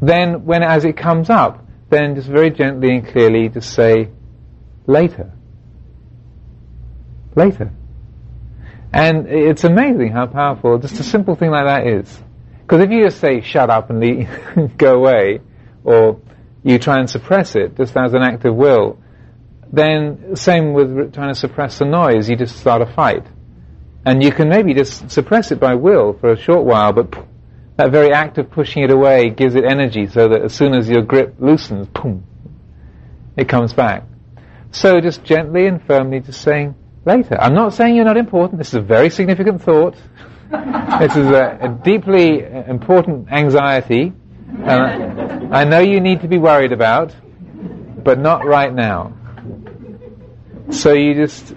then 0.02 0.45
when 0.45 0.62
as 0.64 0.84
it 0.84 0.97
comes 0.97 1.30
up, 1.30 1.66
then 1.92 2.16
just 2.16 2.28
very 2.28 2.50
gently 2.50 2.89
and 2.96 3.08
clearly 3.08 3.50
just 3.50 3.74
say, 3.74 4.10
later. 4.88 5.32
Later. 7.36 7.72
And 8.94 9.28
it's 9.28 9.64
amazing 9.64 10.12
how 10.12 10.26
powerful 10.26 10.80
just 10.80 11.00
a 11.00 11.04
simple 11.04 11.36
thing 11.36 11.52
like 11.52 11.66
that 11.66 11.88
is. 11.88 12.22
Because 12.62 12.82
if 12.84 12.92
you 12.92 13.04
just 13.04 13.20
say, 13.20 13.42
shut 13.42 13.70
up 13.70 13.89
and 13.89 14.00
leave, 14.00 14.30
go 14.78 14.96
away, 14.96 15.42
or 15.84 16.20
you 16.64 16.80
try 16.80 17.00
and 17.00 17.10
suppress 17.10 17.56
it 17.56 17.76
just 17.76 17.96
as 17.96 18.14
an 18.14 18.22
act 18.22 18.46
of 18.46 18.56
will, 18.56 18.98
then 19.72 20.36
same 20.36 20.74
with 20.74 21.14
trying 21.14 21.34
to 21.34 21.39
suppress 21.39 21.80
the 21.80 21.86
noise, 21.86 22.30
you 22.30 22.36
just 22.36 22.58
start 22.58 22.82
a 22.82 22.86
fight. 22.86 23.26
And 24.06 24.24
you 24.24 24.32
can 24.32 24.50
maybe 24.50 24.74
just 24.74 25.12
suppress 25.12 25.52
it 25.52 25.60
by 25.60 25.76
will 25.76 26.14
for 26.14 26.32
a 26.32 26.38
short 26.38 26.66
while, 26.66 26.92
but 26.92 27.14
that 27.78 27.91
very 27.91 28.11
act 28.13 28.38
of 28.38 28.51
pushing 28.51 28.84
it 28.84 28.91
away 28.91 29.30
gives 29.30 29.55
it 29.55 29.63
energy 29.63 30.07
so 30.07 30.28
that 30.30 30.41
as 30.41 30.53
soon 30.53 30.74
as 30.74 30.89
your 30.89 31.01
grip 31.01 31.36
loosens, 31.39 31.88
boom, 31.88 32.24
it 33.38 33.47
comes 33.47 33.74
back. 33.74 34.03
So 34.72 35.01
just 35.01 35.24
gently 35.24 35.67
and 35.67 35.82
firmly 35.84 36.19
just 36.19 36.41
saying, 36.41 36.76
later. 37.05 37.39
I'm 37.39 37.53
not 37.53 37.74
saying 37.74 37.95
you're 37.95 38.05
not 38.05 38.17
important. 38.17 38.59
This 38.59 38.69
is 38.69 38.76
a 38.76 38.82
very 38.82 39.09
significant 39.09 39.61
thought. 39.61 39.95
this 40.99 41.15
is 41.15 41.28
a, 41.28 41.57
a 41.61 41.80
deeply 41.84 42.43
important 42.43 43.32
anxiety. 43.32 44.13
Uh, 44.63 45.47
I 45.51 45.63
know 45.63 45.80
you 45.80 45.99
need 45.99 46.22
to 46.22 46.28
be 46.28 46.38
worried 46.38 46.72
about, 46.72 47.15
but 48.03 48.19
not 48.19 48.45
right 48.45 48.74
now. 48.74 49.13
So 50.72 50.93
you 50.93 51.13
just 51.15 51.55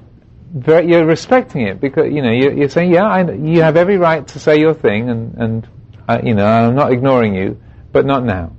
very, 0.53 0.89
you're 0.89 1.05
respecting 1.05 1.67
it 1.67 1.81
because 1.81 2.13
you 2.13 2.23
know 2.23 2.31
you're, 2.31 2.53
you're 2.53 2.69
saying, 2.69 2.93
yeah, 2.93 3.05
I, 3.05 3.31
you 3.33 3.63
have 3.63 3.77
every 3.77 3.97
right 3.97 4.27
to 4.29 4.39
say 4.39 4.59
your 4.59 4.75
thing, 4.75 5.11
and 5.11 5.35
and 5.35 5.69
uh, 6.09 6.21
you 6.23 6.35
know 6.35 6.47
I'm 6.47 6.75
not 6.75 6.93
ignoring 6.93 7.35
you, 7.35 7.61
but 7.93 8.07
not 8.07 8.25
now. 8.25 8.57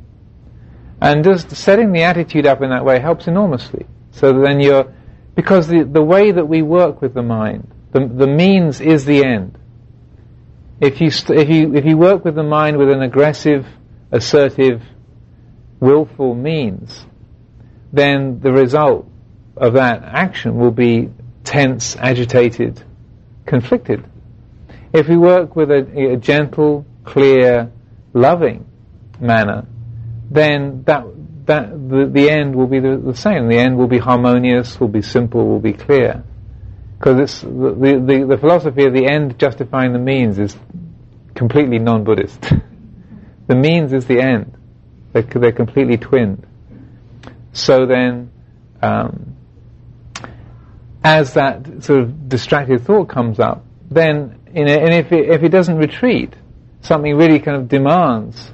And 1.02 1.24
just 1.24 1.52
setting 1.56 1.92
the 1.92 2.04
attitude 2.04 2.46
up 2.46 2.62
in 2.62 2.70
that 2.70 2.86
way 2.86 3.00
helps 3.00 3.28
enormously. 3.28 3.86
So 4.12 4.34
then 4.42 4.60
you're 4.60 4.94
because 5.36 5.68
the 5.68 5.84
the 5.84 6.02
way 6.02 6.32
that 6.32 6.48
we 6.48 6.62
work 6.62 7.02
with 7.02 7.14
the 7.14 7.24
mind, 7.24 7.72
the 7.92 8.08
the 8.08 8.28
means 8.28 8.82
is 8.82 9.06
the 9.06 9.24
end. 9.24 9.58
If 10.80 11.02
you 11.02 11.12
st- 11.12 11.40
if 11.40 11.50
you 11.50 11.76
if 11.76 11.86
you 11.86 11.98
work 11.98 12.24
with 12.26 12.36
the 12.36 12.44
mind 12.44 12.78
with 12.78 12.90
an 12.90 13.02
aggressive 13.02 13.66
assertive, 14.12 14.82
willful 15.80 16.34
means, 16.36 17.06
then 17.92 18.40
the 18.40 18.52
result 18.52 19.10
of 19.58 19.74
that 19.74 20.04
action 20.04 20.58
will 20.58 20.72
be 20.72 21.10
tense, 21.44 21.96
agitated, 21.96 22.82
conflicted. 23.46 24.04
If 24.94 25.08
we 25.08 25.18
work 25.18 25.56
with 25.56 25.70
a, 25.72 26.14
a 26.14 26.18
gentle, 26.18 26.86
clear, 27.06 27.72
loving 28.14 28.66
manner, 29.20 29.68
then 30.30 30.84
that 30.84 31.06
that 31.46 31.70
the, 31.70 32.10
the 32.12 32.30
end 32.30 32.56
will 32.56 32.68
be 32.68 32.80
the, 32.80 32.98
the, 32.98 33.16
same. 33.16 33.48
The 33.48 33.58
end 33.58 33.78
will 33.78 33.88
be 33.88 34.00
harmonious, 34.00 34.80
will 34.80 34.88
be 34.88 35.04
simple, 35.04 35.48
will 35.48 35.60
be 35.60 35.74
clear. 35.74 36.24
Because 36.98 37.20
it's 37.20 37.42
the, 37.42 38.04
the, 38.04 38.26
the 38.28 38.38
philosophy 38.40 38.86
of 38.86 38.94
the 38.94 39.06
end 39.06 39.38
justifying 39.38 39.94
the 39.94 40.00
means 40.00 40.40
is 40.40 40.58
completely 41.36 41.80
non-Buddhist. 41.80 42.52
The 43.48 43.56
means 43.56 43.94
is 43.94 44.08
the 44.08 44.20
end. 44.20 44.58
They're, 45.14 45.22
they're 45.22 45.52
completely 45.52 45.98
twinned. 45.98 46.48
So 47.54 47.86
then, 47.86 48.32
um, 48.82 49.36
as 51.04 51.36
that 51.36 51.84
sort 51.84 52.00
of 52.00 52.28
distracted 52.28 52.86
thought 52.86 53.08
comes 53.08 53.40
up, 53.40 53.64
then 53.88 54.40
know, 54.64 54.74
and 54.74 54.94
if 54.94 55.12
it, 55.12 55.30
if 55.30 55.44
it 55.44 55.50
doesn't 55.50 55.78
retreat, 55.78 56.34
something 56.86 57.16
really 57.16 57.40
kind 57.40 57.58
of 57.58 57.68
demands 57.68 58.52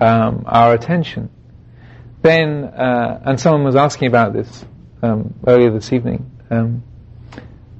um, 0.00 0.44
our 0.46 0.72
attention, 0.74 1.30
then, 2.22 2.64
uh, 2.64 3.20
and 3.24 3.40
someone 3.40 3.64
was 3.64 3.76
asking 3.76 4.08
about 4.08 4.32
this 4.32 4.64
um, 5.02 5.34
earlier 5.46 5.70
this 5.70 5.92
evening, 5.92 6.30
um, 6.50 6.82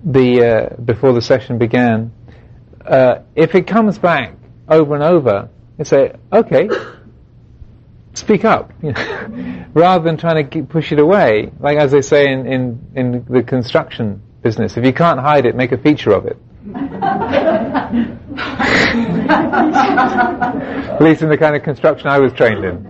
the 0.05 0.45
uh, 0.45 0.77
before 0.83 1.13
the 1.13 1.23
session 1.23 1.59
began, 1.59 2.13
uh, 2.85 3.21
if 3.35 3.55
it 3.55 3.67
comes 3.67 3.99
back 3.99 4.35
over 4.69 4.95
and 4.95 5.03
over, 5.03 5.49
you 5.79 5.85
say, 5.85 6.15
okay, 6.33 6.69
speak 8.15 8.45
up, 8.45 8.73
rather 9.75 10.05
than 10.05 10.17
trying 10.17 10.49
to 10.49 10.63
push 10.65 10.93
it 10.93 10.99
away. 10.99 11.51
Like 11.61 11.79
as 11.79 11.93
they 11.93 12.03
say 12.03 12.33
in, 12.33 12.47
in, 12.47 12.87
in 12.95 13.25
the 13.29 13.43
construction 13.43 14.23
business, 14.43 14.77
if 14.77 14.85
you 14.85 14.93
can't 14.93 15.21
hide 15.21 15.47
it, 15.47 15.55
make 15.55 15.73
a 15.73 15.79
feature 15.79 16.13
of 16.13 16.27
it. 16.27 16.37
At 20.97 21.01
least 21.01 21.23
in 21.23 21.29
the 21.29 21.39
kind 21.39 21.57
of 21.57 21.63
construction 21.63 22.09
I 22.09 22.19
was 22.19 22.33
trained 22.33 22.65
in. 22.65 22.87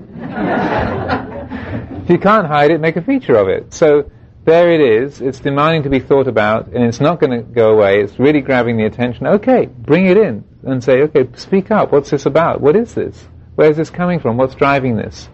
if 2.02 2.10
you 2.10 2.18
can't 2.18 2.46
hide 2.46 2.70
it, 2.70 2.80
make 2.80 2.96
a 2.96 3.02
feature 3.02 3.36
of 3.36 3.48
it. 3.48 3.72
So 3.74 4.10
there 4.44 4.72
it 4.72 4.80
is. 4.80 5.20
It's 5.20 5.40
demanding 5.40 5.82
to 5.82 5.90
be 5.90 5.98
thought 5.98 6.28
about, 6.28 6.68
and 6.68 6.84
it's 6.84 7.00
not 7.00 7.20
going 7.20 7.32
to 7.32 7.42
go 7.42 7.72
away. 7.72 8.00
It's 8.00 8.18
really 8.18 8.40
grabbing 8.40 8.76
the 8.76 8.86
attention. 8.86 9.26
Okay, 9.26 9.66
bring 9.66 10.06
it 10.06 10.16
in 10.16 10.44
and 10.62 10.82
say, 10.82 11.02
okay, 11.02 11.28
speak 11.34 11.70
up. 11.70 11.92
What's 11.92 12.10
this 12.10 12.26
about? 12.26 12.60
What 12.60 12.76
is 12.76 12.94
this? 12.94 13.26
Where's 13.56 13.76
this 13.76 13.90
coming 13.90 14.20
from? 14.20 14.36
What's 14.36 14.54
driving 14.54 14.96
this? 14.96 15.28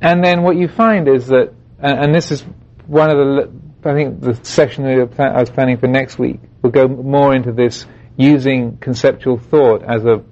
And 0.00 0.22
then 0.22 0.42
what 0.42 0.56
you 0.56 0.68
find 0.68 1.08
is 1.08 1.28
that, 1.28 1.54
and 1.80 2.14
this 2.14 2.30
is 2.30 2.44
one 2.86 3.10
of 3.10 3.16
the, 3.16 3.50
I 3.88 3.94
think 3.94 4.20
the 4.20 4.38
session 4.44 4.84
that 4.84 5.20
I 5.20 5.40
was 5.40 5.50
planning 5.50 5.78
for 5.78 5.86
next 5.86 6.18
week 6.18 6.40
will 6.62 6.70
go 6.70 6.86
more 6.86 7.34
into 7.34 7.52
this 7.52 7.86
using 8.18 8.76
conceptual 8.78 9.38
thought 9.38 9.82
as 9.82 10.04
a 10.04 10.22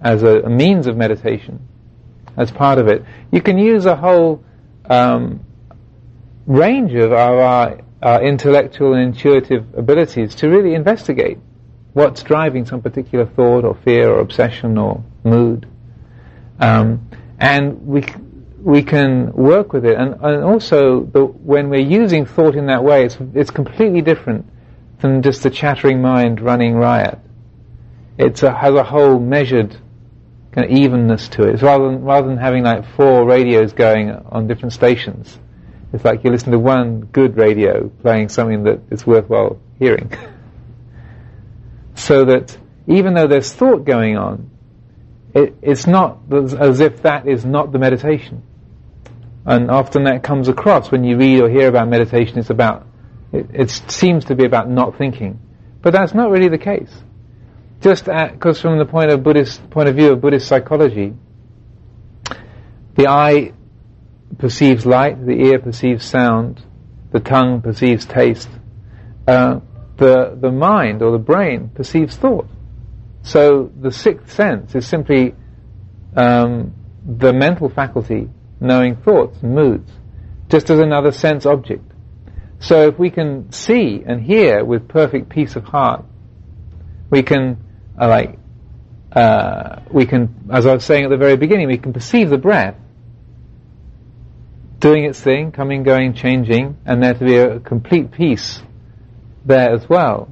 as 0.00 0.22
a, 0.22 0.40
a 0.40 0.50
means 0.50 0.86
of 0.86 0.96
meditation, 0.96 1.60
as 2.36 2.50
part 2.50 2.78
of 2.78 2.88
it. 2.88 3.04
You 3.30 3.42
can 3.42 3.58
use 3.58 3.84
a 3.84 3.96
whole 3.96 4.44
um, 4.88 5.44
range 6.46 6.94
of 6.94 7.12
our, 7.12 7.80
our, 8.02 8.22
intellectual 8.22 8.94
and 8.94 9.02
intuitive 9.02 9.74
abilities 9.74 10.36
to 10.36 10.48
really 10.48 10.74
investigate 10.74 11.38
what's 11.92 12.22
driving 12.22 12.64
some 12.64 12.80
particular 12.80 13.26
thought 13.26 13.64
or 13.64 13.74
fear 13.74 14.08
or 14.08 14.20
obsession 14.20 14.78
or 14.78 15.02
mood. 15.24 15.66
Um, 16.60 17.10
and 17.38 17.86
we 17.86 18.04
we 18.62 18.82
can 18.82 19.32
work 19.32 19.72
with 19.72 19.84
it. 19.84 19.96
And, 19.96 20.14
and 20.20 20.44
also, 20.44 21.04
the, 21.04 21.24
when 21.24 21.70
we're 21.70 21.80
using 21.80 22.26
thought 22.26 22.56
in 22.56 22.66
that 22.66 22.82
way, 22.82 23.04
it's, 23.04 23.16
it's 23.34 23.50
completely 23.50 24.02
different 24.02 24.46
than 25.00 25.22
just 25.22 25.42
the 25.42 25.50
chattering 25.50 26.02
mind 26.02 26.40
running 26.40 26.74
riot. 26.74 27.18
It 28.18 28.38
has 28.40 28.74
a 28.74 28.82
whole 28.82 29.18
measured 29.18 29.76
kind 30.52 30.70
of 30.70 30.76
evenness 30.76 31.28
to 31.28 31.44
it. 31.44 31.54
It's 31.54 31.62
rather 31.62 31.84
than, 31.88 32.02
rather 32.02 32.26
than 32.26 32.36
having 32.36 32.64
like 32.64 32.84
four 32.96 33.24
radios 33.24 33.72
going 33.72 34.10
on 34.10 34.48
different 34.48 34.72
stations. 34.72 35.38
It's 35.92 36.04
like 36.04 36.24
you 36.24 36.30
listen 36.30 36.52
to 36.52 36.58
one 36.58 37.00
good 37.00 37.36
radio 37.36 37.88
playing 37.88 38.28
something 38.28 38.64
that 38.64 38.80
is 38.90 39.06
worthwhile 39.06 39.60
hearing. 39.78 40.12
so 41.94 42.24
that 42.24 42.56
even 42.88 43.14
though 43.14 43.26
there's 43.26 43.52
thought 43.52 43.84
going 43.84 44.16
on, 44.16 44.50
it, 45.34 45.54
it's 45.62 45.86
not 45.86 46.18
as 46.32 46.80
if 46.80 47.02
that 47.02 47.28
is 47.28 47.44
not 47.44 47.70
the 47.70 47.78
meditation. 47.78 48.42
And 49.46 49.70
often 49.70 50.04
that 50.04 50.22
comes 50.22 50.48
across 50.48 50.90
when 50.90 51.04
you 51.04 51.16
read 51.16 51.40
or 51.40 51.48
hear 51.48 51.68
about 51.68 51.88
meditation. 51.88 52.38
It's 52.38 52.50
about, 52.50 52.86
it, 53.32 53.46
it 53.52 53.70
seems 53.70 54.26
to 54.26 54.34
be 54.34 54.44
about 54.44 54.68
not 54.68 54.96
thinking, 54.96 55.38
but 55.82 55.92
that's 55.92 56.14
not 56.14 56.30
really 56.30 56.48
the 56.48 56.58
case. 56.58 56.92
Just 57.80 58.06
because 58.06 58.60
from 58.60 58.78
the 58.78 58.84
point 58.84 59.10
of 59.10 59.22
Buddhist 59.22 59.70
point 59.70 59.88
of 59.88 59.94
view 59.94 60.12
of 60.12 60.20
Buddhist 60.20 60.48
psychology, 60.48 61.14
the 62.96 63.06
eye 63.06 63.52
perceives 64.38 64.84
light, 64.84 65.24
the 65.24 65.32
ear 65.32 65.60
perceives 65.60 66.04
sound, 66.04 66.60
the 67.12 67.20
tongue 67.20 67.62
perceives 67.62 68.04
taste, 68.04 68.48
uh, 69.28 69.60
the 69.96 70.36
the 70.40 70.50
mind 70.50 71.02
or 71.02 71.12
the 71.12 71.18
brain 71.18 71.70
perceives 71.74 72.16
thought. 72.16 72.46
So 73.22 73.70
the 73.80 73.92
sixth 73.92 74.32
sense 74.32 74.74
is 74.74 74.86
simply 74.86 75.34
um, 76.16 76.74
the 77.04 77.32
mental 77.32 77.68
faculty 77.68 78.28
knowing 78.60 78.96
thoughts 78.96 79.38
and 79.42 79.54
moods, 79.54 79.90
just 80.48 80.68
as 80.70 80.80
another 80.80 81.12
sense 81.12 81.46
object. 81.46 81.87
So 82.60 82.88
if 82.88 82.98
we 82.98 83.10
can 83.10 83.52
see 83.52 84.02
and 84.04 84.20
hear 84.20 84.64
with 84.64 84.88
perfect 84.88 85.28
peace 85.28 85.56
of 85.56 85.64
heart, 85.64 86.04
we 87.10 87.22
can, 87.22 87.58
uh, 88.00 88.08
like, 88.08 88.38
uh, 89.12 89.80
we 89.90 90.06
can, 90.06 90.50
as 90.52 90.66
I 90.66 90.74
was 90.74 90.84
saying 90.84 91.04
at 91.04 91.10
the 91.10 91.16
very 91.16 91.36
beginning, 91.36 91.68
we 91.68 91.78
can 91.78 91.92
perceive 91.92 92.30
the 92.30 92.38
breath 92.38 92.74
doing 94.80 95.04
its 95.04 95.20
thing, 95.20 95.50
coming, 95.50 95.82
going, 95.82 96.14
changing, 96.14 96.76
and 96.84 97.02
there 97.02 97.14
to 97.14 97.24
be 97.24 97.36
a 97.36 97.60
complete 97.60 98.10
peace 98.10 98.60
there 99.44 99.70
as 99.70 99.88
well. 99.88 100.28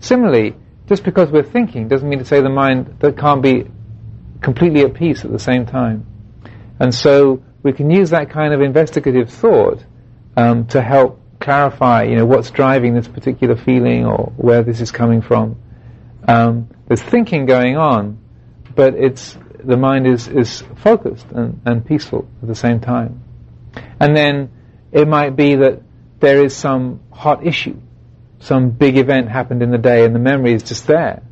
Similarly, 0.00 0.56
just 0.86 1.04
because 1.04 1.30
we're 1.30 1.42
thinking 1.42 1.88
doesn't 1.88 2.08
mean 2.08 2.18
to 2.18 2.24
say 2.24 2.40
the 2.40 2.48
mind 2.48 2.96
that 3.00 3.16
can't 3.16 3.42
be 3.42 3.66
completely 4.40 4.82
at 4.82 4.94
peace 4.94 5.24
at 5.24 5.32
the 5.32 5.38
same 5.38 5.66
time. 5.66 6.06
And 6.78 6.94
so 6.94 7.42
we 7.62 7.72
can 7.72 7.90
use 7.90 8.10
that 8.10 8.30
kind 8.30 8.52
of 8.52 8.60
investigative 8.60 9.30
thought 9.30 9.84
um, 10.36 10.66
to 10.68 10.82
help 10.82 11.20
clarify, 11.44 12.04
you 12.04 12.16
know, 12.16 12.24
what's 12.24 12.50
driving 12.50 12.94
this 12.94 13.06
particular 13.06 13.54
feeling 13.54 14.06
or 14.06 14.32
where 14.36 14.62
this 14.62 14.80
is 14.80 14.90
coming 14.90 15.20
from. 15.20 15.56
Um, 16.26 16.68
there's 16.88 17.02
thinking 17.02 17.44
going 17.44 17.76
on, 17.76 18.18
but 18.74 18.94
it's 18.94 19.36
the 19.62 19.76
mind 19.76 20.06
is 20.06 20.26
is 20.28 20.62
focused 20.76 21.26
and, 21.30 21.60
and 21.64 21.84
peaceful 21.84 22.26
at 22.42 22.48
the 22.48 22.54
same 22.54 22.80
time. 22.80 23.22
And 24.00 24.16
then 24.16 24.50
it 24.90 25.06
might 25.06 25.36
be 25.36 25.56
that 25.56 25.82
there 26.20 26.42
is 26.42 26.56
some 26.56 27.00
hot 27.12 27.46
issue, 27.46 27.76
some 28.40 28.70
big 28.70 28.96
event 28.96 29.28
happened 29.28 29.62
in 29.62 29.70
the 29.70 29.78
day, 29.78 30.04
and 30.04 30.14
the 30.14 30.18
memory 30.18 30.54
is 30.54 30.62
just 30.62 30.86
there, 30.86 31.22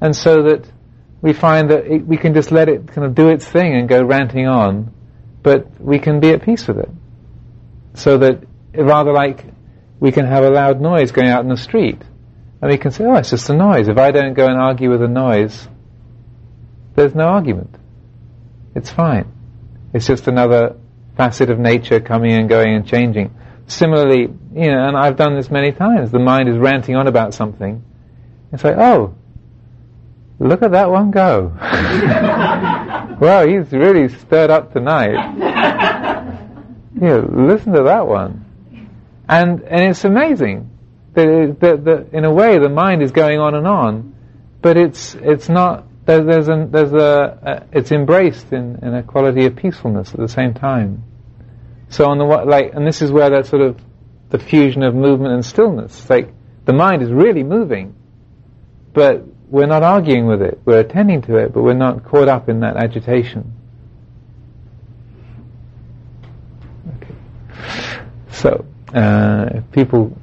and 0.00 0.14
so 0.14 0.42
that 0.42 0.70
we 1.22 1.32
find 1.32 1.70
that 1.70 1.86
it, 1.86 2.06
we 2.06 2.16
can 2.16 2.34
just 2.34 2.52
let 2.52 2.68
it 2.68 2.86
kind 2.88 3.06
of 3.06 3.14
do 3.14 3.28
its 3.30 3.46
thing 3.46 3.74
and 3.74 3.88
go 3.88 4.02
ranting 4.04 4.46
on, 4.46 4.92
but 5.42 5.80
we 5.80 5.98
can 5.98 6.20
be 6.20 6.30
at 6.30 6.42
peace 6.42 6.68
with 6.68 6.78
it. 6.78 6.90
So 7.94 8.18
that 8.18 8.44
rather 8.84 9.12
like 9.12 9.44
we 10.00 10.12
can 10.12 10.26
have 10.26 10.44
a 10.44 10.50
loud 10.50 10.80
noise 10.80 11.12
going 11.12 11.28
out 11.28 11.42
in 11.42 11.48
the 11.48 11.56
street, 11.56 12.00
and 12.60 12.70
we 12.70 12.78
can 12.78 12.90
say, 12.90 13.04
oh, 13.04 13.14
it's 13.14 13.30
just 13.30 13.48
a 13.50 13.54
noise. 13.56 13.88
If 13.88 13.98
I 13.98 14.10
don't 14.10 14.34
go 14.34 14.46
and 14.46 14.58
argue 14.58 14.90
with 14.90 15.02
a 15.02 15.08
noise, 15.08 15.68
there's 16.94 17.14
no 17.14 17.28
argument. 17.28 17.76
It's 18.74 18.90
fine. 18.90 19.32
It's 19.92 20.06
just 20.06 20.28
another 20.28 20.76
facet 21.16 21.50
of 21.50 21.58
nature 21.58 22.00
coming 22.00 22.32
and 22.32 22.48
going 22.48 22.74
and 22.74 22.86
changing. 22.86 23.34
Similarly, 23.66 24.22
you 24.22 24.70
know, 24.70 24.88
and 24.88 24.96
I've 24.96 25.16
done 25.16 25.34
this 25.34 25.50
many 25.50 25.72
times, 25.72 26.10
the 26.10 26.18
mind 26.18 26.48
is 26.48 26.56
ranting 26.56 26.96
on 26.96 27.06
about 27.06 27.34
something. 27.34 27.84
It's 28.52 28.64
like, 28.64 28.76
oh, 28.78 29.14
look 30.38 30.62
at 30.62 30.70
that 30.72 30.90
one 30.90 31.10
go. 31.10 31.52
well, 33.20 33.46
he's 33.46 33.70
really 33.72 34.08
stirred 34.08 34.50
up 34.50 34.72
tonight. 34.72 35.10
you 36.94 37.00
know, 37.00 37.28
listen 37.30 37.72
to 37.72 37.82
that 37.82 38.06
one. 38.06 38.44
And, 39.28 39.62
and 39.62 39.90
it's 39.90 40.04
amazing 40.04 40.70
that, 41.14 41.56
that, 41.60 41.84
that 41.84 42.08
in 42.12 42.24
a 42.24 42.32
way 42.32 42.58
the 42.58 42.68
mind 42.68 43.02
is 43.02 43.12
going 43.12 43.38
on 43.38 43.54
and 43.54 43.66
on, 43.66 44.14
but 44.62 44.76
it's, 44.76 45.14
it's 45.14 45.48
not, 45.48 45.84
there, 46.06 46.24
there's, 46.24 46.48
an, 46.48 46.70
there's 46.70 46.92
a, 46.92 47.66
a, 47.72 47.78
it's 47.78 47.92
embraced 47.92 48.52
in, 48.52 48.78
in 48.82 48.94
a 48.94 49.02
quality 49.02 49.44
of 49.46 49.56
peacefulness 49.56 50.14
at 50.14 50.20
the 50.20 50.28
same 50.28 50.54
time. 50.54 51.04
So 51.90 52.06
on 52.06 52.18
the, 52.18 52.24
like, 52.24 52.74
and 52.74 52.86
this 52.86 53.02
is 53.02 53.10
where 53.10 53.30
that 53.30 53.46
sort 53.46 53.62
of, 53.62 53.80
the 54.30 54.38
fusion 54.38 54.82
of 54.82 54.94
movement 54.94 55.32
and 55.34 55.44
stillness, 55.44 56.08
like, 56.08 56.32
the 56.64 56.72
mind 56.72 57.02
is 57.02 57.10
really 57.10 57.42
moving, 57.42 57.94
but 58.92 59.24
we're 59.48 59.66
not 59.66 59.82
arguing 59.82 60.26
with 60.26 60.42
it. 60.42 60.60
We're 60.64 60.80
attending 60.80 61.22
to 61.22 61.36
it, 61.36 61.52
but 61.52 61.62
we're 61.62 61.72
not 61.72 62.04
caught 62.04 62.28
up 62.28 62.50
in 62.50 62.60
that 62.60 62.76
agitation. 62.76 63.52
Okay. 66.96 67.14
So, 68.32 68.66
uh, 68.94 69.60
people 69.72 70.16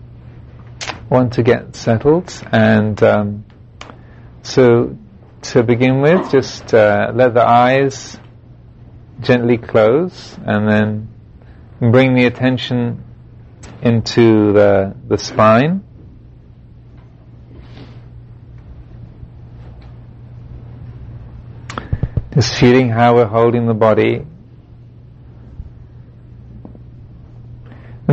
want 1.09 1.34
to 1.34 1.43
get 1.43 1.76
settled, 1.76 2.34
and 2.51 3.01
um, 3.03 3.45
so 4.41 4.97
to 5.43 5.63
begin 5.63 6.01
with, 6.01 6.32
just 6.32 6.74
uh, 6.74 7.11
let 7.13 7.34
the 7.34 7.45
eyes 7.45 8.18
gently 9.22 9.57
close, 9.57 10.38
and 10.45 10.68
then 10.68 11.07
bring 11.91 12.16
the 12.16 12.26
attention 12.26 13.03
into 13.82 14.53
the 14.53 14.95
the 15.07 15.18
spine. 15.18 15.84
Just 22.34 22.55
feeling 22.59 22.89
how 22.89 23.16
we're 23.16 23.26
holding 23.26 23.66
the 23.66 23.74
body. 23.74 24.26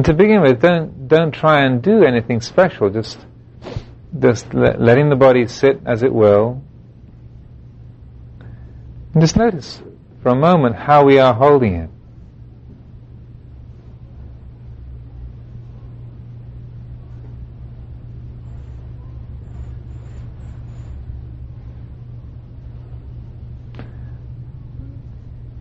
And 0.03 0.07
to 0.07 0.15
begin 0.15 0.41
with, 0.41 0.61
don't 0.61 1.07
don't 1.07 1.31
try 1.31 1.65
and 1.65 1.81
do 1.81 2.03
anything 2.03 2.41
special. 2.41 2.91
Just 2.91 3.25
just 4.19 4.53
le- 4.53 4.77
letting 4.77 5.11
the 5.11 5.15
body 5.15 5.47
sit 5.47 5.81
as 5.87 6.03
it 6.03 6.13
will. 6.13 6.61
And 9.15 9.21
just 9.21 9.37
notice 9.37 9.81
for 10.21 10.31
a 10.31 10.35
moment 10.35 10.75
how 10.75 11.05
we 11.05 11.21
are 11.21 11.33
holding 11.33 11.77
it. 11.77 11.91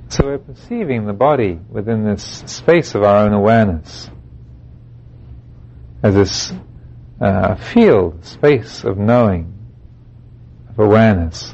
So 0.10 0.26
we're 0.26 0.40
perceiving 0.40 1.06
the 1.06 1.14
body 1.14 1.60
within 1.70 2.04
this 2.06 2.24
space 2.48 2.96
of 2.96 3.04
our 3.04 3.18
own 3.18 3.34
awareness 3.34 4.10
as 6.04 6.16
this 6.16 6.54
uh, 7.20 7.56
field, 7.56 8.26
space 8.26 8.84
of 8.84 8.98
knowing, 8.98 9.54
of 10.70 10.80
awareness, 10.80 11.54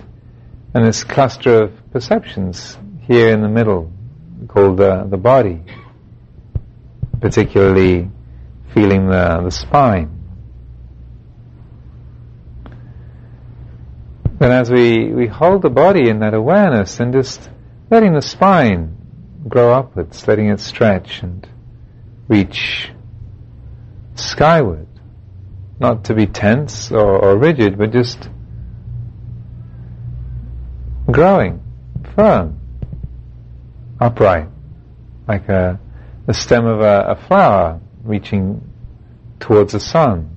and 0.74 0.86
this 0.86 1.04
cluster 1.04 1.64
of 1.64 1.92
perceptions 1.92 2.78
here 3.02 3.30
in 3.30 3.42
the 3.42 3.50
middle 3.50 3.92
called 4.48 4.78
the, 4.78 5.06
the 5.10 5.18
body, 5.18 5.62
particularly 7.20 8.10
feeling 8.74 9.08
the, 9.10 9.42
the 9.44 9.52
spine. 9.52 10.14
And 14.40 14.54
as 14.54 14.70
we, 14.70 15.12
we 15.12 15.28
hold 15.28 15.64
the 15.64 15.70
body 15.70 16.10
in 16.10 16.20
that 16.20 16.36
awareness 16.36 17.00
and 17.00 17.12
just 17.12 17.50
letting 17.90 18.14
the 18.14 18.22
spine 18.22 18.96
grow 19.48 19.74
upwards, 19.74 20.28
letting 20.28 20.50
it 20.50 20.60
stretch 20.60 21.24
and 21.24 21.48
reach 22.28 22.92
skyward. 24.20 24.88
Not 25.80 26.06
to 26.06 26.14
be 26.14 26.26
tense 26.26 26.92
or, 26.92 27.18
or 27.18 27.38
rigid, 27.38 27.78
but 27.78 27.92
just 27.92 28.30
growing, 31.12 31.62
firm, 32.16 32.60
upright, 34.00 34.50
like 35.28 35.48
a, 35.50 35.80
the 36.26 36.34
stem 36.34 36.66
of 36.66 36.82
a, 36.82 37.06
a 37.10 37.28
flower 37.28 37.80
reaching 38.04 38.62
towards 39.40 39.74
the 39.74 39.80
sun. 39.80 40.37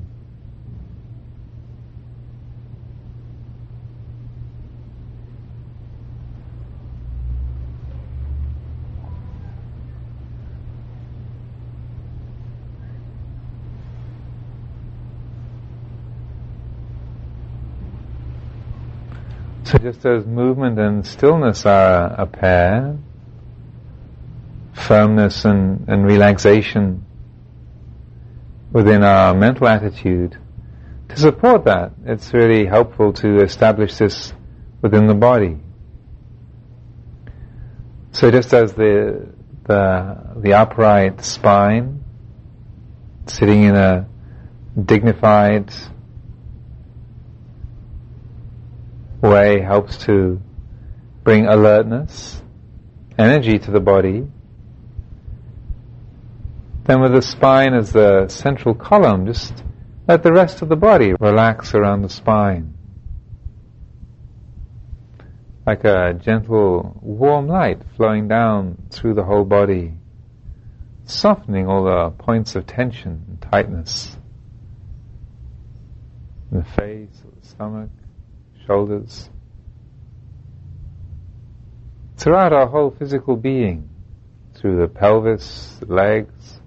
So 19.71 19.79
just 19.79 20.05
as 20.05 20.27
movement 20.27 20.81
and 20.81 21.07
stillness 21.07 21.65
are 21.65 22.13
a 22.21 22.27
pair, 22.27 22.99
firmness 24.73 25.45
and, 25.45 25.89
and 25.89 26.05
relaxation 26.05 27.07
within 28.73 29.05
our 29.05 29.33
mental 29.33 29.69
attitude, 29.69 30.37
to 31.11 31.17
support 31.17 31.67
that, 31.67 31.93
it's 32.05 32.35
really 32.35 32.67
helpful 32.67 33.13
to 33.13 33.43
establish 33.43 33.95
this 33.95 34.33
within 34.83 35.07
the 35.07 35.15
body. 35.15 35.59
So 38.11 38.33
just 38.33 38.53
as 38.53 38.73
the 38.73 39.29
the 39.67 40.19
the 40.35 40.55
upright 40.55 41.25
spine, 41.25 42.03
sitting 43.27 43.63
in 43.63 43.77
a 43.77 44.09
dignified 44.85 45.73
way 49.21 49.61
helps 49.61 49.97
to 50.05 50.41
bring 51.25 51.47
alertness, 51.47 52.43
energy 53.19 53.59
to 53.59 53.71
the 53.71 53.81
body. 53.81 54.27
Then 56.85 57.01
with 57.01 57.13
the 57.13 57.23
spine 57.23 57.75
as 57.75 57.93
the 57.93 58.29
central 58.29 58.75
column, 58.75 59.27
just 59.27 59.63
let 60.09 60.23
the 60.23 60.33
rest 60.33 60.63
of 60.63 60.69
the 60.69 60.77
body 60.77 61.15
relax 61.21 61.75
around 61.75 62.03
the 62.03 62.09
spine. 62.09 62.75
Like 65.67 65.85
a 65.85 66.15
gentle 66.15 66.99
warm 67.03 67.47
light 67.47 67.83
flowing 67.97 68.27
down 68.27 68.89
through 68.91 69.15
the 69.15 69.25
whole 69.25 69.45
body, 69.45 69.95
softening 71.05 71.69
all 71.69 71.85
the 71.85 72.11
points 72.11 72.57
of 72.57 72.67
tension 72.67 73.25
and 73.29 73.41
tightness 73.41 74.17
in 76.51 76.59
the 76.59 76.65
face, 76.65 77.23
or 77.25 77.31
the 77.41 77.47
stomach, 77.47 77.91
shoulders, 78.67 79.31
throughout 82.17 82.53
our 82.53 82.67
whole 82.67 82.91
physical 82.91 83.37
being, 83.37 83.89
through 84.55 84.81
the 84.81 84.89
pelvis, 84.89 85.79
legs, 85.87 86.61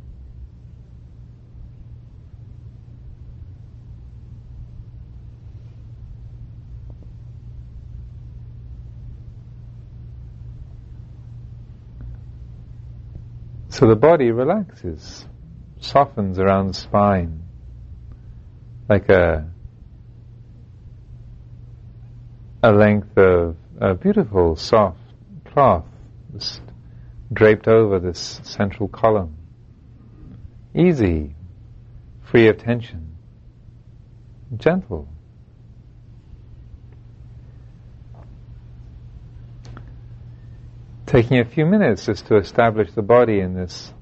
So 13.74 13.88
the 13.88 13.96
body 13.96 14.30
relaxes, 14.30 15.26
softens 15.80 16.38
around 16.38 16.68
the 16.68 16.74
spine, 16.76 17.44
like 18.88 19.10
a 19.10 19.50
a 22.64 22.72
length 22.72 23.18
of 23.18 23.58
beautiful 24.00 24.56
soft 24.56 24.98
cloth 25.44 25.84
draped 27.34 27.68
over 27.68 28.00
this 28.00 28.40
central 28.44 28.88
column. 28.88 29.36
Easy, 30.74 31.36
free 32.24 32.48
of 32.48 32.58
tension, 32.58 33.18
gentle. 34.56 35.10
Taking 41.06 41.40
a 41.40 41.46
few 41.46 41.66
minutes 41.66 42.06
just 42.06 42.28
to 42.28 42.38
establish 42.38 42.94
the 42.94 43.02
body 43.02 43.42
in 43.42 43.54
this 43.54 43.94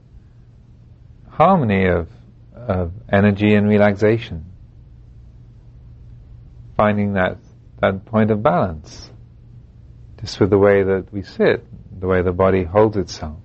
harmony 1.30 1.88
of, 1.88 2.08
of 2.56 2.94
energy 3.12 3.56
and 3.56 3.68
relaxation. 3.68 4.46
Finding 6.78 7.14
that 7.14 7.38
that 7.82 8.06
point 8.06 8.32
of 8.32 8.42
balance, 8.44 9.10
just 10.20 10.40
with 10.40 10.52
the 10.52 10.58
way 10.58 10.84
that 10.84 11.12
we 11.12 11.24
sit, 11.24 11.66
the 12.00 12.08
way 12.08 12.22
the 12.22 12.32
body 12.32 12.64
holds 12.64 12.96
itself. 12.96 13.41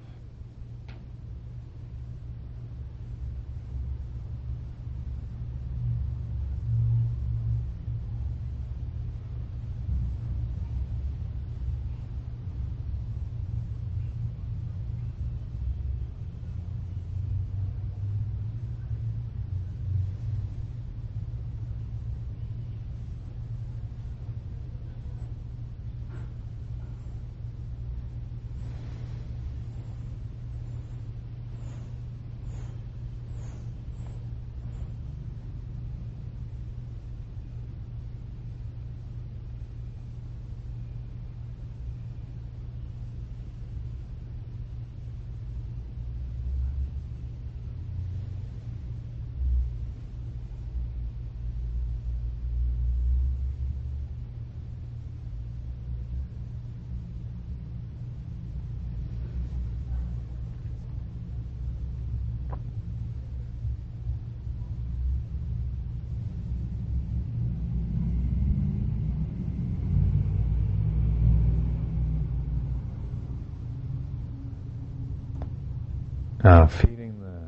Now 76.46 76.68
feeling 76.68 77.18
the, 77.18 77.40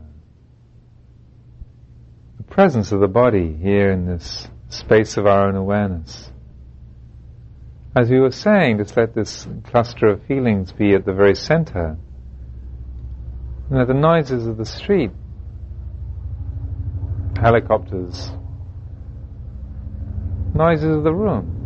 the 2.39 2.43
presence 2.43 2.91
of 2.91 2.99
the 2.99 3.07
body 3.07 3.55
here 3.55 3.93
in 3.93 4.07
this 4.07 4.49
space 4.71 5.17
of 5.17 5.25
our 5.25 5.47
own 5.47 5.55
awareness. 5.55 6.33
As 7.95 8.11
we 8.11 8.19
were 8.19 8.33
saying, 8.33 8.79
just 8.79 8.97
let 8.97 9.15
this 9.15 9.47
cluster 9.69 10.09
of 10.09 10.25
feelings 10.25 10.73
be 10.73 10.95
at 10.95 11.05
the 11.05 11.13
very 11.13 11.37
center. 11.37 11.97
Know, 13.71 13.87
the 13.87 13.95
noises 13.95 14.49
of 14.49 14.57
the 14.57 14.67
street, 14.67 15.13
helicopters, 17.41 18.33
noises 20.57 20.97
of 20.97 21.05
the 21.05 21.15
room. 21.15 21.58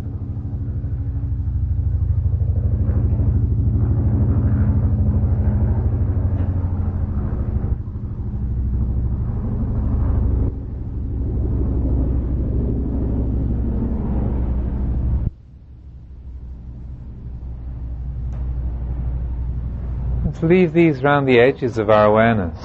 Leave 20.43 20.73
these 20.73 21.05
round 21.05 21.29
the 21.29 21.39
edges 21.39 21.79
of 21.79 21.89
our 21.89 22.07
awareness. 22.07 22.59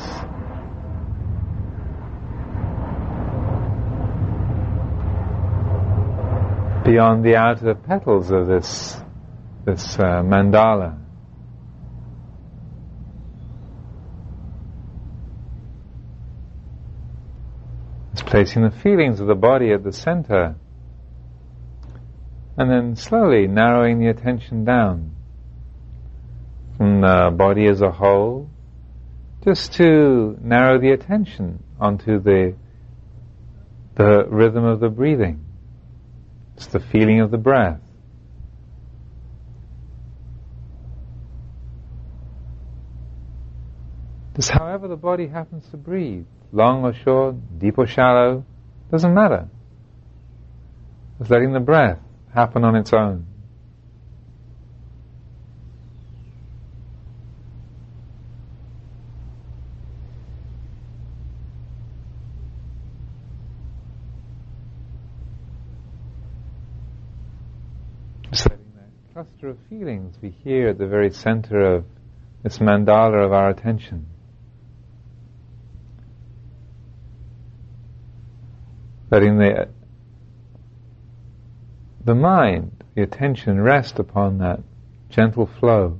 Beyond 6.83 7.23
the 7.23 7.35
outer 7.35 7.75
petals 7.75 8.31
of 8.31 8.47
this, 8.47 8.99
this 9.63 9.99
uh, 9.99 10.23
mandala. 10.23 10.99
It's 18.13 18.23
placing 18.23 18.63
the 18.63 18.71
feelings 18.71 19.19
of 19.19 19.27
the 19.27 19.35
body 19.35 19.71
at 19.71 19.83
the 19.83 19.91
center 19.91 20.55
and 22.57 22.71
then 22.71 22.95
slowly 22.95 23.45
narrowing 23.45 23.99
the 23.99 24.07
attention 24.07 24.65
down 24.65 25.16
from 26.77 27.01
the 27.01 27.07
uh, 27.07 27.29
body 27.31 27.65
as 27.67 27.81
a 27.81 27.91
whole, 27.91 28.49
just 29.43 29.73
to 29.73 30.37
narrow 30.41 30.79
the 30.79 30.91
attention 30.91 31.63
onto 31.79 32.19
the 32.19 32.55
the 33.95 34.25
rhythm 34.29 34.63
of 34.63 34.79
the 34.79 34.89
breathing. 34.89 35.43
It's 36.55 36.67
the 36.67 36.79
feeling 36.79 37.19
of 37.19 37.31
the 37.31 37.37
breath. 37.37 37.81
Just 44.35 44.51
however 44.51 44.87
the 44.87 44.95
body 44.95 45.25
happens 45.27 45.67
to 45.71 45.77
breathe, 45.77 46.27
long 46.51 46.83
or 46.83 46.93
short, 46.93 47.35
deep 47.57 47.79
or 47.79 47.87
shallow, 47.87 48.45
doesn't 48.91 49.15
matter. 49.15 49.49
Just 51.17 51.31
letting 51.31 51.53
the 51.53 51.59
breath 51.59 51.97
happen 52.35 52.63
on 52.63 52.75
its 52.75 52.93
own. 52.93 53.25
Cluster 69.47 69.61
of 69.61 69.69
feelings 69.69 70.15
we 70.21 70.29
hear 70.29 70.69
at 70.69 70.77
the 70.77 70.87
very 70.87 71.11
center 71.11 71.75
of 71.75 71.85
this 72.43 72.57
mandala 72.59 73.25
of 73.25 73.31
our 73.31 73.49
attention. 73.49 74.05
Letting 79.09 79.37
the, 79.37 79.69
the 82.03 82.15
mind, 82.15 82.83
the 82.95 83.03
attention 83.03 83.61
rest 83.61 83.99
upon 83.99 84.39
that 84.39 84.59
gentle 85.09 85.45
flow. 85.45 85.99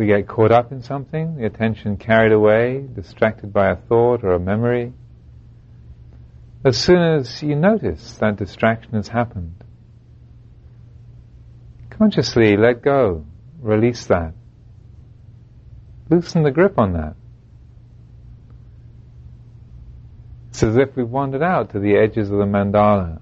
We 0.00 0.06
get 0.06 0.26
caught 0.26 0.50
up 0.50 0.72
in 0.72 0.82
something, 0.82 1.36
the 1.36 1.44
attention 1.44 1.98
carried 1.98 2.32
away, 2.32 2.88
distracted 2.94 3.52
by 3.52 3.68
a 3.68 3.76
thought 3.76 4.24
or 4.24 4.32
a 4.32 4.40
memory. 4.40 4.94
As 6.64 6.78
soon 6.78 7.02
as 7.02 7.42
you 7.42 7.54
notice 7.54 8.14
that 8.14 8.36
distraction 8.36 8.94
has 8.94 9.08
happened, 9.08 9.62
consciously 11.90 12.56
let 12.56 12.80
go, 12.80 13.26
release 13.60 14.06
that. 14.06 14.32
Loosen 16.08 16.44
the 16.44 16.50
grip 16.50 16.78
on 16.78 16.94
that. 16.94 17.14
It's 20.48 20.62
as 20.62 20.78
if 20.78 20.96
we've 20.96 21.06
wandered 21.06 21.42
out 21.42 21.72
to 21.72 21.78
the 21.78 21.98
edges 21.98 22.30
of 22.30 22.38
the 22.38 22.46
mandala. 22.46 23.20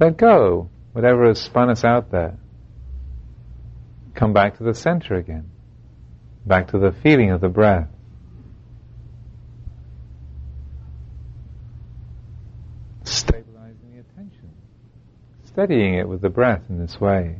Let 0.00 0.16
go, 0.16 0.70
whatever 0.90 1.28
has 1.28 1.40
spun 1.40 1.70
us 1.70 1.84
out 1.84 2.10
there. 2.10 2.36
Come 4.16 4.32
back 4.32 4.58
to 4.58 4.64
the 4.64 4.74
center 4.74 5.14
again 5.14 5.51
back 6.46 6.68
to 6.68 6.78
the 6.78 6.92
feeling 6.92 7.30
of 7.30 7.40
the 7.40 7.48
breath. 7.48 7.88
Stabilizing 13.04 13.92
the 13.94 14.00
attention, 14.00 14.50
steadying 15.44 15.94
it 15.94 16.08
with 16.08 16.20
the 16.20 16.30
breath 16.30 16.62
in 16.68 16.78
this 16.78 17.00
way. 17.00 17.36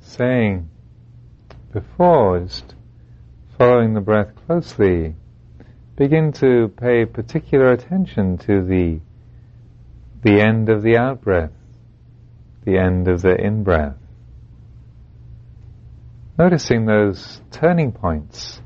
Saying 0.00 0.68
before, 1.72 2.40
just 2.40 2.74
following 3.58 3.94
the 3.94 4.00
breath 4.00 4.34
closely, 4.46 5.14
begin 5.96 6.32
to 6.32 6.68
pay 6.76 7.04
particular 7.04 7.72
attention 7.72 8.38
to 8.38 8.64
the 8.64 9.00
the 10.22 10.40
end 10.40 10.68
of 10.68 10.82
the 10.82 10.96
out 10.96 11.20
breath, 11.20 11.52
the 12.64 12.78
end 12.78 13.06
of 13.06 13.22
the 13.22 13.34
in 13.34 13.62
breath. 13.62 13.96
Noticing 16.38 16.86
those 16.86 17.40
turning 17.50 17.92
points, 17.92 18.60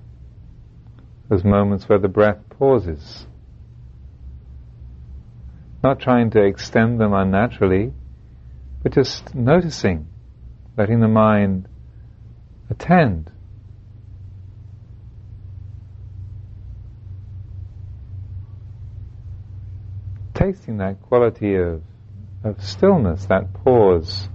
those 1.29 1.45
moments 1.45 1.89
where 1.89 1.99
the 1.99 2.09
breath 2.09 2.39
pauses. 2.51 3.27
Not 5.83 6.01
trying 6.01 6.31
to 6.31 6.43
extend 6.43 7.01
them 7.01 7.13
unnaturally, 7.13 7.93
but 8.83 8.93
just 8.93 9.35
noticing, 9.35 10.07
letting 10.77 11.01
the 11.01 11.09
mind 11.09 11.69
attend. 12.71 13.31
Tasting 20.35 20.79
that 20.79 21.01
quality 21.03 21.55
of, 21.55 21.83
of 22.43 22.63
stillness, 22.63 23.27
that 23.27 23.53
pause 23.53 24.29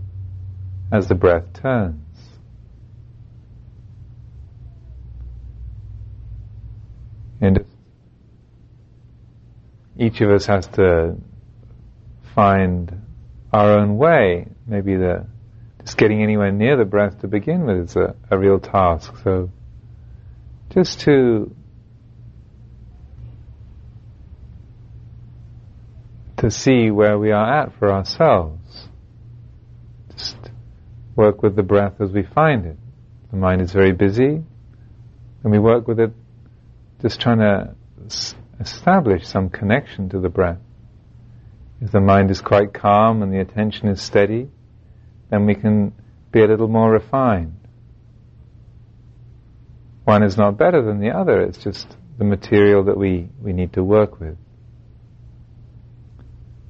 as 0.91 1.07
the 1.07 1.15
breath 1.15 1.51
turns. 1.53 2.03
And 7.41 7.65
each 9.97 10.21
of 10.21 10.31
us 10.31 10.45
has 10.45 10.67
to 10.67 11.17
find 12.33 13.01
our 13.51 13.79
own 13.79 13.97
way. 13.97 14.47
Maybe 14.65 14.95
the 14.95 15.27
just 15.88 15.97
getting 15.97 16.21
anywhere 16.21 16.51
near 16.51 16.75
the 16.75 16.83
breath 16.83 17.21
to 17.21 17.29
begin 17.29 17.65
with 17.65 17.77
is 17.77 17.95
a, 17.95 18.13
a 18.29 18.38
real 18.38 18.59
task. 18.59 19.13
So 19.23 19.49
just 20.69 20.99
to 21.01 21.55
to 26.39 26.51
see 26.51 26.91
where 26.91 27.17
we 27.17 27.31
are 27.31 27.63
at 27.63 27.79
for 27.79 27.89
ourselves. 27.89 28.89
Just 30.11 30.35
work 31.15 31.41
with 31.41 31.55
the 31.55 31.63
breath 31.63 32.01
as 32.01 32.11
we 32.11 32.23
find 32.23 32.65
it. 32.65 32.77
The 33.31 33.38
mind 33.38 33.61
is 33.61 33.71
very 33.71 33.93
busy, 33.93 34.43
and 35.43 35.51
we 35.51 35.57
work 35.57 35.88
with 35.88 36.01
it 36.01 36.11
just 37.01 37.21
trying 37.21 37.39
to 37.39 37.73
establish 38.59 39.25
some 39.25 39.49
connection 39.49 40.09
to 40.09 40.19
the 40.19 40.29
breath. 40.29 40.59
If 41.79 41.93
the 41.93 42.01
mind 42.01 42.29
is 42.29 42.41
quite 42.41 42.73
calm 42.73 43.23
and 43.23 43.31
the 43.31 43.39
attention 43.39 43.88
is 43.88 44.01
steady, 44.01 44.49
then 45.30 45.45
we 45.45 45.55
can 45.55 45.93
be 46.32 46.41
a 46.41 46.47
little 46.47 46.67
more 46.67 46.91
refined. 46.91 47.59
One 50.03 50.23
is 50.23 50.38
not 50.38 50.57
better 50.57 50.82
than 50.82 50.99
the 50.99 51.09
other, 51.09 51.41
it's 51.41 51.57
just 51.57 51.97
the 52.17 52.23
material 52.23 52.86
that 52.86 52.97
we, 52.97 53.30
we 53.41 53.53
need 53.53 53.73
to 53.73 53.84
work 53.84 54.19
with. 54.19 54.38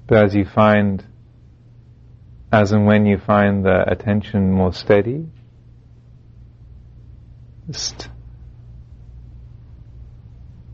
But 0.08 0.26
as 0.26 0.36
you 0.36 0.46
find, 0.46 1.06
as 2.52 2.72
and 2.72 2.86
when 2.86 3.06
you 3.06 3.18
find 3.18 3.64
the 3.64 3.84
attention 3.88 4.52
more 4.52 4.74
steady, 4.74 5.26
just 7.70 8.10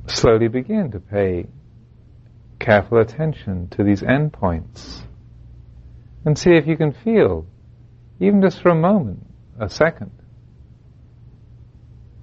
slowly 0.07 0.47
begin 0.47 0.91
to 0.91 0.99
pay 0.99 1.47
careful 2.59 2.99
attention 2.99 3.67
to 3.69 3.83
these 3.83 4.01
endpoints 4.01 5.01
and 6.25 6.37
see 6.37 6.51
if 6.51 6.65
you 6.67 6.77
can 6.77 6.93
feel, 6.93 7.45
even 8.19 8.41
just 8.41 8.61
for 8.61 8.69
a 8.69 8.75
moment, 8.75 9.25
a 9.59 9.69
second, 9.69 10.11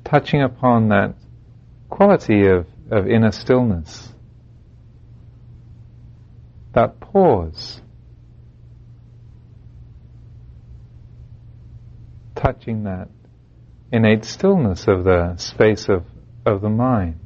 touching 0.04 0.42
upon 0.42 0.88
that 0.88 1.14
quality 1.88 2.46
of, 2.46 2.66
of 2.90 3.06
inner 3.06 3.32
stillness, 3.32 4.12
that 6.72 7.00
pause, 7.00 7.80
touching 12.34 12.84
that 12.84 13.08
innate 13.92 14.24
stillness 14.24 14.86
of 14.86 15.04
the 15.04 15.36
space 15.36 15.88
of, 15.88 16.04
of 16.46 16.60
the 16.60 16.68
mind. 16.68 17.18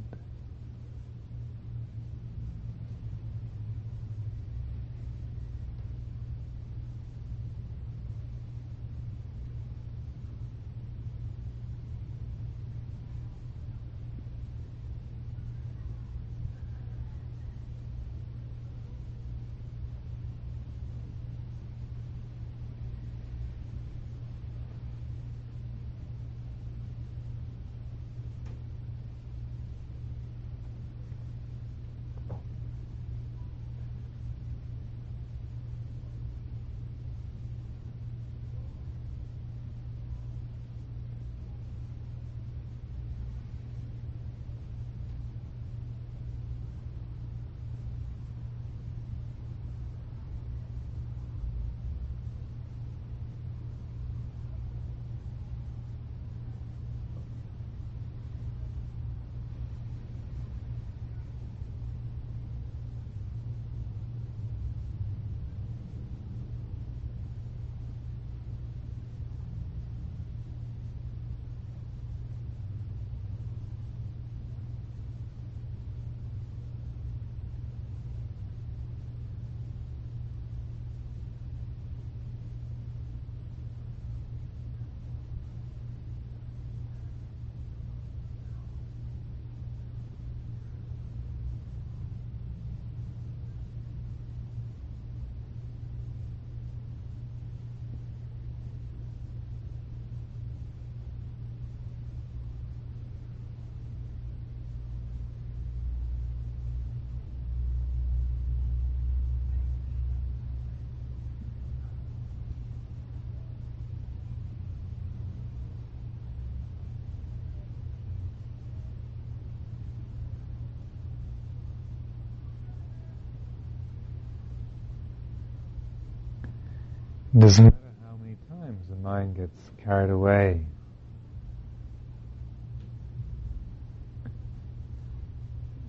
Doesn't 127.37 127.65
matter 127.65 127.77
how 128.07 128.17
many 128.17 128.37
times 128.49 128.87
the 128.89 128.95
mind 128.97 129.37
gets 129.37 129.71
carried 129.83 130.11
away. 130.11 130.65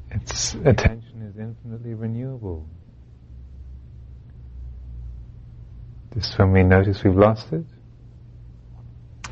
Its 0.10 0.56
attention 0.56 1.22
is 1.22 1.38
infinitely 1.38 1.93
renewable. 1.93 2.68
Just 6.16 6.38
when 6.39 6.52
we 6.52 6.64
notice 6.64 7.04
we've 7.04 7.16
lost 7.16 7.52
it, 7.52 7.66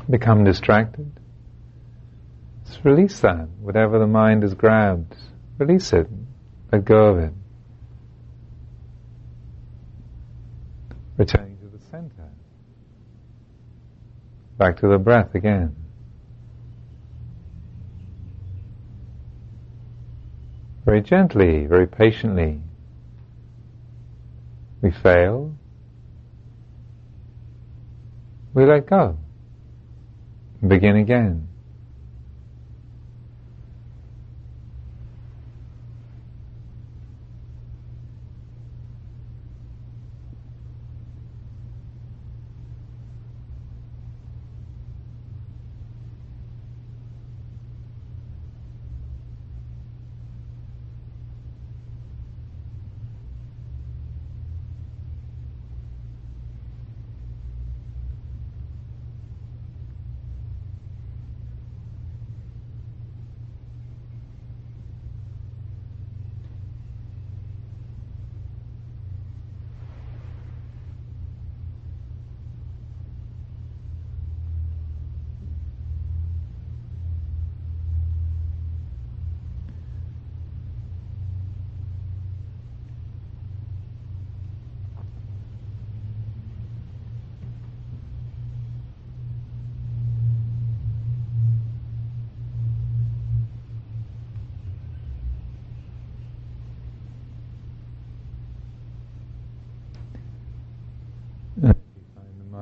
become 0.08 0.44
distracted, 0.44 1.10
just 2.66 2.84
release 2.84 3.18
that. 3.20 3.48
Whatever 3.60 3.98
the 3.98 4.06
mind 4.06 4.42
has 4.42 4.54
grabbed, 4.54 5.16
release 5.58 5.92
it. 5.92 6.06
Let 6.70 6.84
go 6.84 7.06
of 7.06 7.18
it. 7.18 7.32
Returning 11.16 11.54
center. 11.94 12.28
Back 14.58 14.78
to 14.80 14.88
the 14.88 14.98
breath 14.98 15.34
again. 15.34 15.74
Very 20.84 21.00
gently, 21.00 21.66
very 21.66 21.86
patiently. 21.86 22.60
We 24.82 24.90
fail. 24.90 25.56
We 28.52 28.66
let 28.66 28.86
go. 28.86 29.18
Begin 30.66 30.96
again. 30.96 31.48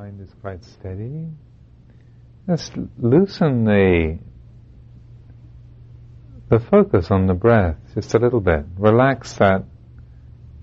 Is 0.09 0.31
quite 0.41 0.65
steady. 0.65 1.29
Just 2.49 2.73
loosen 2.99 3.65
the 3.65 4.19
the 6.49 6.59
focus 6.59 7.11
on 7.11 7.27
the 7.29 7.35
breath 7.35 7.77
just 7.95 8.13
a 8.15 8.19
little 8.19 8.41
bit. 8.41 8.65
Relax 8.77 9.35
that 9.35 9.65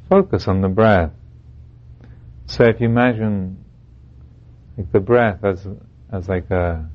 focus 0.09 0.47
on 0.47 0.61
the 0.61 0.67
breath. 0.67 1.11
So 2.47 2.65
if 2.65 2.81
you 2.81 2.87
imagine 2.87 3.63
like 4.77 4.91
the 4.91 4.99
breath 4.99 5.43
as 5.43 5.65
as 6.11 6.27
like 6.27 6.51
a 6.51 6.89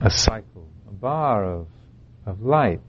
a 0.00 0.10
cycle, 0.10 0.66
a 0.88 0.92
bar 0.92 1.44
of 1.44 1.68
of 2.26 2.42
light 2.42 2.80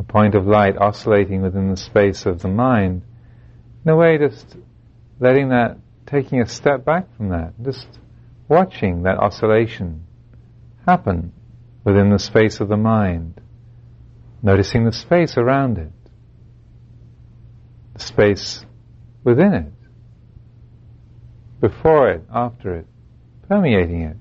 a 0.00 0.02
point 0.02 0.34
of 0.34 0.46
light 0.46 0.78
oscillating 0.78 1.42
within 1.42 1.68
the 1.68 1.76
space 1.76 2.24
of 2.24 2.40
the 2.40 2.48
mind, 2.48 3.02
in 3.84 3.90
a 3.90 3.94
way 3.94 4.16
just 4.16 4.56
letting 5.20 5.50
that, 5.50 5.76
taking 6.06 6.40
a 6.40 6.48
step 6.48 6.86
back 6.86 7.04
from 7.16 7.28
that, 7.28 7.52
just 7.62 7.86
watching 8.48 9.02
that 9.02 9.18
oscillation 9.18 10.02
happen 10.86 11.32
within 11.84 12.08
the 12.08 12.18
space 12.18 12.60
of 12.60 12.68
the 12.68 12.78
mind, 12.78 13.42
noticing 14.42 14.86
the 14.86 14.92
space 14.92 15.36
around 15.36 15.76
it, 15.76 15.92
the 17.92 18.00
space 18.00 18.64
within 19.22 19.52
it, 19.52 19.72
before 21.60 22.08
it, 22.08 22.24
after 22.32 22.74
it, 22.74 22.86
permeating 23.50 24.00
it. 24.00 24.16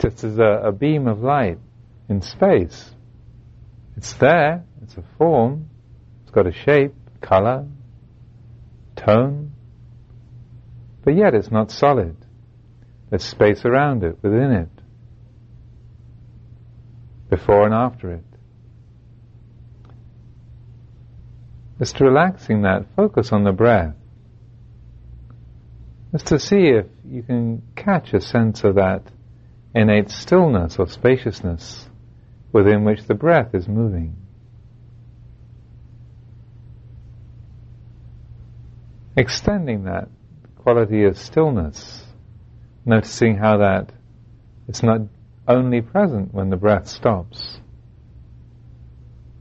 Just 0.00 0.24
as 0.24 0.38
a, 0.38 0.62
a 0.64 0.72
beam 0.72 1.06
of 1.06 1.22
light 1.22 1.58
in 2.08 2.22
space. 2.22 2.90
It's 3.96 4.12
there, 4.14 4.64
it's 4.82 4.96
a 4.96 5.04
form, 5.18 5.68
it's 6.22 6.30
got 6.30 6.46
a 6.46 6.52
shape, 6.52 6.94
color, 7.20 7.66
tone, 8.96 9.52
but 11.04 11.16
yet 11.16 11.34
it's 11.34 11.50
not 11.50 11.70
solid. 11.70 12.16
There's 13.10 13.24
space 13.24 13.64
around 13.64 14.04
it, 14.04 14.18
within 14.22 14.52
it, 14.52 14.68
before 17.30 17.64
and 17.64 17.74
after 17.74 18.12
it. 18.12 18.24
Just 21.78 22.00
relaxing 22.00 22.62
that, 22.62 22.86
focus 22.96 23.32
on 23.32 23.44
the 23.44 23.52
breath. 23.52 23.94
Just 26.12 26.26
to 26.28 26.38
see 26.38 26.68
if 26.68 26.86
you 27.06 27.22
can 27.22 27.62
catch 27.76 28.12
a 28.12 28.20
sense 28.20 28.64
of 28.64 28.76
that 28.76 29.02
innate 29.74 30.10
stillness 30.10 30.78
or 30.78 30.88
spaciousness 30.88 31.87
within 32.52 32.84
which 32.84 33.04
the 33.04 33.14
breath 33.14 33.54
is 33.54 33.68
moving. 33.68 34.16
Extending 39.16 39.84
that 39.84 40.08
quality 40.56 41.04
of 41.04 41.18
stillness, 41.18 42.04
noticing 42.84 43.36
how 43.36 43.58
that 43.58 43.90
it's 44.68 44.82
not 44.82 45.00
only 45.46 45.80
present 45.80 46.32
when 46.32 46.50
the 46.50 46.56
breath 46.56 46.86
stops, 46.86 47.60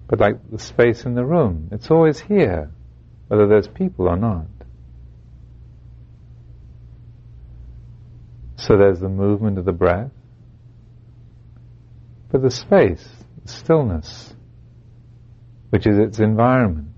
but 0.08 0.20
like 0.20 0.36
the 0.50 0.58
space 0.58 1.06
in 1.06 1.16
the 1.16 1.26
room, 1.26 1.70
it's 1.72 1.92
always 1.92 2.20
here, 2.20 2.72
whether 3.28 3.46
there's 3.48 3.68
people 3.68 4.08
or 4.08 4.16
not. 4.16 4.48
So 8.56 8.78
there's 8.78 9.00
the 9.00 9.10
movement 9.10 9.58
of 9.58 9.66
the 9.66 9.74
breath, 9.74 10.12
but 12.38 12.44
the 12.44 12.52
space, 12.52 13.04
the 13.44 13.52
stillness, 13.52 14.32
which 15.72 15.88
is 15.88 15.98
its 15.98 16.20
environment. 16.20 16.97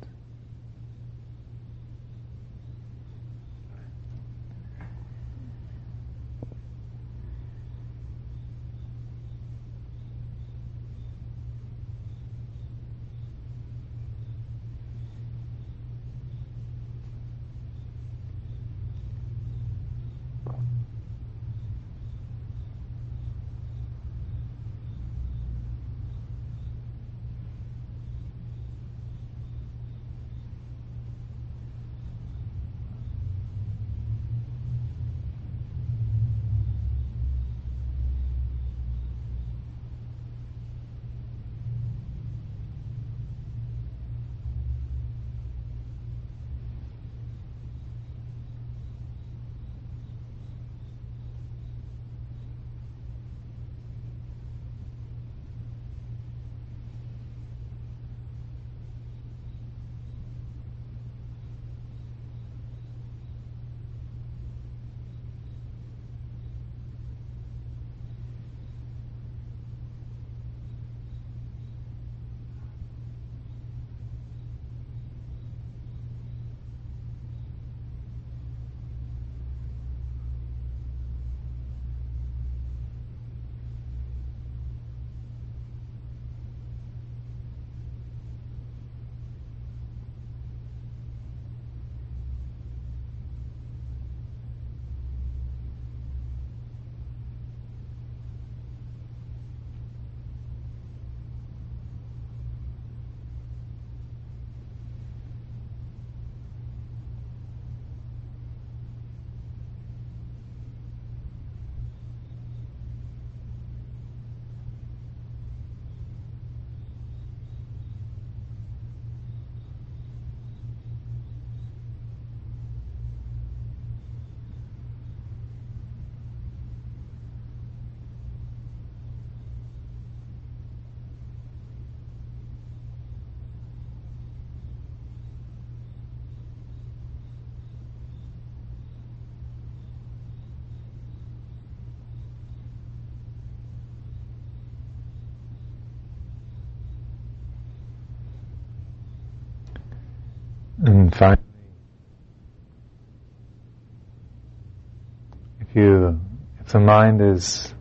The 156.71 156.79
mind 156.79 157.21
is 157.21 157.73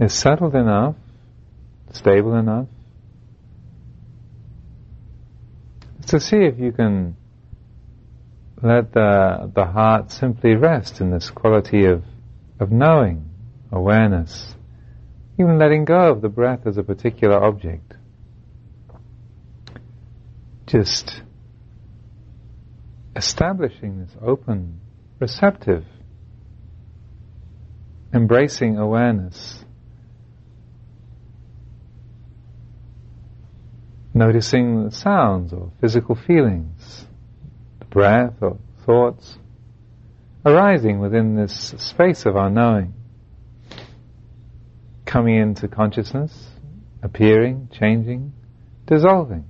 is 0.00 0.12
settled 0.12 0.54
enough, 0.54 0.96
stable 1.92 2.34
enough, 2.34 2.66
to 6.06 6.18
see 6.18 6.38
if 6.38 6.58
you 6.58 6.72
can 6.72 7.16
let 8.62 8.92
the 8.92 9.50
the 9.54 9.64
heart 9.64 10.10
simply 10.10 10.54
rest 10.54 11.00
in 11.00 11.10
this 11.10 11.30
quality 11.30 11.84
of 11.84 12.02
of 12.58 12.70
knowing, 12.70 13.28
awareness, 13.70 14.54
even 15.38 15.58
letting 15.58 15.84
go 15.84 16.12
of 16.12 16.22
the 16.22 16.28
breath 16.28 16.66
as 16.66 16.78
a 16.78 16.82
particular 16.82 17.42
object. 17.42 17.94
Just 20.66 21.22
establishing 23.14 24.00
this 24.00 24.16
open, 24.22 24.80
receptive, 25.18 25.84
embracing 28.12 28.78
awareness. 28.78 29.64
Noticing 34.14 34.84
the 34.84 34.90
sounds 34.90 35.52
or 35.52 35.70
physical 35.80 36.14
feelings, 36.14 37.06
the 37.78 37.86
breath 37.86 38.34
or 38.42 38.58
thoughts 38.84 39.38
arising 40.44 40.98
within 40.98 41.36
this 41.36 41.74
space 41.78 42.26
of 42.26 42.36
our 42.36 42.50
knowing, 42.50 42.92
coming 45.06 45.36
into 45.36 45.68
consciousness, 45.68 46.50
appearing, 47.02 47.68
changing, 47.72 48.32
dissolving. 48.86 49.44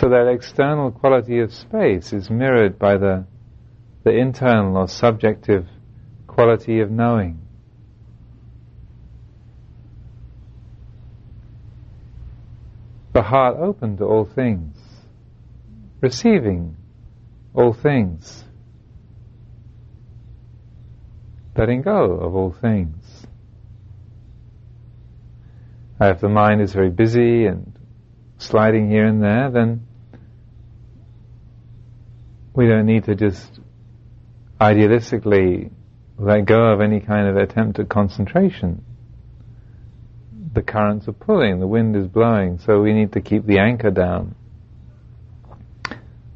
So 0.00 0.08
that 0.08 0.28
external 0.28 0.90
quality 0.92 1.40
of 1.40 1.52
space 1.52 2.14
is 2.14 2.30
mirrored 2.30 2.78
by 2.78 2.96
the, 2.96 3.26
the 4.02 4.12
internal 4.12 4.78
or 4.78 4.88
subjective 4.88 5.66
quality 6.26 6.80
of 6.80 6.90
knowing. 6.90 7.38
The 13.12 13.20
heart 13.20 13.58
open 13.58 13.98
to 13.98 14.04
all 14.04 14.24
things, 14.24 14.74
receiving 16.00 16.78
all 17.52 17.74
things, 17.74 18.44
letting 21.54 21.82
go 21.82 22.12
of 22.12 22.34
all 22.34 22.52
things. 22.52 23.26
If 26.00 26.20
the 26.20 26.30
mind 26.30 26.62
is 26.62 26.72
very 26.72 26.88
busy 26.88 27.44
and 27.44 27.78
sliding 28.38 28.88
here 28.88 29.04
and 29.04 29.22
there, 29.22 29.50
then 29.50 29.88
we 32.54 32.66
don't 32.66 32.86
need 32.86 33.04
to 33.04 33.14
just 33.14 33.60
idealistically 34.60 35.70
let 36.18 36.44
go 36.44 36.72
of 36.72 36.80
any 36.80 37.00
kind 37.00 37.28
of 37.28 37.36
attempt 37.36 37.78
at 37.78 37.88
concentration. 37.88 38.84
The 40.52 40.62
currents 40.62 41.08
are 41.08 41.12
pulling, 41.12 41.60
the 41.60 41.66
wind 41.66 41.96
is 41.96 42.06
blowing, 42.06 42.58
so 42.58 42.80
we 42.80 42.92
need 42.92 43.12
to 43.12 43.20
keep 43.20 43.46
the 43.46 43.58
anchor 43.58 43.90
down. 43.90 44.34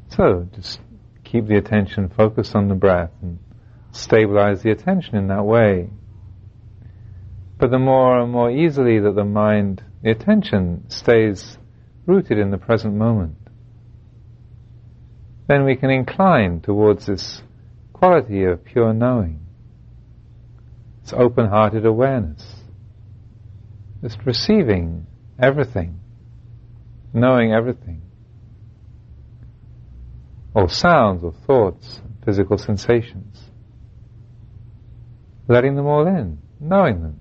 So 0.09 0.47
just 0.55 0.79
keep 1.23 1.47
the 1.47 1.57
attention 1.57 2.09
focused 2.09 2.55
on 2.55 2.69
the 2.69 2.75
breath 2.75 3.11
and 3.21 3.39
stabilize 3.91 4.63
the 4.63 4.71
attention 4.71 5.15
in 5.15 5.27
that 5.27 5.43
way. 5.43 5.89
But 7.57 7.71
the 7.71 7.79
more 7.79 8.19
and 8.19 8.31
more 8.31 8.49
easily 8.49 8.99
that 8.99 9.15
the 9.15 9.25
mind, 9.25 9.83
the 10.01 10.11
attention 10.11 10.89
stays 10.89 11.57
rooted 12.05 12.37
in 12.37 12.51
the 12.51 12.57
present 12.57 12.93
moment, 12.93 13.37
then 15.47 15.63
we 15.63 15.75
can 15.75 15.89
incline 15.89 16.61
towards 16.61 17.05
this 17.05 17.41
quality 17.93 18.43
of 18.43 18.63
pure 18.63 18.93
knowing. 18.93 19.39
It's 21.03 21.13
open-hearted 21.13 21.85
awareness. 21.85 22.43
Just 24.01 24.19
receiving 24.25 25.05
everything, 25.39 25.99
knowing 27.13 27.53
everything. 27.53 28.01
All 30.55 30.67
sounds 30.67 31.23
or 31.23 31.33
thoughts, 31.45 32.01
physical 32.23 32.57
sensations. 32.57 33.39
Letting 35.47 35.75
them 35.75 35.85
all 35.85 36.07
in, 36.07 36.39
knowing 36.59 37.01
them, 37.01 37.19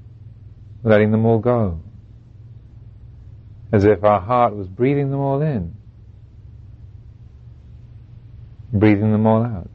letting 0.82 1.10
them 1.10 1.26
all 1.26 1.40
go 1.40 1.80
as 3.74 3.84
if 3.84 4.04
our 4.04 4.20
heart 4.20 4.54
was 4.54 4.68
breathing 4.68 5.10
them 5.10 5.18
all 5.18 5.42
in, 5.42 5.74
breathing 8.74 9.12
them 9.12 9.26
all 9.26 9.44
out. 9.44 9.70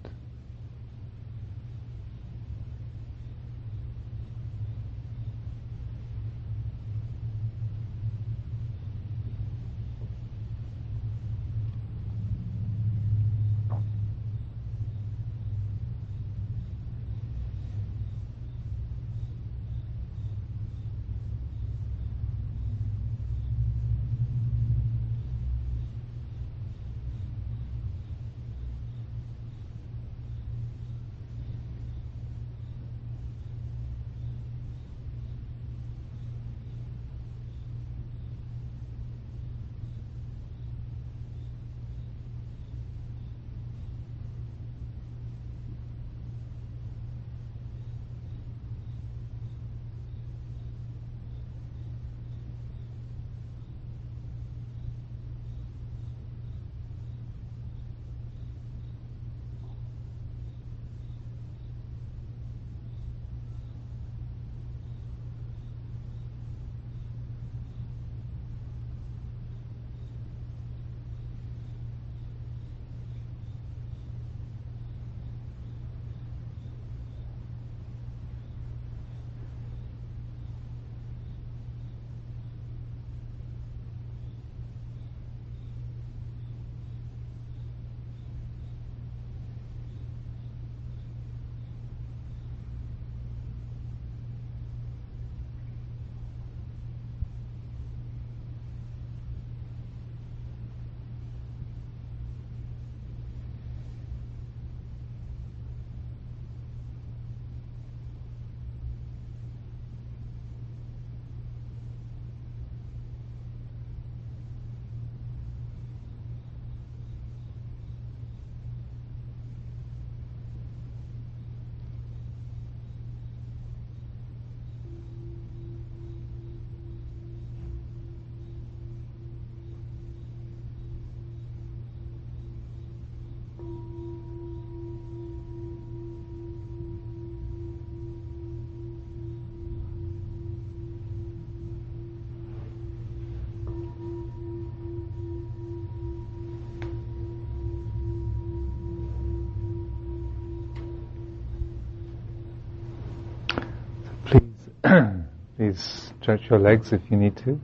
Please 155.59 156.13
stretch 156.21 156.49
your 156.49 156.57
legs 156.57 156.93
if 156.93 157.01
you 157.11 157.17
need 157.17 157.35
to. 157.35 157.59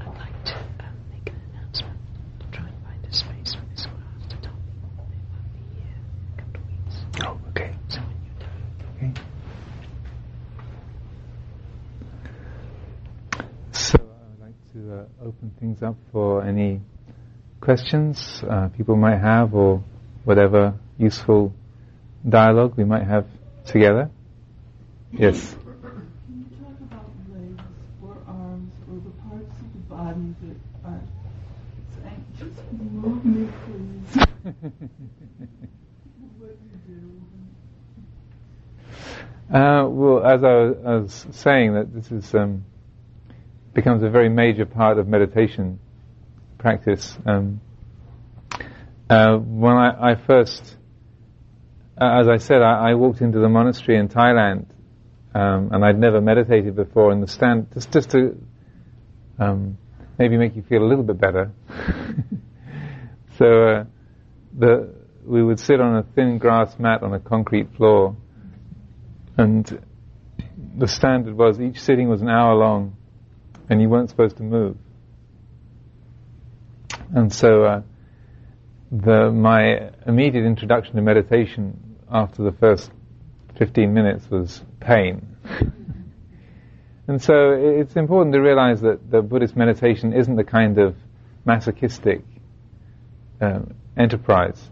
I'd 0.00 0.06
like 0.18 0.44
to 0.44 0.54
um, 0.80 0.96
make 1.10 1.28
an 1.28 1.40
announcement. 1.54 1.98
Try 2.52 2.66
and 2.66 2.76
find 2.84 3.04
a 3.04 3.12
space 3.14 3.54
for 3.54 3.64
this 3.70 3.86
class 3.86 4.28
to 4.30 4.36
tell 4.36 4.54
people 4.66 4.90
that 4.96 5.08
they 5.10 5.16
will 5.16 5.44
be 5.54 5.60
here 5.74 5.96
in 5.96 6.02
a 6.34 6.42
couple 6.42 6.60
of 6.60 6.66
weeks. 6.68 6.96
Oh, 7.24 7.40
okay. 7.50 7.74
So 7.88 8.00
when 8.00 8.16
you're 8.24 8.40
done, 8.40 8.60
Okay. 8.96 9.12
So 13.72 13.98
I 13.98 14.28
would 14.30 14.40
like 14.40 14.56
to 14.76 14.92
uh, 14.92 15.04
open 15.26 15.50
things 15.58 15.82
up 15.82 15.96
for 16.12 16.44
any 16.44 16.82
questions 17.62 18.42
uh, 18.48 18.68
people 18.76 18.94
might 18.94 19.16
have 19.16 19.54
or 19.54 19.82
whatever 20.24 20.74
useful 20.98 21.54
dialogue 22.28 22.74
we 22.76 22.84
might 22.84 23.04
have 23.04 23.26
together. 23.64 24.10
Yes. 25.12 25.54
Can 25.54 25.62
you 26.28 26.44
talk 26.62 26.76
about 26.82 27.10
legs 27.32 27.62
or 28.02 28.18
arms 28.28 28.72
or 28.90 28.96
the 28.96 29.10
parts 29.24 29.56
of 29.60 29.72
the 29.72 29.78
body 29.88 30.34
that 30.42 30.58
are 30.84 31.00
saying, 32.02 32.24
just 32.38 32.60
move 32.72 33.24
me, 33.24 33.48
please? 33.64 34.26
what 36.38 36.56
you 36.68 36.76
do. 36.86 37.00
Uh, 39.56 39.88
well, 39.88 40.26
as 40.26 40.44
I 40.44 40.54
was, 40.54 40.76
I 40.84 40.96
was 40.96 41.26
saying, 41.30 41.74
that 41.74 41.94
this 41.94 42.10
is 42.12 42.34
um, 42.34 42.64
becomes 43.76 44.02
a 44.02 44.08
very 44.08 44.28
major 44.28 44.66
part 44.66 44.98
of 44.98 45.06
meditation 45.06 45.78
practice. 46.58 47.16
Um, 47.24 47.60
uh, 49.08 49.36
when 49.36 49.74
I, 49.74 50.12
I 50.12 50.14
first, 50.16 50.76
uh, 52.00 52.20
as 52.20 52.26
I 52.26 52.38
said, 52.38 52.62
I, 52.62 52.90
I 52.90 52.94
walked 52.94 53.20
into 53.20 53.38
the 53.38 53.48
monastery 53.48 53.98
in 53.98 54.08
Thailand, 54.08 54.66
um, 55.34 55.68
and 55.72 55.84
I'd 55.84 55.98
never 55.98 56.20
meditated 56.20 56.74
before. 56.74 57.12
And 57.12 57.22
the 57.22 57.28
stand, 57.28 57.68
just 57.74 57.92
just 57.92 58.10
to 58.10 58.36
um, 59.38 59.76
maybe 60.18 60.38
make 60.38 60.56
you 60.56 60.62
feel 60.62 60.82
a 60.82 60.88
little 60.88 61.04
bit 61.04 61.20
better. 61.20 61.52
so 63.38 63.44
uh, 63.44 63.84
the 64.58 64.94
we 65.24 65.42
would 65.42 65.60
sit 65.60 65.80
on 65.80 65.96
a 65.96 66.02
thin 66.14 66.38
grass 66.38 66.78
mat 66.78 67.02
on 67.02 67.12
a 67.12 67.20
concrete 67.20 67.76
floor 67.76 68.16
and 69.36 69.82
the 70.78 70.88
standard 70.88 71.34
was 71.36 71.60
each 71.60 71.80
sitting 71.80 72.08
was 72.08 72.22
an 72.22 72.28
hour 72.28 72.54
long, 72.54 72.96
and 73.68 73.80
you 73.80 73.88
weren't 73.88 74.10
supposed 74.10 74.36
to 74.36 74.42
move. 74.42 74.76
And 77.14 77.32
so, 77.32 77.64
uh, 77.64 77.82
the 78.90 79.30
my 79.30 79.90
immediate 80.06 80.44
introduction 80.44 80.96
to 80.96 81.02
meditation 81.02 81.96
after 82.10 82.42
the 82.42 82.52
first 82.52 82.90
15 83.58 83.92
minutes 83.92 84.30
was 84.30 84.62
pain. 84.80 85.36
and 87.08 87.22
so, 87.22 87.52
it's 87.52 87.96
important 87.96 88.34
to 88.34 88.40
realize 88.40 88.80
that 88.82 89.10
the 89.10 89.22
Buddhist 89.22 89.56
meditation 89.56 90.12
isn't 90.12 90.36
the 90.36 90.44
kind 90.44 90.78
of 90.78 90.96
masochistic 91.44 92.22
um, 93.40 93.74
enterprise. 93.96 94.70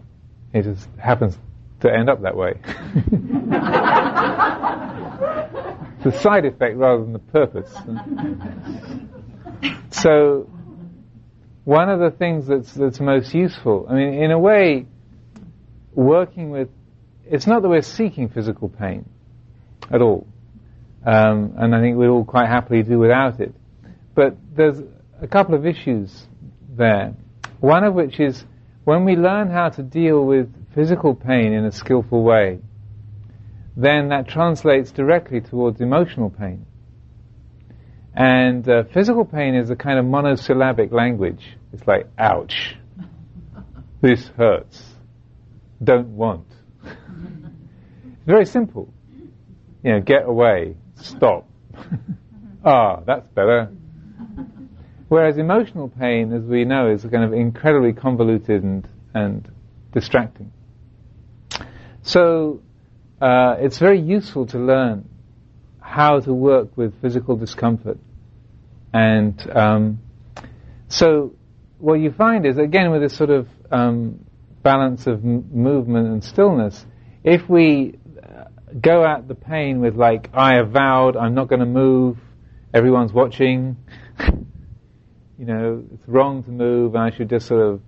It 0.53 0.63
just 0.63 0.87
happens 0.97 1.37
to 1.81 1.93
end 1.93 2.09
up 2.09 2.21
that 2.21 2.35
way. 2.35 2.59
a 6.05 6.19
side 6.19 6.45
effect 6.45 6.77
rather 6.77 7.03
than 7.03 7.13
the 7.13 7.19
purpose. 7.19 7.73
so, 9.91 10.49
one 11.63 11.89
of 11.89 11.99
the 11.99 12.11
things 12.11 12.47
that's 12.47 12.73
that's 12.73 12.99
most 12.99 13.33
useful, 13.33 13.87
I 13.89 13.93
mean, 13.93 14.13
in 14.13 14.31
a 14.31 14.39
way, 14.39 14.85
working 15.93 16.51
with, 16.51 16.69
it's 17.25 17.47
not 17.47 17.61
that 17.61 17.69
we're 17.69 17.81
seeking 17.81 18.29
physical 18.29 18.69
pain 18.69 19.09
at 19.91 20.01
all, 20.01 20.27
um, 21.05 21.53
and 21.57 21.75
I 21.75 21.81
think 21.81 21.97
we'd 21.97 22.07
all 22.07 22.25
quite 22.25 22.47
happily 22.47 22.83
do 22.83 22.99
without 22.99 23.39
it. 23.39 23.53
But 24.13 24.37
there's 24.55 24.79
a 25.21 25.27
couple 25.27 25.55
of 25.55 25.65
issues 25.65 26.27
there. 26.69 27.13
One 27.59 27.83
of 27.83 27.93
which 27.93 28.19
is 28.19 28.45
when 28.83 29.05
we 29.05 29.15
learn 29.15 29.49
how 29.49 29.69
to 29.69 29.83
deal 29.83 30.23
with 30.23 30.53
physical 30.73 31.15
pain 31.15 31.53
in 31.53 31.65
a 31.65 31.71
skillful 31.71 32.21
way, 32.23 32.59
then 33.75 34.09
that 34.09 34.27
translates 34.27 34.91
directly 34.91 35.41
towards 35.41 35.81
emotional 35.81 36.29
pain. 36.29 36.65
And 38.13 38.67
uh, 38.69 38.83
physical 38.93 39.25
pain 39.25 39.55
is 39.55 39.69
a 39.69 39.75
kind 39.75 39.99
of 39.99 40.05
monosyllabic 40.05 40.91
language. 40.93 41.57
It's 41.73 41.85
like, 41.85 42.07
ouch, 42.17 42.77
this 44.01 44.27
hurts, 44.37 44.81
don't 45.83 46.15
want. 46.15 46.47
it's 46.85 48.25
very 48.25 48.45
simple. 48.45 48.93
You 49.83 49.93
know, 49.93 49.99
get 49.99 50.25
away, 50.25 50.77
stop. 50.95 51.47
ah, 52.65 53.01
that's 53.05 53.27
better. 53.29 53.69
Whereas 55.09 55.37
emotional 55.37 55.89
pain, 55.89 56.33
as 56.33 56.43
we 56.43 56.65
know, 56.65 56.89
is 56.89 57.03
kind 57.03 57.23
of 57.23 57.33
incredibly 57.33 57.93
convoluted 57.93 58.63
and, 58.63 58.87
and 59.13 59.47
distracting. 59.91 60.51
So, 62.01 62.61
uh, 63.21 63.55
it's 63.59 63.77
very 63.77 63.99
useful 63.99 64.45
to 64.47 64.59
learn 64.59 65.07
how 65.79 66.19
to 66.19 66.33
work 66.33 66.75
with 66.75 66.99
physical 67.01 67.35
discomfort. 67.35 67.97
And 68.93 69.51
um, 69.55 69.99
so, 70.87 71.33
what 71.77 71.95
you 71.95 72.11
find 72.11 72.45
is, 72.45 72.57
again, 72.57 72.91
with 72.91 73.01
this 73.01 73.15
sort 73.15 73.29
of 73.29 73.47
um, 73.71 74.25
balance 74.63 75.07
of 75.07 75.23
m- 75.23 75.49
movement 75.51 76.07
and 76.07 76.23
stillness, 76.23 76.85
if 77.23 77.47
we 77.49 77.97
uh, 78.23 78.45
go 78.79 79.05
at 79.05 79.27
the 79.27 79.35
pain 79.35 79.79
with, 79.81 79.95
like, 79.95 80.29
I 80.33 80.55
have 80.55 80.71
vowed, 80.71 81.15
I'm 81.15 81.33
not 81.33 81.47
going 81.47 81.59
to 81.59 81.65
move, 81.65 82.17
everyone's 82.73 83.13
watching, 83.13 83.77
you 85.37 85.45
know, 85.45 85.83
it's 85.93 86.07
wrong 86.07 86.43
to 86.43 86.51
move, 86.51 86.95
and 86.95 87.03
I 87.03 87.15
should 87.15 87.29
just 87.29 87.47
sort 87.47 87.61
of 87.61 87.81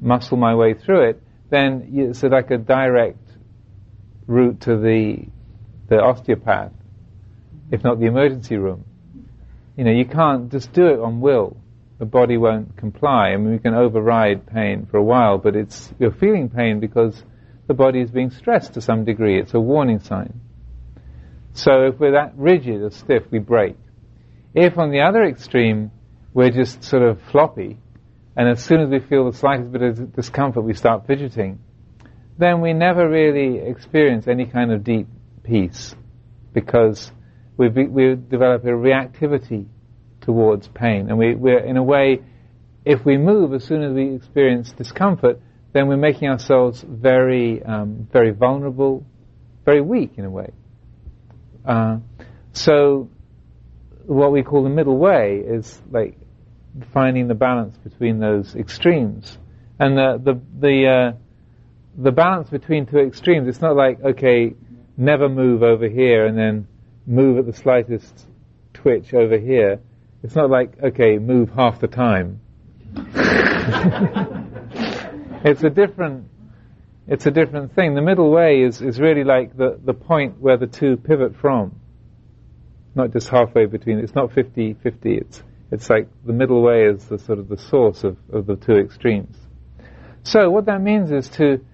muscle 0.00 0.36
my 0.36 0.54
way 0.54 0.74
through 0.74 1.10
it, 1.10 1.22
then 1.50 1.90
it's 1.92 2.22
like 2.22 2.50
a 2.50 2.58
direct 2.58 3.18
route 4.30 4.60
to 4.62 4.76
the 4.76 5.26
the 5.88 6.00
osteopath, 6.00 6.72
if 7.70 7.82
not 7.82 7.98
the 7.98 8.06
emergency 8.06 8.56
room. 8.56 8.84
You 9.76 9.84
know, 9.84 9.90
you 9.90 10.04
can't 10.04 10.50
just 10.50 10.72
do 10.72 10.86
it 10.86 11.00
on 11.00 11.20
will. 11.20 11.56
The 11.98 12.06
body 12.06 12.36
won't 12.36 12.76
comply. 12.76 13.30
I 13.30 13.36
mean, 13.36 13.52
we 13.52 13.58
can 13.58 13.74
override 13.74 14.46
pain 14.46 14.86
for 14.90 14.98
a 14.98 15.02
while, 15.02 15.38
but 15.38 15.56
it's 15.56 15.92
you're 15.98 16.12
feeling 16.12 16.48
pain 16.48 16.80
because 16.80 17.22
the 17.66 17.74
body 17.74 18.00
is 18.00 18.10
being 18.10 18.30
stressed 18.30 18.74
to 18.74 18.80
some 18.80 19.04
degree. 19.04 19.38
It's 19.40 19.54
a 19.54 19.60
warning 19.60 20.00
sign. 20.00 20.40
So 21.52 21.86
if 21.88 21.98
we're 21.98 22.12
that 22.12 22.32
rigid 22.36 22.80
or 22.82 22.90
stiff, 22.90 23.24
we 23.30 23.40
break. 23.40 23.76
If 24.54 24.78
on 24.78 24.90
the 24.90 25.00
other 25.00 25.24
extreme, 25.24 25.90
we're 26.32 26.50
just 26.50 26.84
sort 26.84 27.02
of 27.02 27.20
floppy, 27.30 27.78
and 28.36 28.48
as 28.48 28.64
soon 28.64 28.80
as 28.80 28.88
we 28.88 29.00
feel 29.00 29.30
the 29.30 29.36
slightest 29.36 29.72
bit 29.72 29.82
of 29.82 30.14
discomfort, 30.14 30.62
we 30.62 30.74
start 30.74 31.06
fidgeting, 31.06 31.58
then 32.40 32.60
we 32.60 32.72
never 32.72 33.08
really 33.08 33.58
experience 33.58 34.26
any 34.26 34.46
kind 34.46 34.72
of 34.72 34.82
deep 34.82 35.06
peace 35.44 35.94
because 36.52 37.12
we 37.56 37.68
we 37.68 38.16
develop 38.16 38.64
a 38.64 38.68
reactivity 38.68 39.66
towards 40.22 40.68
pain, 40.68 41.08
and 41.08 41.18
we, 41.18 41.34
we're 41.34 41.58
in 41.58 41.76
a 41.76 41.82
way, 41.82 42.20
if 42.84 43.04
we 43.04 43.16
move 43.18 43.52
as 43.52 43.64
soon 43.64 43.82
as 43.82 43.92
we 43.92 44.14
experience 44.14 44.72
discomfort, 44.72 45.40
then 45.72 45.86
we're 45.86 45.96
making 45.96 46.28
ourselves 46.28 46.84
very 46.86 47.62
um, 47.62 48.08
very 48.10 48.30
vulnerable, 48.30 49.04
very 49.64 49.80
weak 49.80 50.12
in 50.16 50.24
a 50.24 50.30
way. 50.30 50.50
Uh, 51.64 51.98
so 52.52 53.10
what 54.06 54.32
we 54.32 54.42
call 54.42 54.62
the 54.64 54.70
middle 54.70 54.96
way 54.96 55.42
is 55.46 55.80
like 55.90 56.16
finding 56.92 57.28
the 57.28 57.34
balance 57.34 57.76
between 57.78 58.18
those 58.18 58.56
extremes, 58.56 59.38
and 59.78 59.96
the 59.96 60.20
the 60.22 60.40
the 60.58 60.86
uh, 60.88 61.18
the 62.02 62.12
balance 62.12 62.50
between 62.50 62.86
two 62.86 62.98
extremes. 62.98 63.48
It's 63.48 63.60
not 63.60 63.76
like 63.76 64.02
okay, 64.02 64.54
never 64.96 65.28
move 65.28 65.62
over 65.62 65.88
here 65.88 66.26
and 66.26 66.36
then 66.36 66.66
move 67.06 67.38
at 67.38 67.46
the 67.46 67.52
slightest 67.52 68.26
twitch 68.74 69.14
over 69.14 69.38
here. 69.38 69.80
It's 70.22 70.34
not 70.34 70.50
like 70.50 70.82
okay, 70.82 71.18
move 71.18 71.50
half 71.50 71.80
the 71.80 71.88
time. 71.88 72.40
it's 75.44 75.62
a 75.62 75.70
different 75.70 76.30
It's 77.10 77.26
a 77.26 77.30
different 77.32 77.74
thing. 77.74 77.94
The 77.96 78.02
middle 78.02 78.30
way 78.30 78.62
is, 78.62 78.80
is 78.80 79.00
really 79.00 79.24
like 79.24 79.56
the, 79.56 79.80
the 79.84 79.94
point 79.94 80.40
where 80.40 80.56
the 80.56 80.68
two 80.68 80.96
pivot 80.96 81.34
from. 81.34 81.80
Not 82.94 83.12
just 83.12 83.28
halfway 83.28 83.66
between. 83.66 83.98
It's 83.98 84.14
not 84.14 84.30
50-50. 84.30 84.76
It's, 85.04 85.42
it's 85.72 85.90
like 85.90 86.06
the 86.24 86.32
middle 86.32 86.62
way 86.62 86.84
is 86.84 87.04
the 87.06 87.18
sort 87.18 87.40
of 87.40 87.48
the 87.48 87.56
source 87.56 88.04
of, 88.04 88.16
of 88.32 88.46
the 88.46 88.54
two 88.54 88.76
extremes. 88.76 89.36
So 90.22 90.50
what 90.50 90.66
that 90.66 90.80
means 90.80 91.10
is 91.10 91.28
to, 91.30 91.64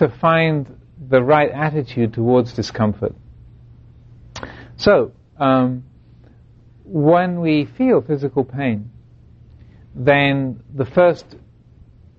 to 0.00 0.08
find 0.08 0.66
the 1.10 1.22
right 1.22 1.50
attitude 1.50 2.14
towards 2.14 2.54
discomfort. 2.54 3.14
So, 4.76 5.12
um, 5.38 5.84
when 6.84 7.42
we 7.42 7.66
feel 7.66 8.00
physical 8.00 8.42
pain, 8.42 8.90
then 9.94 10.62
the 10.74 10.86
first 10.86 11.26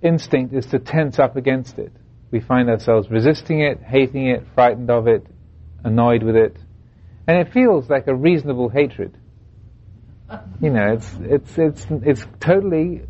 instinct 0.03 0.53
is 0.53 0.67
to 0.67 0.77
tense 0.77 1.17
up 1.17 1.35
against 1.35 1.79
it. 1.79 1.91
We 2.29 2.39
find 2.39 2.69
ourselves 2.69 3.09
resisting 3.09 3.61
it, 3.61 3.81
hating 3.81 4.27
it, 4.27 4.45
frightened 4.53 4.91
of 4.91 5.07
it, 5.07 5.25
annoyed 5.83 6.21
with 6.21 6.35
it, 6.35 6.55
and 7.25 7.39
it 7.39 7.51
feels 7.51 7.89
like 7.89 8.05
a 8.05 8.13
reasonable 8.13 8.69
hatred. 8.69 9.17
You 10.61 10.69
know, 10.69 10.93
it's 10.93 11.11
it's 11.23 11.57
it's 11.57 11.87
it's 11.89 12.25
totally 12.39 13.01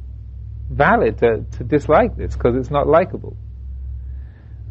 valid 0.69 1.17
to, 1.17 1.43
to 1.57 1.63
dislike 1.65 2.15
this 2.15 2.37
because 2.37 2.55
it's 2.55 2.71
not 2.71 2.87
likable. 2.87 3.35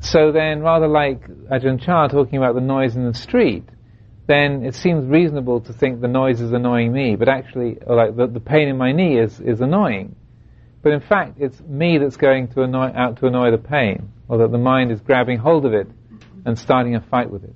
So 0.01 0.33
then, 0.33 0.63
rather 0.63 0.89
like 0.89 1.29
Ajahn 1.51 1.85
Chah 1.85 2.09
talking 2.09 2.39
about 2.39 2.55
the 2.55 2.61
noise 2.63 2.97
in 2.97 3.05
the 3.05 3.15
street, 3.15 3.69
then 4.27 4.65
it 4.65 4.75
seems 4.75 5.07
reasonable 5.07 5.61
to 5.63 5.73
think 5.73 6.01
the 6.01 6.09
noise 6.09 6.41
is 6.41 6.53
annoying 6.53 6.93
me, 6.93 7.17
but 7.17 7.29
actually, 7.29 7.79
like 7.87 8.17
the, 8.17 8.27
the 8.27 8.41
pain 8.41 8.69
in 8.69 8.79
my 8.79 8.93
knee 8.93 9.19
is, 9.19 9.41
is 9.41 9.61
annoying. 9.61 10.17
But 10.83 10.93
in 10.93 11.01
fact, 11.01 11.39
it's 11.39 11.61
me 11.61 11.99
that's 11.99 12.17
going 12.17 12.49
to 12.53 12.63
annoy, 12.63 12.93
out 12.95 13.19
to 13.19 13.27
annoy 13.27 13.51
the 13.51 13.59
pain, 13.59 14.11
or 14.29 14.39
that 14.39 14.51
the 14.51 14.59
mind 14.59 14.91
is 14.91 15.01
grabbing 15.01 15.39
hold 15.39 15.67
of 15.67 15.75
it 15.75 15.89
and 16.47 16.59
starting 16.59 16.97
a 16.97 17.01
fight 17.03 17.31
with 17.31 17.45
it. 17.45 17.55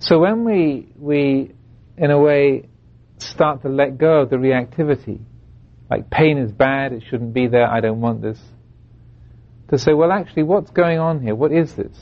So 0.00 0.18
when 0.18 0.44
we, 0.44 0.92
we, 0.96 1.52
in 1.96 2.10
a 2.10 2.18
way, 2.18 2.68
start 3.16 3.62
to 3.62 3.68
let 3.70 3.96
go 3.96 4.20
of 4.20 4.30
the 4.30 4.36
reactivity, 4.36 5.20
like 5.88 6.10
pain 6.10 6.36
is 6.36 6.52
bad, 6.52 6.92
it 6.92 7.04
shouldn't 7.08 7.32
be 7.32 7.46
there, 7.46 7.66
I 7.66 7.80
don't 7.80 8.00
want 8.02 8.20
this, 8.20 8.38
to 9.76 9.82
say, 9.82 9.92
well, 9.92 10.12
actually, 10.12 10.44
what's 10.44 10.70
going 10.70 10.98
on 10.98 11.20
here? 11.20 11.34
What 11.34 11.52
is 11.52 11.74
this? 11.74 11.96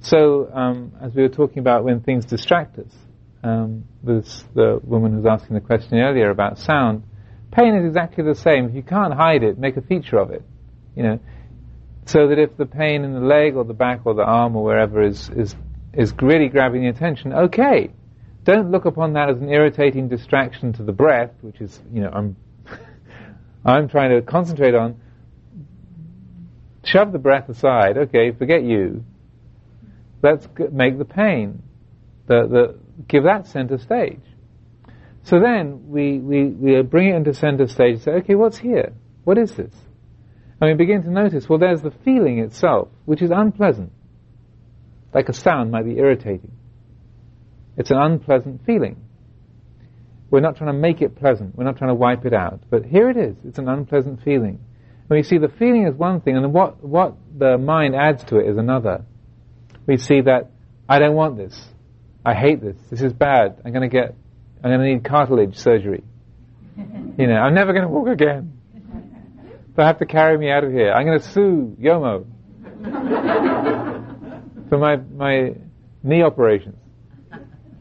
So, 0.00 0.50
um, 0.52 0.92
as 1.00 1.14
we 1.14 1.22
were 1.22 1.30
talking 1.30 1.60
about 1.60 1.84
when 1.84 2.00
things 2.00 2.26
distract 2.26 2.78
us, 2.78 2.92
um, 3.42 3.84
this, 4.02 4.44
the 4.54 4.80
woman 4.84 5.12
who 5.12 5.18
was 5.18 5.26
asking 5.26 5.54
the 5.54 5.60
question 5.60 5.98
earlier 5.98 6.30
about 6.30 6.58
sound, 6.58 7.04
pain 7.50 7.74
is 7.74 7.86
exactly 7.86 8.24
the 8.24 8.34
same. 8.34 8.66
If 8.66 8.74
you 8.74 8.82
can't 8.82 9.14
hide 9.14 9.42
it, 9.42 9.58
make 9.58 9.76
a 9.76 9.82
feature 9.82 10.18
of 10.18 10.30
it. 10.30 10.42
You 10.94 11.02
know, 11.02 11.20
so 12.06 12.28
that 12.28 12.38
if 12.38 12.56
the 12.56 12.66
pain 12.66 13.04
in 13.04 13.14
the 13.14 13.20
leg 13.20 13.56
or 13.56 13.64
the 13.64 13.74
back 13.74 14.00
or 14.04 14.14
the 14.14 14.22
arm 14.22 14.54
or 14.56 14.64
wherever 14.64 15.02
is 15.02 15.30
is 15.30 15.56
is 15.92 16.12
really 16.20 16.48
grabbing 16.48 16.82
the 16.82 16.88
attention, 16.88 17.32
okay, 17.32 17.90
don't 18.44 18.70
look 18.70 18.84
upon 18.84 19.14
that 19.14 19.30
as 19.30 19.38
an 19.38 19.48
irritating 19.48 20.08
distraction 20.08 20.72
to 20.74 20.82
the 20.82 20.92
breath, 20.92 21.32
which 21.40 21.60
is 21.60 21.80
you 21.92 22.02
know 22.02 22.10
I'm 22.12 22.36
I'm 23.64 23.88
trying 23.88 24.10
to 24.10 24.22
concentrate 24.22 24.74
on 24.74 25.00
shove 26.86 27.12
the 27.12 27.18
breath 27.18 27.48
aside. 27.48 27.96
Okay, 27.96 28.32
forget 28.32 28.62
you. 28.62 29.04
Let's 30.22 30.48
make 30.72 30.98
the 30.98 31.04
pain, 31.04 31.62
the, 32.26 32.46
the, 32.48 32.78
give 33.06 33.24
that 33.24 33.46
center 33.46 33.78
stage. 33.78 34.22
So 35.24 35.40
then 35.40 35.88
we, 35.88 36.18
we, 36.18 36.44
we 36.46 36.82
bring 36.82 37.10
it 37.10 37.16
into 37.16 37.34
center 37.34 37.66
stage 37.66 37.94
and 37.94 38.02
say, 38.02 38.10
okay, 38.12 38.34
what's 38.34 38.58
here? 38.58 38.92
What 39.24 39.38
is 39.38 39.54
this? 39.54 39.74
And 40.60 40.70
we 40.70 40.74
begin 40.74 41.02
to 41.02 41.10
notice, 41.10 41.48
well, 41.48 41.58
there's 41.58 41.82
the 41.82 41.92
feeling 42.04 42.38
itself, 42.38 42.88
which 43.04 43.22
is 43.22 43.30
unpleasant. 43.34 43.92
Like 45.12 45.28
a 45.28 45.32
sound 45.32 45.70
might 45.70 45.84
be 45.84 45.98
irritating. 45.98 46.52
It's 47.76 47.90
an 47.90 47.98
unpleasant 47.98 48.64
feeling. 48.64 48.96
We're 50.30 50.40
not 50.40 50.56
trying 50.56 50.72
to 50.72 50.78
make 50.78 51.00
it 51.00 51.16
pleasant. 51.16 51.56
We're 51.56 51.64
not 51.64 51.76
trying 51.76 51.90
to 51.90 51.94
wipe 51.94 52.24
it 52.24 52.32
out. 52.32 52.62
But 52.68 52.84
here 52.84 53.10
it 53.10 53.16
is. 53.16 53.36
It's 53.46 53.58
an 53.58 53.68
unpleasant 53.68 54.22
feeling. 54.22 54.60
We 55.08 55.22
see 55.22 55.38
the 55.38 55.48
feeling 55.48 55.86
is 55.86 55.94
one 55.94 56.20
thing, 56.20 56.36
and 56.36 56.52
what, 56.52 56.82
what 56.82 57.14
the 57.36 57.58
mind 57.58 57.94
adds 57.94 58.24
to 58.24 58.38
it 58.38 58.48
is 58.48 58.56
another. 58.56 59.04
We 59.86 59.98
see 59.98 60.22
that 60.22 60.50
I 60.88 60.98
don't 60.98 61.14
want 61.14 61.36
this. 61.36 61.60
I 62.24 62.34
hate 62.34 62.62
this. 62.62 62.76
This 62.90 63.02
is 63.02 63.12
bad. 63.12 63.60
I'm 63.64 63.72
going 63.72 63.88
to 63.88 63.94
get, 63.94 64.14
I'm 64.62 64.70
going 64.70 64.80
to 64.80 64.86
need 64.86 65.04
cartilage 65.04 65.56
surgery. 65.56 66.02
You 67.16 67.28
know, 67.28 67.36
I'm 67.36 67.54
never 67.54 67.72
going 67.72 67.84
to 67.84 67.88
walk 67.88 68.08
again. 68.08 68.58
They'll 69.76 69.86
have 69.86 70.00
to 70.00 70.06
carry 70.06 70.36
me 70.36 70.50
out 70.50 70.64
of 70.64 70.72
here. 70.72 70.92
I'm 70.92 71.06
going 71.06 71.20
to 71.20 71.28
sue 71.28 71.76
Yomo 71.80 72.26
for 74.68 74.78
my, 74.78 74.96
my 74.96 75.54
knee 76.02 76.22
operations. 76.24 76.76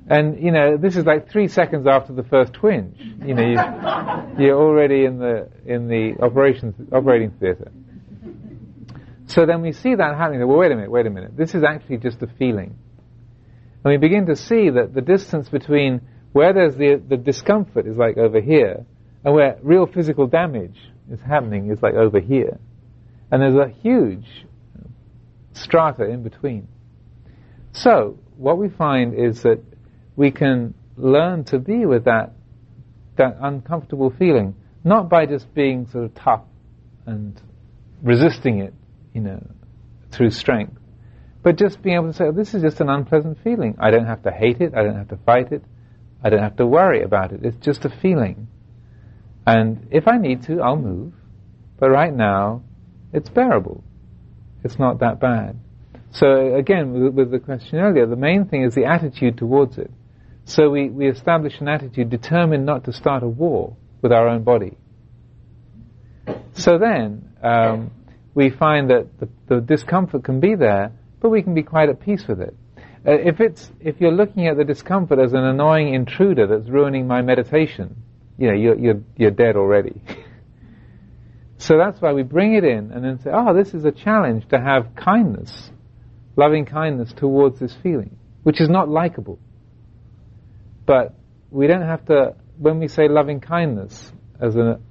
And 0.09 0.43
you 0.43 0.51
know, 0.51 0.77
this 0.77 0.97
is 0.97 1.05
like 1.05 1.29
three 1.29 1.47
seconds 1.47 1.87
after 1.87 2.13
the 2.13 2.23
first 2.23 2.53
twinge. 2.53 2.97
You 3.25 3.33
know, 3.33 3.47
you, 3.47 3.57
are 4.51 4.57
already 4.57 5.05
in 5.05 5.17
the 5.17 5.49
in 5.65 5.87
the 5.87 6.15
operations 6.21 6.75
operating 6.91 7.31
theatre. 7.31 7.71
So 9.27 9.45
then 9.45 9.61
we 9.61 9.71
see 9.71 9.95
that 9.95 10.17
happening. 10.17 10.45
Well, 10.45 10.57
wait 10.57 10.71
a 10.71 10.75
minute, 10.75 10.91
wait 10.91 11.05
a 11.05 11.09
minute. 11.09 11.37
This 11.37 11.55
is 11.55 11.63
actually 11.63 11.97
just 11.97 12.21
a 12.21 12.27
feeling, 12.27 12.75
and 13.83 13.91
we 13.91 13.97
begin 13.97 14.25
to 14.25 14.35
see 14.35 14.69
that 14.69 14.93
the 14.93 15.01
distance 15.01 15.47
between 15.47 16.01
where 16.33 16.53
there's 16.53 16.75
the 16.75 17.01
the 17.07 17.17
discomfort 17.17 17.87
is 17.87 17.95
like 17.95 18.17
over 18.17 18.41
here, 18.41 18.85
and 19.23 19.33
where 19.33 19.57
real 19.63 19.85
physical 19.85 20.27
damage 20.27 20.77
is 21.09 21.21
happening 21.21 21.71
is 21.71 21.81
like 21.81 21.93
over 21.93 22.19
here, 22.19 22.59
and 23.31 23.41
there's 23.41 23.55
a 23.55 23.69
huge 23.81 24.45
strata 25.53 26.03
in 26.03 26.23
between. 26.23 26.67
So 27.71 28.19
what 28.35 28.57
we 28.57 28.67
find 28.67 29.13
is 29.13 29.43
that 29.43 29.63
we 30.15 30.31
can 30.31 30.73
learn 30.97 31.43
to 31.45 31.59
be 31.59 31.85
with 31.85 32.05
that 32.05 32.33
that 33.15 33.37
uncomfortable 33.41 34.09
feeling, 34.17 34.55
not 34.83 35.09
by 35.09 35.25
just 35.25 35.53
being 35.53 35.87
sort 35.87 36.05
of 36.05 36.15
tough 36.15 36.43
and 37.05 37.39
resisting 38.01 38.59
it, 38.59 38.73
you 39.13 39.21
know, 39.21 39.45
through 40.11 40.31
strength, 40.31 40.77
but 41.43 41.57
just 41.57 41.81
being 41.81 41.95
able 41.95 42.07
to 42.07 42.13
say, 42.13 42.25
oh, 42.25 42.31
this 42.31 42.53
is 42.53 42.61
just 42.61 42.81
an 42.81 42.89
unpleasant 42.89 43.37
feeling. 43.43 43.75
I 43.79 43.91
don't 43.91 44.07
have 44.07 44.23
to 44.23 44.31
hate 44.31 44.61
it. 44.61 44.73
I 44.75 44.83
don't 44.83 44.95
have 44.95 45.09
to 45.09 45.17
fight 45.17 45.51
it. 45.51 45.63
I 46.23 46.29
don't 46.29 46.41
have 46.41 46.55
to 46.57 46.65
worry 46.65 47.03
about 47.03 47.33
it. 47.33 47.41
It's 47.43 47.57
just 47.57 47.85
a 47.85 47.89
feeling. 47.89 48.47
And 49.45 49.87
if 49.91 50.07
I 50.07 50.17
need 50.17 50.43
to, 50.43 50.61
I'll 50.61 50.77
move. 50.77 51.13
But 51.79 51.89
right 51.89 52.13
now, 52.13 52.63
it's 53.11 53.29
bearable. 53.29 53.83
It's 54.63 54.79
not 54.79 54.99
that 54.99 55.19
bad. 55.19 55.59
So 56.11 56.55
again, 56.55 56.93
with, 56.93 57.13
with 57.13 57.31
the 57.31 57.39
question 57.39 57.79
earlier, 57.79 58.05
the 58.05 58.15
main 58.15 58.45
thing 58.45 58.63
is 58.63 58.73
the 58.73 58.85
attitude 58.85 59.37
towards 59.37 59.77
it. 59.77 59.91
So 60.45 60.69
we, 60.69 60.89
we 60.89 61.07
establish 61.07 61.59
an 61.61 61.67
attitude 61.67 62.09
determined 62.09 62.65
not 62.65 62.85
to 62.85 62.93
start 62.93 63.23
a 63.23 63.27
war 63.27 63.75
with 64.01 64.11
our 64.11 64.27
own 64.27 64.43
body. 64.43 64.77
So 66.53 66.77
then, 66.77 67.29
um, 67.41 67.91
we 68.35 68.49
find 68.49 68.89
that 68.89 69.07
the, 69.19 69.29
the, 69.47 69.61
discomfort 69.61 70.23
can 70.23 70.39
be 70.39 70.55
there, 70.55 70.91
but 71.19 71.29
we 71.29 71.41
can 71.41 71.53
be 71.53 71.63
quite 71.63 71.89
at 71.89 71.99
peace 72.01 72.25
with 72.27 72.41
it. 72.41 72.55
Uh, 73.05 73.11
if 73.11 73.39
it's, 73.39 73.69
if 73.79 73.99
you're 73.99 74.11
looking 74.11 74.47
at 74.47 74.57
the 74.57 74.63
discomfort 74.63 75.19
as 75.19 75.33
an 75.33 75.43
annoying 75.43 75.93
intruder 75.93 76.47
that's 76.47 76.69
ruining 76.69 77.07
my 77.07 77.21
meditation, 77.21 77.95
you 78.37 78.47
know, 78.47 78.53
you're, 78.53 78.77
you're, 78.77 79.01
you're 79.17 79.31
dead 79.31 79.55
already. 79.55 80.01
so 81.57 81.77
that's 81.77 82.01
why 82.01 82.13
we 82.13 82.23
bring 82.23 82.55
it 82.55 82.63
in 82.63 82.91
and 82.91 83.03
then 83.03 83.19
say, 83.19 83.29
oh, 83.33 83.53
this 83.53 83.73
is 83.73 83.85
a 83.85 83.91
challenge 83.91 84.47
to 84.49 84.59
have 84.59 84.95
kindness, 84.95 85.71
loving 86.35 86.65
kindness 86.65 87.13
towards 87.13 87.59
this 87.59 87.75
feeling, 87.83 88.17
which 88.43 88.59
is 88.59 88.69
not 88.69 88.89
likable. 88.89 89.39
But 90.85 91.15
we 91.49 91.67
don't 91.67 91.83
have 91.83 92.05
to, 92.05 92.35
when 92.57 92.79
we 92.79 92.87
say 92.87 93.07
loving 93.07 93.39
kindness 93.39 94.11
as 94.39 94.55
an, 94.55 94.83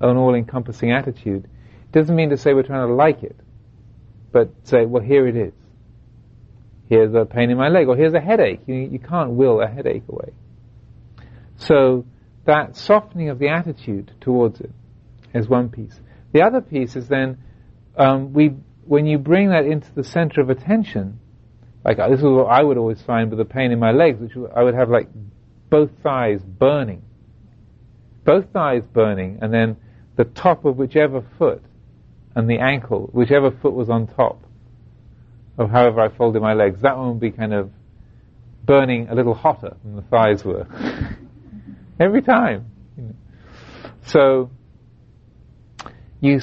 an 0.00 0.16
all-encompassing 0.16 0.92
attitude, 0.92 1.44
it 1.44 1.92
doesn't 1.92 2.14
mean 2.14 2.30
to 2.30 2.36
say 2.36 2.54
we're 2.54 2.62
trying 2.62 2.88
to 2.88 2.94
like 2.94 3.22
it, 3.22 3.36
but 4.32 4.50
say, 4.64 4.84
well, 4.84 5.02
here 5.02 5.26
it 5.26 5.36
is. 5.36 5.52
Here's 6.88 7.14
a 7.14 7.24
pain 7.24 7.50
in 7.50 7.56
my 7.56 7.68
leg, 7.68 7.88
or 7.88 7.96
here's 7.96 8.14
a 8.14 8.20
headache. 8.20 8.60
You, 8.66 8.74
you 8.74 8.98
can't 8.98 9.30
will 9.30 9.60
a 9.62 9.66
headache 9.66 10.04
away. 10.08 10.32
So 11.56 12.04
that 12.44 12.76
softening 12.76 13.30
of 13.30 13.38
the 13.38 13.48
attitude 13.48 14.12
towards 14.20 14.60
it 14.60 14.70
is 15.32 15.48
one 15.48 15.70
piece. 15.70 15.98
The 16.32 16.42
other 16.42 16.60
piece 16.60 16.94
is 16.96 17.08
then 17.08 17.38
um, 17.96 18.32
we 18.32 18.54
when 18.86 19.06
you 19.06 19.18
bring 19.18 19.48
that 19.50 19.64
into 19.64 19.90
the 19.94 20.04
center 20.04 20.42
of 20.42 20.50
attention, 20.50 21.20
like 21.84 21.98
this 21.98 22.18
is 22.18 22.24
what 22.24 22.46
I 22.46 22.62
would 22.62 22.78
always 22.78 23.02
find 23.02 23.30
with 23.30 23.38
the 23.38 23.44
pain 23.44 23.70
in 23.70 23.78
my 23.78 23.92
legs, 23.92 24.20
which 24.20 24.32
I 24.54 24.62
would 24.62 24.74
have 24.74 24.88
like 24.88 25.08
both 25.70 25.90
thighs 26.02 26.40
burning, 26.40 27.02
both 28.24 28.46
thighs 28.52 28.82
burning, 28.92 29.38
and 29.42 29.52
then 29.52 29.76
the 30.16 30.24
top 30.24 30.64
of 30.64 30.76
whichever 30.76 31.24
foot 31.38 31.62
and 32.34 32.48
the 32.48 32.58
ankle, 32.58 33.10
whichever 33.12 33.50
foot 33.50 33.74
was 33.74 33.90
on 33.90 34.06
top 34.06 34.40
of 35.58 35.70
however 35.70 36.00
I 36.00 36.08
folded 36.08 36.42
my 36.42 36.54
legs, 36.54 36.80
that 36.82 36.96
one 36.96 37.10
would 37.10 37.20
be 37.20 37.30
kind 37.30 37.52
of 37.52 37.70
burning 38.64 39.08
a 39.08 39.14
little 39.14 39.34
hotter 39.34 39.76
than 39.84 39.96
the 39.96 40.02
thighs 40.02 40.44
were 40.44 40.66
every 42.00 42.22
time. 42.22 42.70
So 44.06 44.50
you 46.20 46.40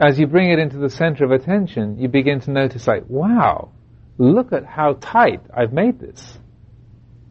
as 0.00 0.18
you 0.18 0.26
bring 0.26 0.50
it 0.50 0.58
into 0.58 0.78
the 0.78 0.90
center 0.90 1.24
of 1.24 1.32
attention, 1.32 1.98
you 1.98 2.08
begin 2.08 2.40
to 2.42 2.50
notice 2.50 2.86
like, 2.86 3.04
wow, 3.08 3.72
look 4.18 4.52
at 4.52 4.66
how 4.66 4.94
tight 4.94 5.40
I've 5.56 5.72
made 5.72 6.00
this. 6.00 6.38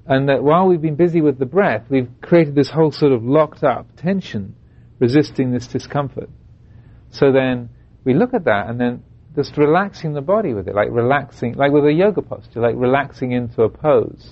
And 0.05 0.29
that 0.29 0.41
while 0.41 0.67
we've 0.67 0.81
been 0.81 0.95
busy 0.95 1.19
with 1.21 1.37
the 1.37 1.45
breath, 1.45 1.83
we've 1.89 2.09
created 2.21 2.55
this 2.55 2.69
whole 2.69 2.91
sort 2.91 3.11
of 3.11 3.23
locked 3.23 3.63
up 3.63 3.87
tension 3.97 4.55
resisting 4.99 5.51
this 5.51 5.67
discomfort. 5.67 6.29
So 7.11 7.31
then 7.31 7.69
we 8.03 8.13
look 8.13 8.33
at 8.33 8.45
that 8.45 8.69
and 8.69 8.79
then 8.79 9.03
just 9.35 9.57
relaxing 9.57 10.13
the 10.13 10.21
body 10.21 10.53
with 10.53 10.67
it, 10.67 10.73
like 10.73 10.87
relaxing, 10.89 11.53
like 11.53 11.71
with 11.71 11.85
a 11.85 11.91
yoga 11.91 12.21
posture, 12.21 12.61
like 12.61 12.75
relaxing 12.75 13.33
into 13.33 13.63
a 13.63 13.69
pose. 13.69 14.31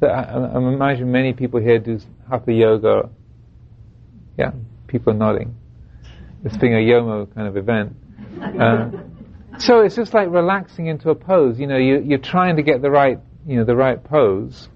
That 0.00 0.10
I, 0.10 0.54
I 0.54 0.56
imagine 0.56 1.10
many 1.10 1.32
people 1.32 1.60
here 1.60 1.78
do 1.78 1.98
hatha 2.30 2.52
yoga. 2.52 3.10
Yeah, 4.38 4.52
people 4.86 5.12
are 5.12 5.16
nodding. 5.16 5.56
This 6.42 6.56
being 6.56 6.74
a 6.74 6.76
yomo 6.76 7.32
kind 7.34 7.48
of 7.48 7.56
event. 7.56 7.96
Uh, 8.38 8.90
so 9.58 9.80
it's 9.80 9.96
just 9.96 10.14
like 10.14 10.28
relaxing 10.30 10.86
into 10.86 11.10
a 11.10 11.14
pose. 11.14 11.58
You 11.58 11.66
know, 11.66 11.76
you, 11.76 12.02
you're 12.04 12.18
trying 12.18 12.56
to 12.56 12.62
get 12.62 12.82
the 12.82 12.90
right, 12.90 13.18
you 13.46 13.56
know, 13.56 13.64
the 13.64 13.76
right 13.76 14.02
pose, 14.02 14.68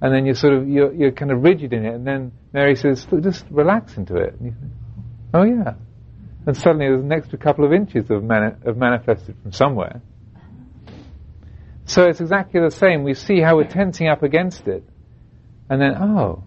and 0.00 0.14
then 0.14 0.26
you're 0.26 0.34
sort 0.34 0.54
of 0.54 0.68
you're, 0.68 0.92
you're 0.92 1.12
kind 1.12 1.30
of 1.30 1.42
rigid 1.42 1.72
in 1.72 1.84
it, 1.84 1.94
and 1.94 2.06
then 2.06 2.32
Mary 2.52 2.76
says, 2.76 3.06
just 3.22 3.44
relax 3.50 3.96
into 3.96 4.16
it. 4.16 4.34
And 4.34 4.46
you 4.46 4.54
think, 4.58 4.72
oh 5.34 5.44
yeah, 5.44 5.74
and 6.46 6.56
suddenly 6.56 6.86
there's 6.86 7.02
an 7.02 7.12
extra 7.12 7.38
couple 7.38 7.64
of 7.64 7.72
inches 7.72 8.10
of, 8.10 8.22
mani- 8.22 8.56
of 8.64 8.76
manifested 8.76 9.36
from 9.42 9.52
somewhere. 9.52 10.00
So 11.84 12.04
it's 12.08 12.20
exactly 12.20 12.60
the 12.60 12.70
same. 12.70 13.04
We 13.04 13.14
see 13.14 13.40
how 13.40 13.56
we're 13.56 13.68
tensing 13.68 14.08
up 14.08 14.22
against 14.22 14.66
it, 14.66 14.82
and 15.68 15.80
then 15.80 15.94
oh, 15.96 16.44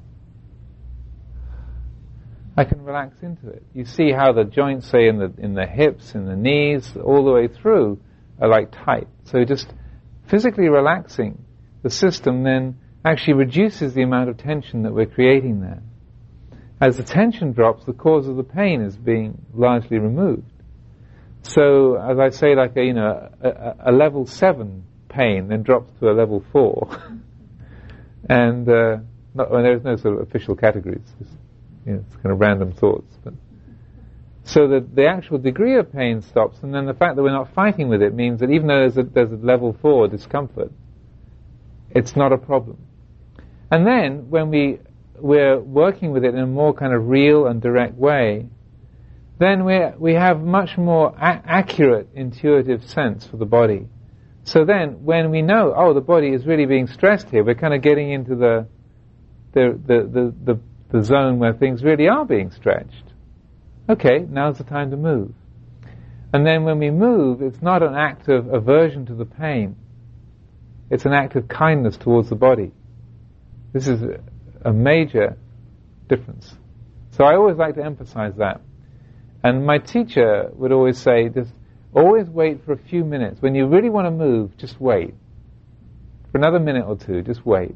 I 2.59 2.65
can 2.65 2.83
relax 2.83 3.15
into 3.21 3.47
it. 3.47 3.63
You 3.73 3.85
see 3.85 4.11
how 4.11 4.33
the 4.33 4.43
joints, 4.43 4.89
say 4.89 5.07
in 5.07 5.17
the 5.17 5.33
in 5.37 5.53
the 5.53 5.65
hips, 5.65 6.13
in 6.13 6.25
the 6.25 6.35
knees, 6.35 6.91
all 7.01 7.23
the 7.23 7.31
way 7.31 7.47
through, 7.47 8.01
are 8.41 8.49
like 8.49 8.73
tight. 8.73 9.07
So 9.23 9.45
just 9.45 9.73
physically 10.27 10.67
relaxing 10.67 11.41
the 11.83 11.89
system 11.89 12.43
then 12.43 12.77
actually 13.05 13.35
reduces 13.35 13.93
the 13.93 14.01
amount 14.01 14.29
of 14.29 14.37
tension 14.37 14.83
that 14.83 14.93
we're 14.93 15.05
creating 15.05 15.61
there. 15.61 15.81
As 16.81 16.97
the 16.97 17.03
tension 17.03 17.53
drops, 17.53 17.85
the 17.85 17.93
cause 17.93 18.27
of 18.27 18.35
the 18.35 18.43
pain 18.43 18.81
is 18.81 18.97
being 18.97 19.41
largely 19.53 19.97
removed. 19.97 20.51
So, 21.43 21.95
as 21.95 22.19
I 22.19 22.27
say, 22.27 22.55
like 22.55 22.75
a, 22.75 22.83
you 22.83 22.93
know, 22.93 23.29
a, 23.41 23.75
a 23.85 23.91
level 23.93 24.25
seven 24.25 24.83
pain 25.07 25.47
then 25.47 25.63
drops 25.63 25.93
to 26.01 26.09
a 26.09 26.11
level 26.11 26.43
four, 26.51 26.89
and 28.29 28.67
uh, 28.67 28.97
not, 29.33 29.49
well, 29.49 29.63
there's 29.63 29.83
no 29.85 29.95
sort 29.95 30.15
of 30.15 30.27
official 30.27 30.57
categories. 30.57 31.07
It's, 31.79 31.87
you 31.87 31.93
know, 31.93 32.03
it's 32.07 32.15
kind 32.17 32.31
of 32.31 32.39
random 32.39 32.71
thoughts. 32.73 33.13
But 33.23 33.33
so 34.43 34.67
that 34.69 34.95
the 34.95 35.07
actual 35.07 35.37
degree 35.37 35.77
of 35.77 35.91
pain 35.91 36.21
stops, 36.21 36.57
and 36.63 36.73
then 36.73 36.85
the 36.85 36.93
fact 36.93 37.15
that 37.15 37.23
we're 37.23 37.31
not 37.31 37.53
fighting 37.53 37.89
with 37.89 38.01
it 38.01 38.13
means 38.13 38.39
that 38.39 38.49
even 38.49 38.67
though 38.67 38.79
there's 38.79 38.97
a, 38.97 39.03
there's 39.03 39.31
a 39.31 39.45
level 39.45 39.75
four 39.81 40.07
discomfort, 40.07 40.71
it's 41.91 42.15
not 42.15 42.31
a 42.31 42.37
problem. 42.37 42.77
And 43.71 43.85
then 43.85 44.29
when 44.29 44.49
we 44.49 44.79
we're 45.17 45.59
working 45.59 46.11
with 46.11 46.23
it 46.23 46.33
in 46.33 46.39
a 46.39 46.47
more 46.47 46.73
kind 46.73 46.93
of 46.93 47.07
real 47.07 47.45
and 47.45 47.61
direct 47.61 47.95
way, 47.95 48.47
then 49.37 49.65
we 49.65 49.79
we 49.97 50.13
have 50.13 50.41
much 50.41 50.77
more 50.77 51.13
a- 51.15 51.41
accurate 51.45 52.09
intuitive 52.13 52.87
sense 52.89 53.25
for 53.27 53.37
the 53.37 53.45
body. 53.45 53.87
So 54.43 54.65
then, 54.65 55.03
when 55.03 55.29
we 55.29 55.41
know, 55.41 55.73
oh, 55.75 55.93
the 55.93 56.01
body 56.01 56.29
is 56.29 56.45
really 56.45 56.65
being 56.65 56.87
stressed 56.87 57.29
here, 57.29 57.43
we're 57.43 57.55
kind 57.55 57.73
of 57.73 57.81
getting 57.81 58.11
into 58.11 58.35
the 58.35 58.67
the 59.53 59.79
the 59.85 59.95
the, 60.01 60.33
the, 60.43 60.59
the 60.91 61.03
zone 61.03 61.39
where 61.39 61.53
things 61.53 61.83
really 61.83 62.07
are 62.07 62.25
being 62.25 62.51
stretched. 62.51 63.03
Okay, 63.89 64.25
now's 64.29 64.57
the 64.57 64.63
time 64.63 64.91
to 64.91 64.97
move. 64.97 65.31
And 66.33 66.45
then 66.45 66.63
when 66.63 66.79
we 66.79 66.91
move, 66.91 67.41
it's 67.41 67.61
not 67.61 67.81
an 67.81 67.95
act 67.95 68.27
of 68.29 68.53
aversion 68.53 69.05
to 69.07 69.15
the 69.15 69.25
pain. 69.25 69.75
It's 70.89 71.05
an 71.05 71.13
act 71.13 71.35
of 71.35 71.47
kindness 71.47 71.97
towards 71.97 72.29
the 72.29 72.35
body. 72.35 72.71
This 73.73 73.87
is 73.87 74.01
a 74.63 74.73
major 74.73 75.37
difference. 76.07 76.53
So 77.11 77.23
I 77.23 77.35
always 77.35 77.57
like 77.57 77.75
to 77.75 77.83
emphasize 77.83 78.33
that. 78.37 78.61
And 79.43 79.65
my 79.65 79.77
teacher 79.77 80.49
would 80.53 80.71
always 80.71 80.97
say, 80.97 81.29
just 81.29 81.51
always 81.93 82.27
wait 82.27 82.65
for 82.65 82.73
a 82.73 82.77
few 82.77 83.03
minutes. 83.03 83.41
When 83.41 83.55
you 83.55 83.67
really 83.67 83.89
want 83.89 84.05
to 84.05 84.11
move, 84.11 84.57
just 84.57 84.79
wait. 84.79 85.13
For 86.31 86.37
another 86.37 86.59
minute 86.59 86.85
or 86.85 86.97
two, 86.97 87.21
just 87.21 87.45
wait. 87.45 87.75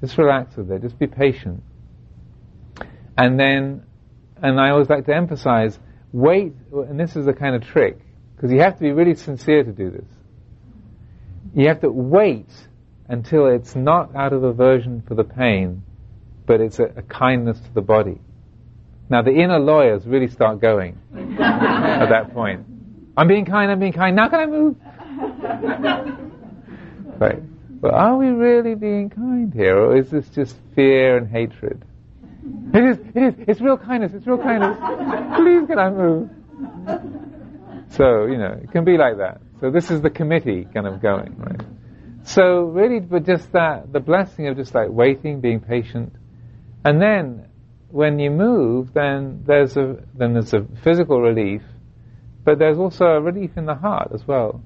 Just 0.00 0.18
relax 0.18 0.56
with 0.56 0.70
it. 0.70 0.82
Just 0.82 0.98
be 0.98 1.06
patient. 1.06 1.62
And 3.16 3.38
then, 3.38 3.84
and 4.42 4.60
I 4.60 4.70
always 4.70 4.88
like 4.88 5.06
to 5.06 5.14
emphasize, 5.14 5.78
wait, 6.12 6.54
and 6.72 6.98
this 6.98 7.16
is 7.16 7.26
a 7.26 7.32
kind 7.32 7.54
of 7.54 7.62
trick, 7.62 7.98
because 8.34 8.50
you 8.50 8.60
have 8.60 8.74
to 8.74 8.80
be 8.80 8.92
really 8.92 9.14
sincere 9.14 9.62
to 9.62 9.72
do 9.72 9.90
this. 9.90 10.08
You 11.54 11.68
have 11.68 11.80
to 11.80 11.90
wait 11.90 12.48
until 13.08 13.46
it's 13.46 13.76
not 13.76 14.16
out 14.16 14.32
of 14.32 14.42
aversion 14.42 15.02
for 15.06 15.14
the 15.14 15.24
pain, 15.24 15.82
but 16.46 16.60
it's 16.60 16.78
a, 16.78 16.84
a 16.84 17.02
kindness 17.02 17.60
to 17.60 17.74
the 17.74 17.82
body. 17.82 18.20
Now 19.10 19.22
the 19.22 19.32
inner 19.32 19.58
lawyers 19.58 20.06
really 20.06 20.28
start 20.28 20.60
going 20.60 20.98
at 21.14 22.08
that 22.08 22.32
point. 22.32 22.64
I'm 23.16 23.28
being 23.28 23.44
kind, 23.44 23.70
I'm 23.70 23.78
being 23.78 23.92
kind, 23.92 24.16
now 24.16 24.28
can 24.30 24.40
I 24.40 24.46
move? 24.46 24.76
right. 27.20 27.42
But 27.82 27.92
are 27.92 28.16
we 28.16 28.28
really 28.28 28.74
being 28.74 29.10
kind 29.10 29.52
here, 29.52 29.76
or 29.76 29.96
is 29.96 30.08
this 30.08 30.28
just 30.30 30.56
fear 30.74 31.18
and 31.18 31.28
hatred? 31.28 31.84
It 32.44 32.84
is, 32.84 32.98
it 33.14 33.22
is, 33.22 33.34
it's 33.46 33.60
real 33.60 33.76
kindness, 33.76 34.12
it's 34.14 34.26
real 34.26 34.38
kindness. 34.38 34.76
Please 35.36 35.66
can 35.66 35.78
I 35.78 35.90
move? 35.90 36.30
So, 37.90 38.26
you 38.26 38.38
know, 38.38 38.58
it 38.62 38.72
can 38.72 38.84
be 38.84 38.96
like 38.96 39.18
that. 39.18 39.40
So 39.60 39.70
this 39.70 39.90
is 39.90 40.00
the 40.00 40.10
committee 40.10 40.66
kind 40.72 40.86
of 40.86 41.00
going, 41.00 41.36
right? 41.38 41.60
So 42.24 42.62
really, 42.64 43.00
but 43.00 43.26
just 43.26 43.52
that, 43.52 43.92
the 43.92 44.00
blessing 44.00 44.48
of 44.48 44.56
just 44.56 44.74
like 44.74 44.88
waiting, 44.90 45.40
being 45.40 45.60
patient, 45.60 46.14
and 46.84 47.00
then 47.00 47.46
when 47.90 48.18
you 48.18 48.30
move, 48.30 48.94
then 48.94 49.42
there's 49.46 49.76
a 49.76 49.96
then 50.14 50.32
there's 50.32 50.54
a 50.54 50.66
physical 50.82 51.20
relief, 51.20 51.62
but 52.44 52.58
there's 52.58 52.78
also 52.78 53.04
a 53.04 53.20
relief 53.20 53.56
in 53.56 53.66
the 53.66 53.74
heart 53.74 54.10
as 54.14 54.26
well. 54.26 54.62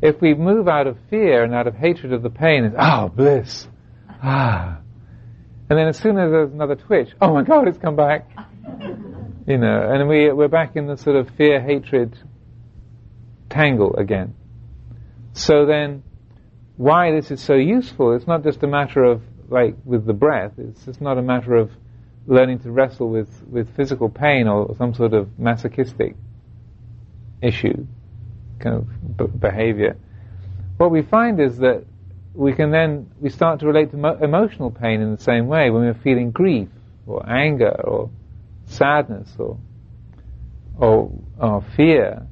If 0.00 0.20
we 0.20 0.34
move 0.34 0.66
out 0.66 0.86
of 0.86 0.96
fear 1.10 1.44
and 1.44 1.54
out 1.54 1.66
of 1.66 1.74
hatred 1.74 2.12
of 2.12 2.22
the 2.22 2.30
pain, 2.30 2.64
it's 2.64 2.76
ah 2.78 3.04
oh, 3.04 3.08
bliss, 3.08 3.68
ah, 4.22 4.78
and 5.70 5.78
then 5.78 5.88
as 5.88 5.96
soon 5.96 6.18
as 6.18 6.30
there's 6.30 6.52
another 6.52 6.74
twitch, 6.74 7.10
oh 7.20 7.32
my 7.32 7.42
God, 7.42 7.68
it's 7.68 7.78
come 7.78 7.96
back, 7.96 8.28
you 9.46 9.56
know, 9.56 9.90
and 9.90 10.08
we 10.08 10.30
we're 10.32 10.48
back 10.48 10.76
in 10.76 10.86
the 10.86 10.96
sort 10.96 11.16
of 11.16 11.30
fear 11.36 11.60
hatred 11.60 12.18
tangle 13.48 13.96
again. 13.96 14.34
So 15.32 15.64
then 15.64 16.02
why 16.76 17.12
this 17.12 17.30
is 17.30 17.40
so 17.40 17.54
useful. 17.54 18.14
It's 18.14 18.26
not 18.26 18.42
just 18.42 18.62
a 18.62 18.66
matter 18.66 19.04
of 19.04 19.22
like 19.48 19.76
with 19.84 20.06
the 20.06 20.12
breath. 20.12 20.52
It's 20.58 20.84
just 20.84 21.00
not 21.00 21.18
a 21.18 21.22
matter 21.22 21.54
of 21.54 21.70
learning 22.26 22.60
to 22.60 22.70
wrestle 22.70 23.08
with, 23.08 23.28
with 23.48 23.74
physical 23.76 24.08
pain 24.08 24.46
or 24.46 24.74
some 24.76 24.94
sort 24.94 25.12
of 25.12 25.38
masochistic 25.38 26.14
issue, 27.42 27.86
kind 28.60 28.76
of 28.76 29.16
b- 29.16 29.38
behavior. 29.38 29.96
What 30.76 30.90
we 30.90 31.02
find 31.02 31.40
is 31.40 31.58
that 31.58 31.84
we 32.34 32.52
can 32.52 32.70
then 32.70 33.10
we 33.20 33.28
start 33.30 33.60
to 33.60 33.66
relate 33.66 33.90
to 33.90 33.96
mo- 33.96 34.18
emotional 34.22 34.70
pain 34.70 35.00
in 35.00 35.14
the 35.14 35.22
same 35.22 35.46
way 35.46 35.70
when 35.70 35.82
we're 35.82 35.94
feeling 35.94 36.30
grief 36.30 36.68
or 37.06 37.28
anger 37.28 37.74
or 37.84 38.10
sadness 38.66 39.28
or 39.38 39.58
or, 40.80 41.12
or 41.38 41.64
fear. 41.76 42.26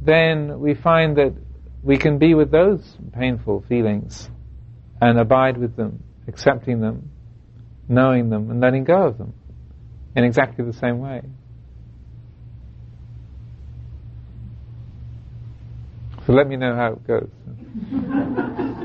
Then 0.00 0.60
we 0.60 0.74
find 0.74 1.16
that 1.16 1.34
we 1.82 1.98
can 1.98 2.18
be 2.18 2.34
with 2.34 2.50
those 2.50 2.96
painful 3.12 3.64
feelings 3.68 4.30
and 5.00 5.18
abide 5.18 5.58
with 5.58 5.76
them, 5.76 6.02
accepting 6.28 6.80
them, 6.80 7.10
knowing 7.88 8.30
them, 8.30 8.50
and 8.50 8.60
letting 8.60 8.84
go 8.84 9.06
of 9.06 9.18
them 9.18 9.34
in 10.14 10.24
exactly 10.24 10.64
the 10.64 10.72
same 10.72 11.00
way. 11.00 11.22
So 16.26 16.32
let 16.32 16.46
me 16.46 16.56
know 16.56 16.74
how 16.74 16.92
it 16.92 17.06
goes. 17.06 17.30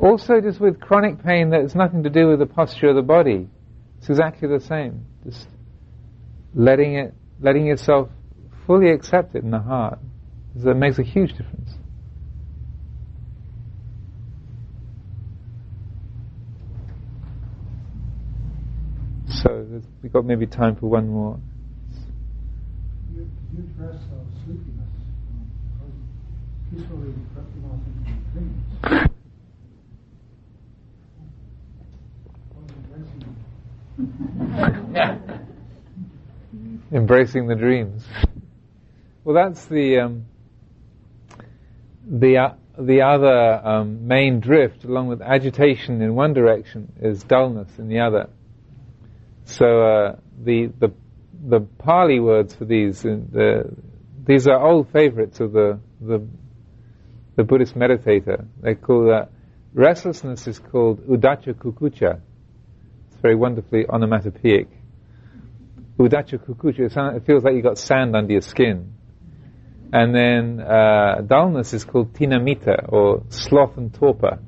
also, 0.00 0.40
just 0.40 0.60
with 0.60 0.80
chronic 0.80 1.22
pain, 1.22 1.50
there's 1.50 1.74
nothing 1.74 2.02
to 2.04 2.10
do 2.10 2.28
with 2.28 2.38
the 2.38 2.46
posture 2.46 2.88
of 2.88 2.96
the 2.96 3.02
body. 3.02 3.48
It's 3.98 4.08
exactly 4.08 4.48
the 4.48 4.60
same. 4.60 5.06
Just 5.24 5.48
letting 6.54 6.94
it, 6.94 7.14
letting 7.40 7.66
yourself 7.66 8.08
fully 8.66 8.90
accept 8.90 9.34
it 9.34 9.42
in 9.44 9.50
the 9.50 9.58
heart. 9.58 9.98
That 10.56 10.74
makes 10.74 10.98
a 10.98 11.02
huge 11.02 11.30
difference. 11.30 11.70
So 19.28 19.82
we've 20.02 20.12
got 20.12 20.24
maybe 20.24 20.46
time 20.46 20.76
for 20.76 20.86
one 20.86 21.08
more. 21.08 21.40
You, 23.12 23.28
you 23.52 23.64
address 23.64 23.96
uh, 23.96 24.44
sleepiness, 24.44 24.88
um, 25.82 26.08
drifting 26.70 27.64
off 27.64 27.80
into 27.86 28.12
dreams. 28.32 29.10
embracing 36.92 37.46
the 37.46 37.54
dreams. 37.54 38.04
Well, 39.22 39.36
that's 39.36 39.66
the 39.66 40.00
um, 40.00 40.24
the 42.06 42.38
uh, 42.38 42.54
the 42.78 43.02
other 43.02 43.66
um, 43.66 44.08
main 44.08 44.40
drift, 44.40 44.84
along 44.84 45.06
with 45.08 45.20
agitation 45.22 46.02
in 46.02 46.14
one 46.14 46.34
direction, 46.34 46.92
is 47.00 47.22
dullness 47.22 47.78
in 47.78 47.88
the 47.88 48.00
other. 48.00 48.28
So 49.44 49.64
uh, 49.64 50.16
the 50.42 50.72
the 50.78 50.92
the 51.46 51.60
Pali 51.60 52.20
words 52.20 52.54
for 52.54 52.64
these 52.64 53.04
uh, 53.04 53.18
the, 53.30 53.70
these 54.26 54.48
are 54.48 54.60
old 54.60 54.90
favorites 54.90 55.38
of 55.40 55.52
the 55.52 55.78
the 56.00 56.26
the 57.36 57.44
Buddhist 57.44 57.76
meditator. 57.76 58.44
They 58.60 58.74
call 58.74 59.06
that 59.06 59.30
restlessness 59.72 60.48
is 60.48 60.58
called 60.58 61.06
uddhacca 61.06 61.54
kukkucca. 61.54 62.20
Very 63.24 63.36
wonderfully 63.36 63.86
onomatopoeic. 63.88 64.68
Uddhacca 65.98 66.38
kukkucca. 66.44 67.16
It 67.16 67.24
feels 67.24 67.42
like 67.42 67.54
you 67.54 67.62
got 67.62 67.78
sand 67.78 68.14
under 68.14 68.32
your 68.32 68.42
skin. 68.42 68.92
And 69.94 70.14
then 70.14 70.60
uh, 70.60 71.22
dullness 71.26 71.72
is 71.72 71.84
called 71.84 72.12
thina-middha 72.12 72.84
or 72.90 73.22
sloth 73.30 73.78
and 73.78 73.94
torpor. 73.94 74.40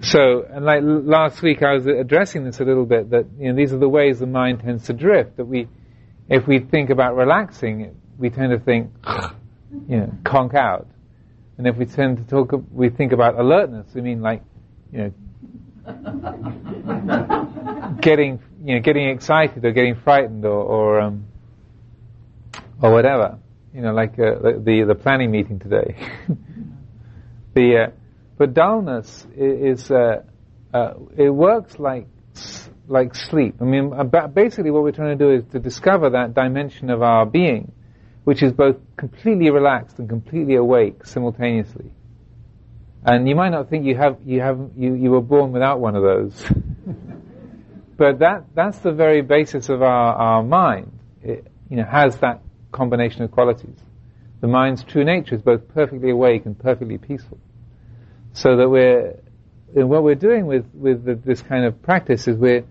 So, 0.00 0.44
and 0.50 0.64
like 0.64 0.80
last 0.82 1.40
week, 1.40 1.62
I 1.62 1.74
was 1.74 1.86
addressing 1.86 2.42
this 2.44 2.58
a 2.58 2.64
little 2.64 2.86
bit. 2.86 3.10
That 3.10 3.26
you 3.38 3.52
know, 3.52 3.56
these 3.56 3.72
are 3.72 3.78
the 3.78 3.88
ways 3.88 4.18
the 4.18 4.26
mind 4.26 4.62
tends 4.62 4.86
to 4.86 4.92
drift. 4.92 5.36
That 5.36 5.44
we, 5.44 5.68
if 6.28 6.48
we 6.48 6.58
think 6.58 6.90
about 6.90 7.14
relaxing, 7.14 7.94
we 8.18 8.30
tend 8.30 8.50
to 8.50 8.58
think, 8.58 8.90
you 9.88 9.98
know, 9.98 10.12
conk 10.24 10.54
out. 10.54 10.88
And 11.58 11.68
if 11.68 11.76
we 11.76 11.84
tend 11.84 12.16
to 12.16 12.24
talk, 12.24 12.60
we 12.72 12.88
think 12.88 13.12
about 13.12 13.38
alertness. 13.38 13.86
We 13.94 14.00
mean 14.00 14.20
like, 14.20 14.42
you 14.90 14.98
know, 14.98 15.12
getting, 18.00 18.40
you 18.64 18.74
know, 18.74 18.80
getting 18.80 19.08
excited 19.08 19.64
or 19.64 19.72
getting 19.72 19.96
frightened 19.96 20.44
or, 20.44 20.62
or 20.62 21.00
um, 21.00 21.26
or 22.80 22.92
whatever. 22.92 23.38
You 23.74 23.82
know, 23.82 23.92
like 23.92 24.18
uh, 24.18 24.34
the 24.42 24.84
the 24.86 24.94
planning 24.94 25.30
meeting 25.30 25.58
today. 25.58 25.96
the 27.54 27.86
uh, 27.86 27.90
but 28.38 28.54
dullness 28.54 29.26
is, 29.36 29.90
uh, 29.90 30.22
uh, 30.74 30.94
it 31.16 31.30
works 31.30 31.78
like 31.78 32.08
like 32.88 33.14
sleep. 33.14 33.56
I 33.60 33.64
mean, 33.64 33.92
basically, 34.34 34.70
what 34.70 34.82
we're 34.82 34.92
trying 34.92 35.16
to 35.16 35.24
do 35.24 35.30
is 35.30 35.44
to 35.52 35.60
discover 35.60 36.10
that 36.10 36.34
dimension 36.34 36.90
of 36.90 37.02
our 37.02 37.24
being, 37.24 37.72
which 38.24 38.42
is 38.42 38.52
both 38.52 38.76
completely 38.96 39.50
relaxed 39.50 39.98
and 39.98 40.08
completely 40.08 40.56
awake 40.56 41.06
simultaneously. 41.06 41.92
And 43.04 43.28
you 43.28 43.34
might 43.34 43.50
not 43.50 43.68
think 43.68 43.84
you 43.84 43.96
have 43.96 44.18
you 44.24 44.40
have 44.40 44.58
you, 44.76 44.94
you 44.94 45.10
were 45.10 45.20
born 45.20 45.52
without 45.52 45.80
one 45.80 45.96
of 45.96 46.02
those, 46.02 46.44
but 47.96 48.20
that 48.20 48.44
that's 48.54 48.78
the 48.78 48.92
very 48.92 49.22
basis 49.22 49.68
of 49.68 49.82
our, 49.82 50.14
our 50.14 50.42
mind. 50.42 50.92
It 51.22 51.46
you 51.68 51.76
know 51.78 51.84
has 51.84 52.16
that 52.18 52.42
combination 52.70 53.22
of 53.22 53.30
qualities. 53.30 53.76
The 54.42 54.48
mind's 54.48 54.82
true 54.82 55.04
nature 55.04 55.36
is 55.36 55.42
both 55.42 55.68
perfectly 55.68 56.10
awake 56.10 56.46
and 56.46 56.58
perfectly 56.58 56.98
peaceful. 56.98 57.38
So 58.32 58.56
that 58.56 58.68
we're, 58.68 59.20
what 59.72 60.02
we're 60.02 60.16
doing 60.16 60.46
with, 60.46 60.66
with 60.74 61.04
the, 61.04 61.14
this 61.14 61.42
kind 61.42 61.64
of 61.64 61.80
practice 61.80 62.26
is 62.26 62.36
we're, 62.36 62.64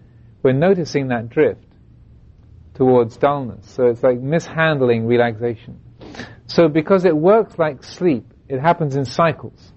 we're 0.43 0.51
noticing 0.51 1.07
that 1.09 1.29
drift 1.29 1.63
towards 2.73 3.15
dullness. 3.15 3.69
So 3.69 3.85
it's 3.85 4.03
like 4.03 4.19
mishandling 4.19 5.05
relaxation. 5.05 5.79
So 6.47 6.67
because 6.67 7.05
it 7.05 7.15
works 7.15 7.57
like 7.57 7.83
sleep, 7.83 8.25
it 8.49 8.59
happens 8.59 8.97
in 8.97 9.05
cycles. 9.05 9.70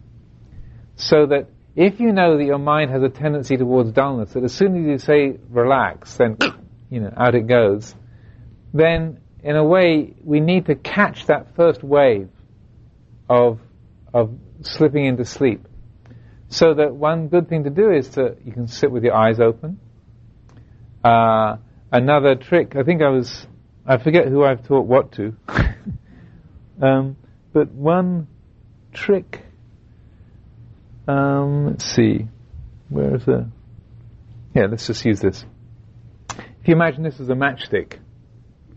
So 0.97 1.27
that 1.27 1.49
if 1.77 1.99
you 1.99 2.12
know 2.12 2.39
that 2.39 2.45
your 2.45 2.59
mind 2.59 2.91
has 2.91 3.03
a 3.03 3.09
tendency 3.09 3.57
towards 3.57 3.93
dullness, 3.93 4.33
that 4.35 4.45
as 4.45 4.55
soon 4.55 4.77
as 4.77 4.87
you 4.87 4.99
say 4.99 5.39
relax, 5.51 6.16
then, 6.16 6.39
you 6.91 7.01
know, 7.01 7.12
out 7.16 7.35
it 7.35 7.47
goes, 7.47 7.95
then 8.73 9.19
in 9.43 9.57
a 9.57 9.65
way, 9.65 10.15
we 10.23 10.41
need 10.41 10.66
to 10.66 10.75
catch 10.75 11.27
that 11.27 11.55
first 11.55 11.83
wave 11.83 12.31
of, 13.29 13.61
of 14.12 14.39
slipping 14.62 15.05
into 15.05 15.25
sleep. 15.25 15.66
So 16.49 16.75
that 16.75 16.95
one 16.95 17.29
good 17.29 17.49
thing 17.49 17.65
to 17.65 17.71
do 17.71 17.91
is 17.91 18.09
to, 18.11 18.37
you 18.45 18.53
can 18.53 18.69
sit 18.69 18.91
with 18.91 19.05
your 19.05 19.15
eyes 19.15 19.41
open. 19.41 19.81
Uh, 21.03 21.57
another 21.93 22.37
trick, 22.37 22.77
I 22.77 22.85
think 22.85 23.03
I 23.03 23.09
was, 23.09 23.47
I 23.85 23.99
forget 23.99 24.29
who 24.29 24.45
I've 24.45 24.66
taught 24.66 24.87
what 24.87 25.12
to. 25.12 25.37
um, 26.81 27.16
but 27.53 27.71
one 27.71 28.29
trick, 28.93 29.44
um, 31.09 31.67
let's 31.67 31.85
see, 31.85 32.29
where 32.89 33.17
is 33.17 33.25
the, 33.25 33.49
yeah, 34.55 34.67
let's 34.71 34.87
just 34.87 35.05
use 35.05 35.21
this. 35.21 35.45
If 36.31 36.69
you 36.69 36.75
imagine 36.75 37.03
this 37.03 37.21
as 37.21 37.29
a 37.29 37.35
matchstick, 37.35 37.99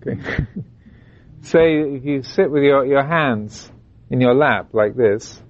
Okay. 0.08 0.22
Say 1.41 1.80
if 1.80 2.04
you 2.04 2.24
sit 2.24 2.52
with 2.52 2.64
your, 2.64 2.86
your 2.86 3.06
hands 3.06 3.72
in 4.10 4.22
your 4.22 4.34
lap 4.34 4.70
like 4.74 4.95
this, 4.95 5.41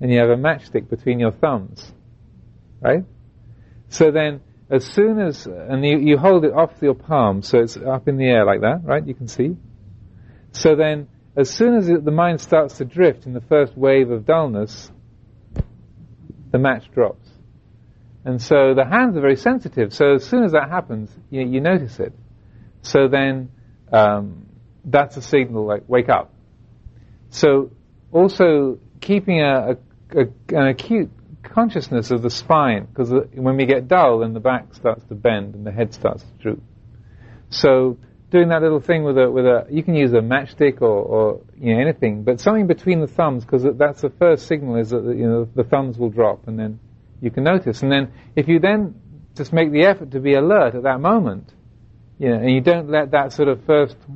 and 0.00 0.10
you 0.10 0.18
have 0.18 0.30
a 0.30 0.36
matchstick 0.36 0.88
between 0.88 1.18
your 1.18 1.32
thumbs, 1.32 1.92
right? 2.80 3.04
So 3.88 4.10
then, 4.10 4.40
as 4.70 4.84
soon 4.84 5.20
as, 5.20 5.46
and 5.46 5.84
you, 5.84 5.98
you 5.98 6.18
hold 6.18 6.44
it 6.44 6.52
off 6.52 6.72
your 6.82 6.94
palm, 6.94 7.42
so 7.42 7.60
it's 7.60 7.76
up 7.76 8.08
in 8.08 8.16
the 8.16 8.26
air 8.26 8.44
like 8.44 8.60
that, 8.60 8.80
right? 8.84 9.06
You 9.06 9.14
can 9.14 9.28
see. 9.28 9.56
So 10.52 10.74
then, 10.74 11.08
as 11.36 11.50
soon 11.50 11.76
as 11.76 11.88
it, 11.88 12.04
the 12.04 12.10
mind 12.10 12.40
starts 12.40 12.78
to 12.78 12.84
drift 12.84 13.26
in 13.26 13.32
the 13.32 13.40
first 13.40 13.76
wave 13.76 14.10
of 14.10 14.26
dullness, 14.26 14.90
the 16.56 16.62
match 16.62 16.90
drops. 16.90 17.28
And 18.24 18.40
so 18.40 18.74
the 18.74 18.84
hands 18.84 19.16
are 19.16 19.20
very 19.20 19.36
sensitive, 19.36 19.92
so 19.92 20.14
as 20.14 20.24
soon 20.24 20.42
as 20.42 20.52
that 20.52 20.70
happens, 20.70 21.10
you, 21.30 21.46
you 21.46 21.60
notice 21.60 22.00
it. 22.00 22.12
So 22.80 23.08
then, 23.08 23.50
um, 23.92 24.46
that's 24.84 25.16
a 25.16 25.22
signal 25.22 25.66
like 25.66 25.82
wake 25.86 26.08
up. 26.08 26.32
So 27.30 27.70
also 28.10 28.78
keeping 29.00 29.40
a, 29.40 29.76
a, 30.14 30.20
a 30.20 30.56
an 30.56 30.68
acute 30.68 31.10
consciousness 31.42 32.10
of 32.10 32.22
the 32.22 32.30
spine 32.30 32.86
because 32.86 33.12
when 33.34 33.56
we 33.56 33.66
get 33.66 33.86
dull, 33.86 34.20
then 34.20 34.32
the 34.32 34.40
back 34.40 34.74
starts 34.74 35.04
to 35.08 35.14
bend 35.14 35.54
and 35.54 35.66
the 35.66 35.72
head 35.72 35.92
starts 35.92 36.22
to 36.22 36.42
droop. 36.42 36.62
So 37.50 37.98
doing 38.30 38.48
that 38.48 38.62
little 38.62 38.80
thing 38.80 39.04
with 39.04 39.18
a 39.18 39.30
with 39.30 39.44
a 39.44 39.66
you 39.70 39.82
can 39.82 39.94
use 39.94 40.12
a 40.12 40.20
matchstick 40.20 40.80
or, 40.80 40.86
or 40.86 41.40
you 41.58 41.74
know 41.74 41.80
anything, 41.80 42.22
but 42.24 42.40
something 42.40 42.66
between 42.66 43.00
the 43.00 43.06
thumbs 43.06 43.44
because 43.44 43.64
that's 43.76 44.02
the 44.02 44.10
first 44.10 44.46
signal 44.46 44.76
is 44.76 44.90
that 44.90 45.04
you 45.04 45.26
know 45.26 45.48
the 45.54 45.64
thumbs 45.64 45.98
will 45.98 46.10
drop 46.10 46.48
and 46.48 46.58
then 46.58 46.78
you 47.20 47.30
can 47.30 47.44
notice. 47.44 47.82
And 47.82 47.90
then 47.90 48.12
if 48.34 48.48
you 48.48 48.58
then 48.60 48.94
just 49.36 49.52
make 49.52 49.70
the 49.72 49.84
effort 49.84 50.10
to 50.12 50.20
be 50.20 50.34
alert 50.34 50.74
at 50.74 50.82
that 50.84 51.00
moment, 51.00 51.52
you 52.18 52.30
know, 52.30 52.36
and 52.36 52.50
you 52.50 52.60
don't 52.60 52.90
let 52.90 53.10
that 53.12 53.32
sort 53.32 53.48
of 53.48 53.64
first, 53.64 53.96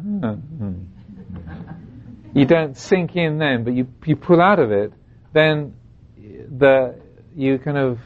you 2.35 2.45
don't 2.47 2.77
sink 2.77 3.17
in 3.17 3.39
then, 3.39 3.65
but 3.65 3.75
you, 3.75 3.87
you 4.07 4.17
pull 4.17 4.41
out 4.41 4.59
of 4.59 4.73
it, 4.73 4.93
then 5.33 5.75
the, 6.17 6.99
you 7.37 7.59
kind 7.59 7.77
of, 7.77 7.99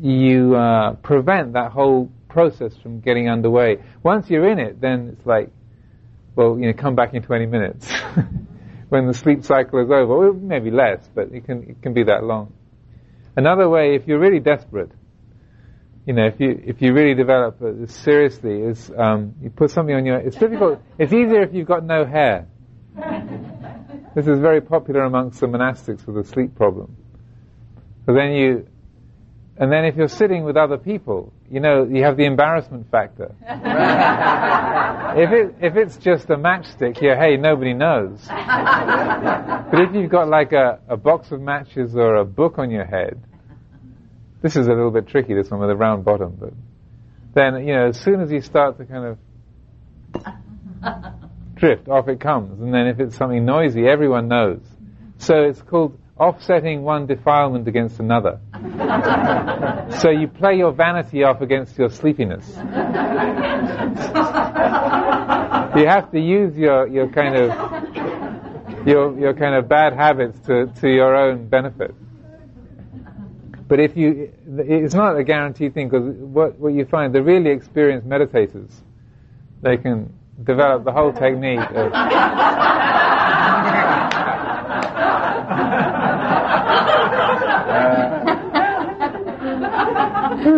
you 0.00 0.54
uh, 0.54 0.94
prevent 0.94 1.52
that 1.54 1.72
whole 1.72 2.10
process 2.28 2.74
from 2.82 3.00
getting 3.00 3.28
underway. 3.28 3.78
Once 4.02 4.28
you're 4.30 4.50
in 4.50 4.58
it, 4.58 4.80
then 4.80 5.10
it's 5.12 5.26
like, 5.26 5.50
well, 6.36 6.58
you 6.58 6.66
know, 6.66 6.72
come 6.74 6.94
back 6.94 7.14
in 7.14 7.22
20 7.22 7.46
minutes. 7.46 7.90
when 8.88 9.06
the 9.06 9.14
sleep 9.14 9.42
cycle 9.42 9.80
is 9.80 9.90
over, 9.90 10.18
well, 10.18 10.32
maybe 10.32 10.70
less, 10.70 11.08
but 11.14 11.32
it 11.32 11.44
can, 11.44 11.64
it 11.70 11.82
can 11.82 11.92
be 11.92 12.04
that 12.04 12.22
long. 12.22 12.52
Another 13.34 13.68
way, 13.68 13.96
if 13.96 14.06
you're 14.06 14.20
really 14.20 14.38
desperate, 14.38 14.92
you 16.06 16.12
know, 16.12 16.26
if 16.26 16.38
you 16.38 16.62
if 16.64 16.80
you 16.80 16.92
really 16.94 17.14
develop 17.14 17.58
this 17.58 17.94
seriously, 17.94 18.60
is 18.60 18.92
um, 18.96 19.34
you 19.42 19.50
put 19.50 19.72
something 19.72 19.94
on 19.94 20.06
your. 20.06 20.18
It's 20.18 20.36
difficult. 20.36 20.80
It's 20.98 21.12
easier 21.12 21.42
if 21.42 21.52
you've 21.52 21.66
got 21.66 21.84
no 21.84 22.06
hair. 22.06 22.46
this 24.14 24.28
is 24.28 24.38
very 24.38 24.60
popular 24.60 25.02
amongst 25.02 25.40
the 25.40 25.48
monastics 25.48 26.06
with 26.06 26.16
a 26.16 26.24
sleep 26.24 26.54
problem. 26.54 26.96
But 28.06 28.12
then 28.14 28.32
you, 28.32 28.68
and 29.58 29.72
then 29.72 29.84
if 29.84 29.96
you're 29.96 30.08
sitting 30.08 30.44
with 30.44 30.56
other 30.56 30.76
people, 30.76 31.32
you 31.50 31.60
know, 31.60 31.84
you 31.84 32.04
have 32.04 32.16
the 32.16 32.24
embarrassment 32.24 32.90
factor. 32.90 33.34
if 35.16 35.32
it 35.32 35.54
if 35.60 35.76
it's 35.76 35.96
just 35.96 36.28
a 36.30 36.36
matchstick, 36.36 37.00
yeah, 37.00 37.18
hey, 37.18 37.36
nobody 37.36 37.72
knows. 37.72 38.20
but 38.26 39.80
if 39.80 39.94
you've 39.94 40.10
got 40.10 40.28
like 40.28 40.52
a, 40.52 40.80
a 40.88 40.96
box 40.96 41.32
of 41.32 41.40
matches 41.40 41.96
or 41.96 42.16
a 42.16 42.24
book 42.24 42.58
on 42.58 42.70
your 42.70 42.84
head, 42.84 43.22
this 44.42 44.56
is 44.56 44.66
a 44.66 44.70
little 44.70 44.90
bit 44.90 45.08
tricky, 45.08 45.34
this 45.34 45.50
one 45.50 45.60
with 45.60 45.70
a 45.70 45.76
round 45.76 46.04
bottom, 46.04 46.36
but 46.38 46.52
then, 47.36 47.66
you 47.66 47.74
know, 47.74 47.88
as 47.88 48.00
soon 48.00 48.20
as 48.20 48.32
you 48.32 48.40
start 48.40 48.78
to 48.78 48.84
kind 48.86 49.16
of 50.14 50.24
drift, 51.54 51.88
off 51.88 52.08
it 52.08 52.20
comes. 52.20 52.60
And 52.60 52.72
then 52.72 52.86
if 52.86 53.00
it's 53.00 53.16
something 53.16 53.44
noisy, 53.44 53.86
everyone 53.86 54.28
knows. 54.28 54.60
So 55.18 55.42
it's 55.42 55.60
called 55.60 55.98
offsetting 56.18 56.82
one 56.82 57.06
defilement 57.06 57.68
against 57.68 58.00
another. 58.00 58.40
so 60.00 60.10
you 60.10 60.28
play 60.28 60.56
your 60.56 60.72
vanity 60.72 61.22
off 61.24 61.40
against 61.40 61.78
your 61.78 61.90
sleepiness. 61.90 62.48
you 65.76 65.86
have 65.86 66.10
to 66.10 66.18
use 66.20 66.56
your, 66.56 66.88
your 66.88 67.08
kind 67.08 67.36
of 67.36 67.50
your, 68.86 69.18
your 69.18 69.34
kind 69.34 69.54
of 69.56 69.68
bad 69.68 69.92
habits 69.94 70.38
to, 70.46 70.66
to 70.80 70.88
your 70.88 71.16
own 71.16 71.48
benefit. 71.48 71.94
But 73.68 73.80
if 73.80 73.96
you, 73.96 74.32
it's 74.46 74.94
not 74.94 75.16
a 75.16 75.24
guaranteed 75.24 75.74
thing 75.74 75.88
because 75.88 76.14
what, 76.18 76.56
what 76.58 76.72
you 76.72 76.84
find, 76.84 77.12
the 77.12 77.22
really 77.22 77.50
experienced 77.50 78.08
meditators, 78.08 78.70
they 79.60 79.76
can 79.76 80.14
develop 80.44 80.84
the 80.84 80.92
whole 80.92 81.12
technique 81.12 81.58
of. 81.58 81.92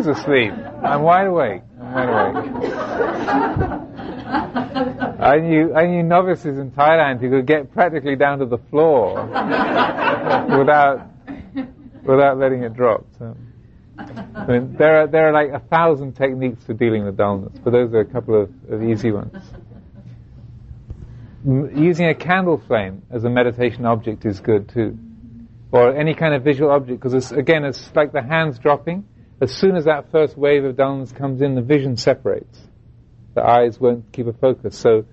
Asleep? 0.07 0.53
I'm 0.83 1.03
wide 1.03 1.27
awake. 1.27 1.62
I'm 1.81 1.93
wide 1.93 2.09
awake. 2.09 3.89
I 5.20 5.39
knew, 5.39 5.75
I 5.75 5.87
knew 5.87 6.03
novices 6.03 6.59
in 6.59 6.70
Thailand 6.70 7.20
who 7.20 7.31
could 7.31 7.47
get 7.47 7.73
practically 7.73 8.16
down 8.16 8.39
to 8.39 8.47
the 8.47 8.59
floor 8.70 9.25
without, 10.59 11.11
without 12.05 12.39
letting 12.39 12.62
it 12.62 12.75
drop. 12.75 13.05
So. 13.19 13.37
I 13.99 14.47
mean, 14.47 14.77
there 14.79 15.03
are 15.03 15.07
there 15.09 15.29
are 15.29 15.33
like 15.33 15.51
a 15.51 15.59
thousand 15.66 16.12
techniques 16.15 16.62
for 16.65 16.73
dealing 16.73 17.05
with 17.05 17.16
dullness, 17.16 17.53
but 17.65 17.73
those 17.73 17.93
are 17.93 18.01
a 18.01 18.05
couple 18.05 18.43
of, 18.43 18.51
of 18.70 18.83
easy 18.83 19.11
ones. 19.11 19.35
M- 21.45 21.77
using 21.77 22.07
a 22.07 22.15
candle 22.15 22.62
flame 22.66 23.03
as 23.11 23.25
a 23.25 23.31
meditation 23.31 23.85
object 23.87 24.25
is 24.25 24.41
good 24.41 24.69
too, 24.69 24.97
or 25.73 25.97
any 25.97 26.15
kind 26.15 26.35
of 26.35 26.45
visual 26.45 26.70
object, 26.70 27.03
because 27.03 27.33
again, 27.33 27.65
it's 27.65 27.91
like 27.97 28.12
the 28.12 28.23
hands 28.23 28.59
dropping. 28.61 29.05
As 29.40 29.52
soon 29.52 29.77
as 29.77 29.85
that 29.85 30.10
first 30.10 30.36
wave 30.36 30.65
of 30.65 30.77
dullness 30.77 31.12
comes 31.12 31.40
in, 31.40 31.55
the 31.55 31.62
vision 31.62 31.97
separates. 31.97 32.59
The 33.35 33.43
eyes 33.43 33.78
won't 33.78 34.12
keep 34.12 34.27
a 34.27 34.32
focus. 34.32 34.77
So, 34.77 35.05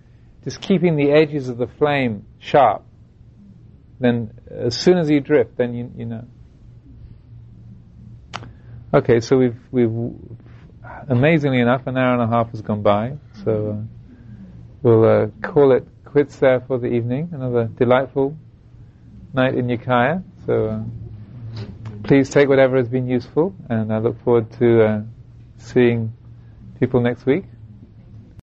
just 0.44 0.62
keeping 0.62 0.96
the 0.96 1.12
edges 1.12 1.50
of 1.50 1.58
the 1.58 1.68
flame 1.68 2.26
sharp. 2.40 2.84
Then, 4.00 4.32
as 4.50 4.76
soon 4.78 4.98
as 4.98 5.10
you 5.10 5.20
drift, 5.20 5.58
then 5.58 5.74
you 5.74 5.92
you 5.96 6.06
know. 6.06 6.26
Okay, 8.94 9.20
so 9.20 9.38
we've 9.38 9.60
we've 9.72 9.92
amazingly 11.10 11.60
enough, 11.60 11.88
an 11.88 11.98
hour 11.98 12.14
and 12.14 12.22
a 12.22 12.28
half 12.28 12.52
has 12.52 12.62
gone 12.62 12.82
by. 12.82 13.14
So 13.44 13.70
uh, 13.70 13.84
we'll 14.82 15.06
uh, 15.06 15.28
call 15.42 15.76
it 15.76 15.88
quits 16.04 16.38
there 16.38 16.62
for 16.62 16.80
the 16.80 16.88
evening. 16.88 17.30
Another 17.32 17.66
delightful 17.66 18.38
night 19.34 19.56
in 19.56 19.70
Ukiah. 19.70 20.20
So 20.46 20.68
uh, 20.68 21.05
please 22.06 22.30
take 22.30 22.48
whatever 22.48 22.78
has 22.78 22.88
been 22.88 23.08
useful, 23.08 23.56
and 23.70 23.92
I 23.92 23.98
look 23.98 24.22
forward 24.24 24.52
to 24.60 24.84
uh, 24.84 25.02
seeing 25.58 26.14
people 26.80 27.02
next 27.02 27.26
week. 27.26 27.46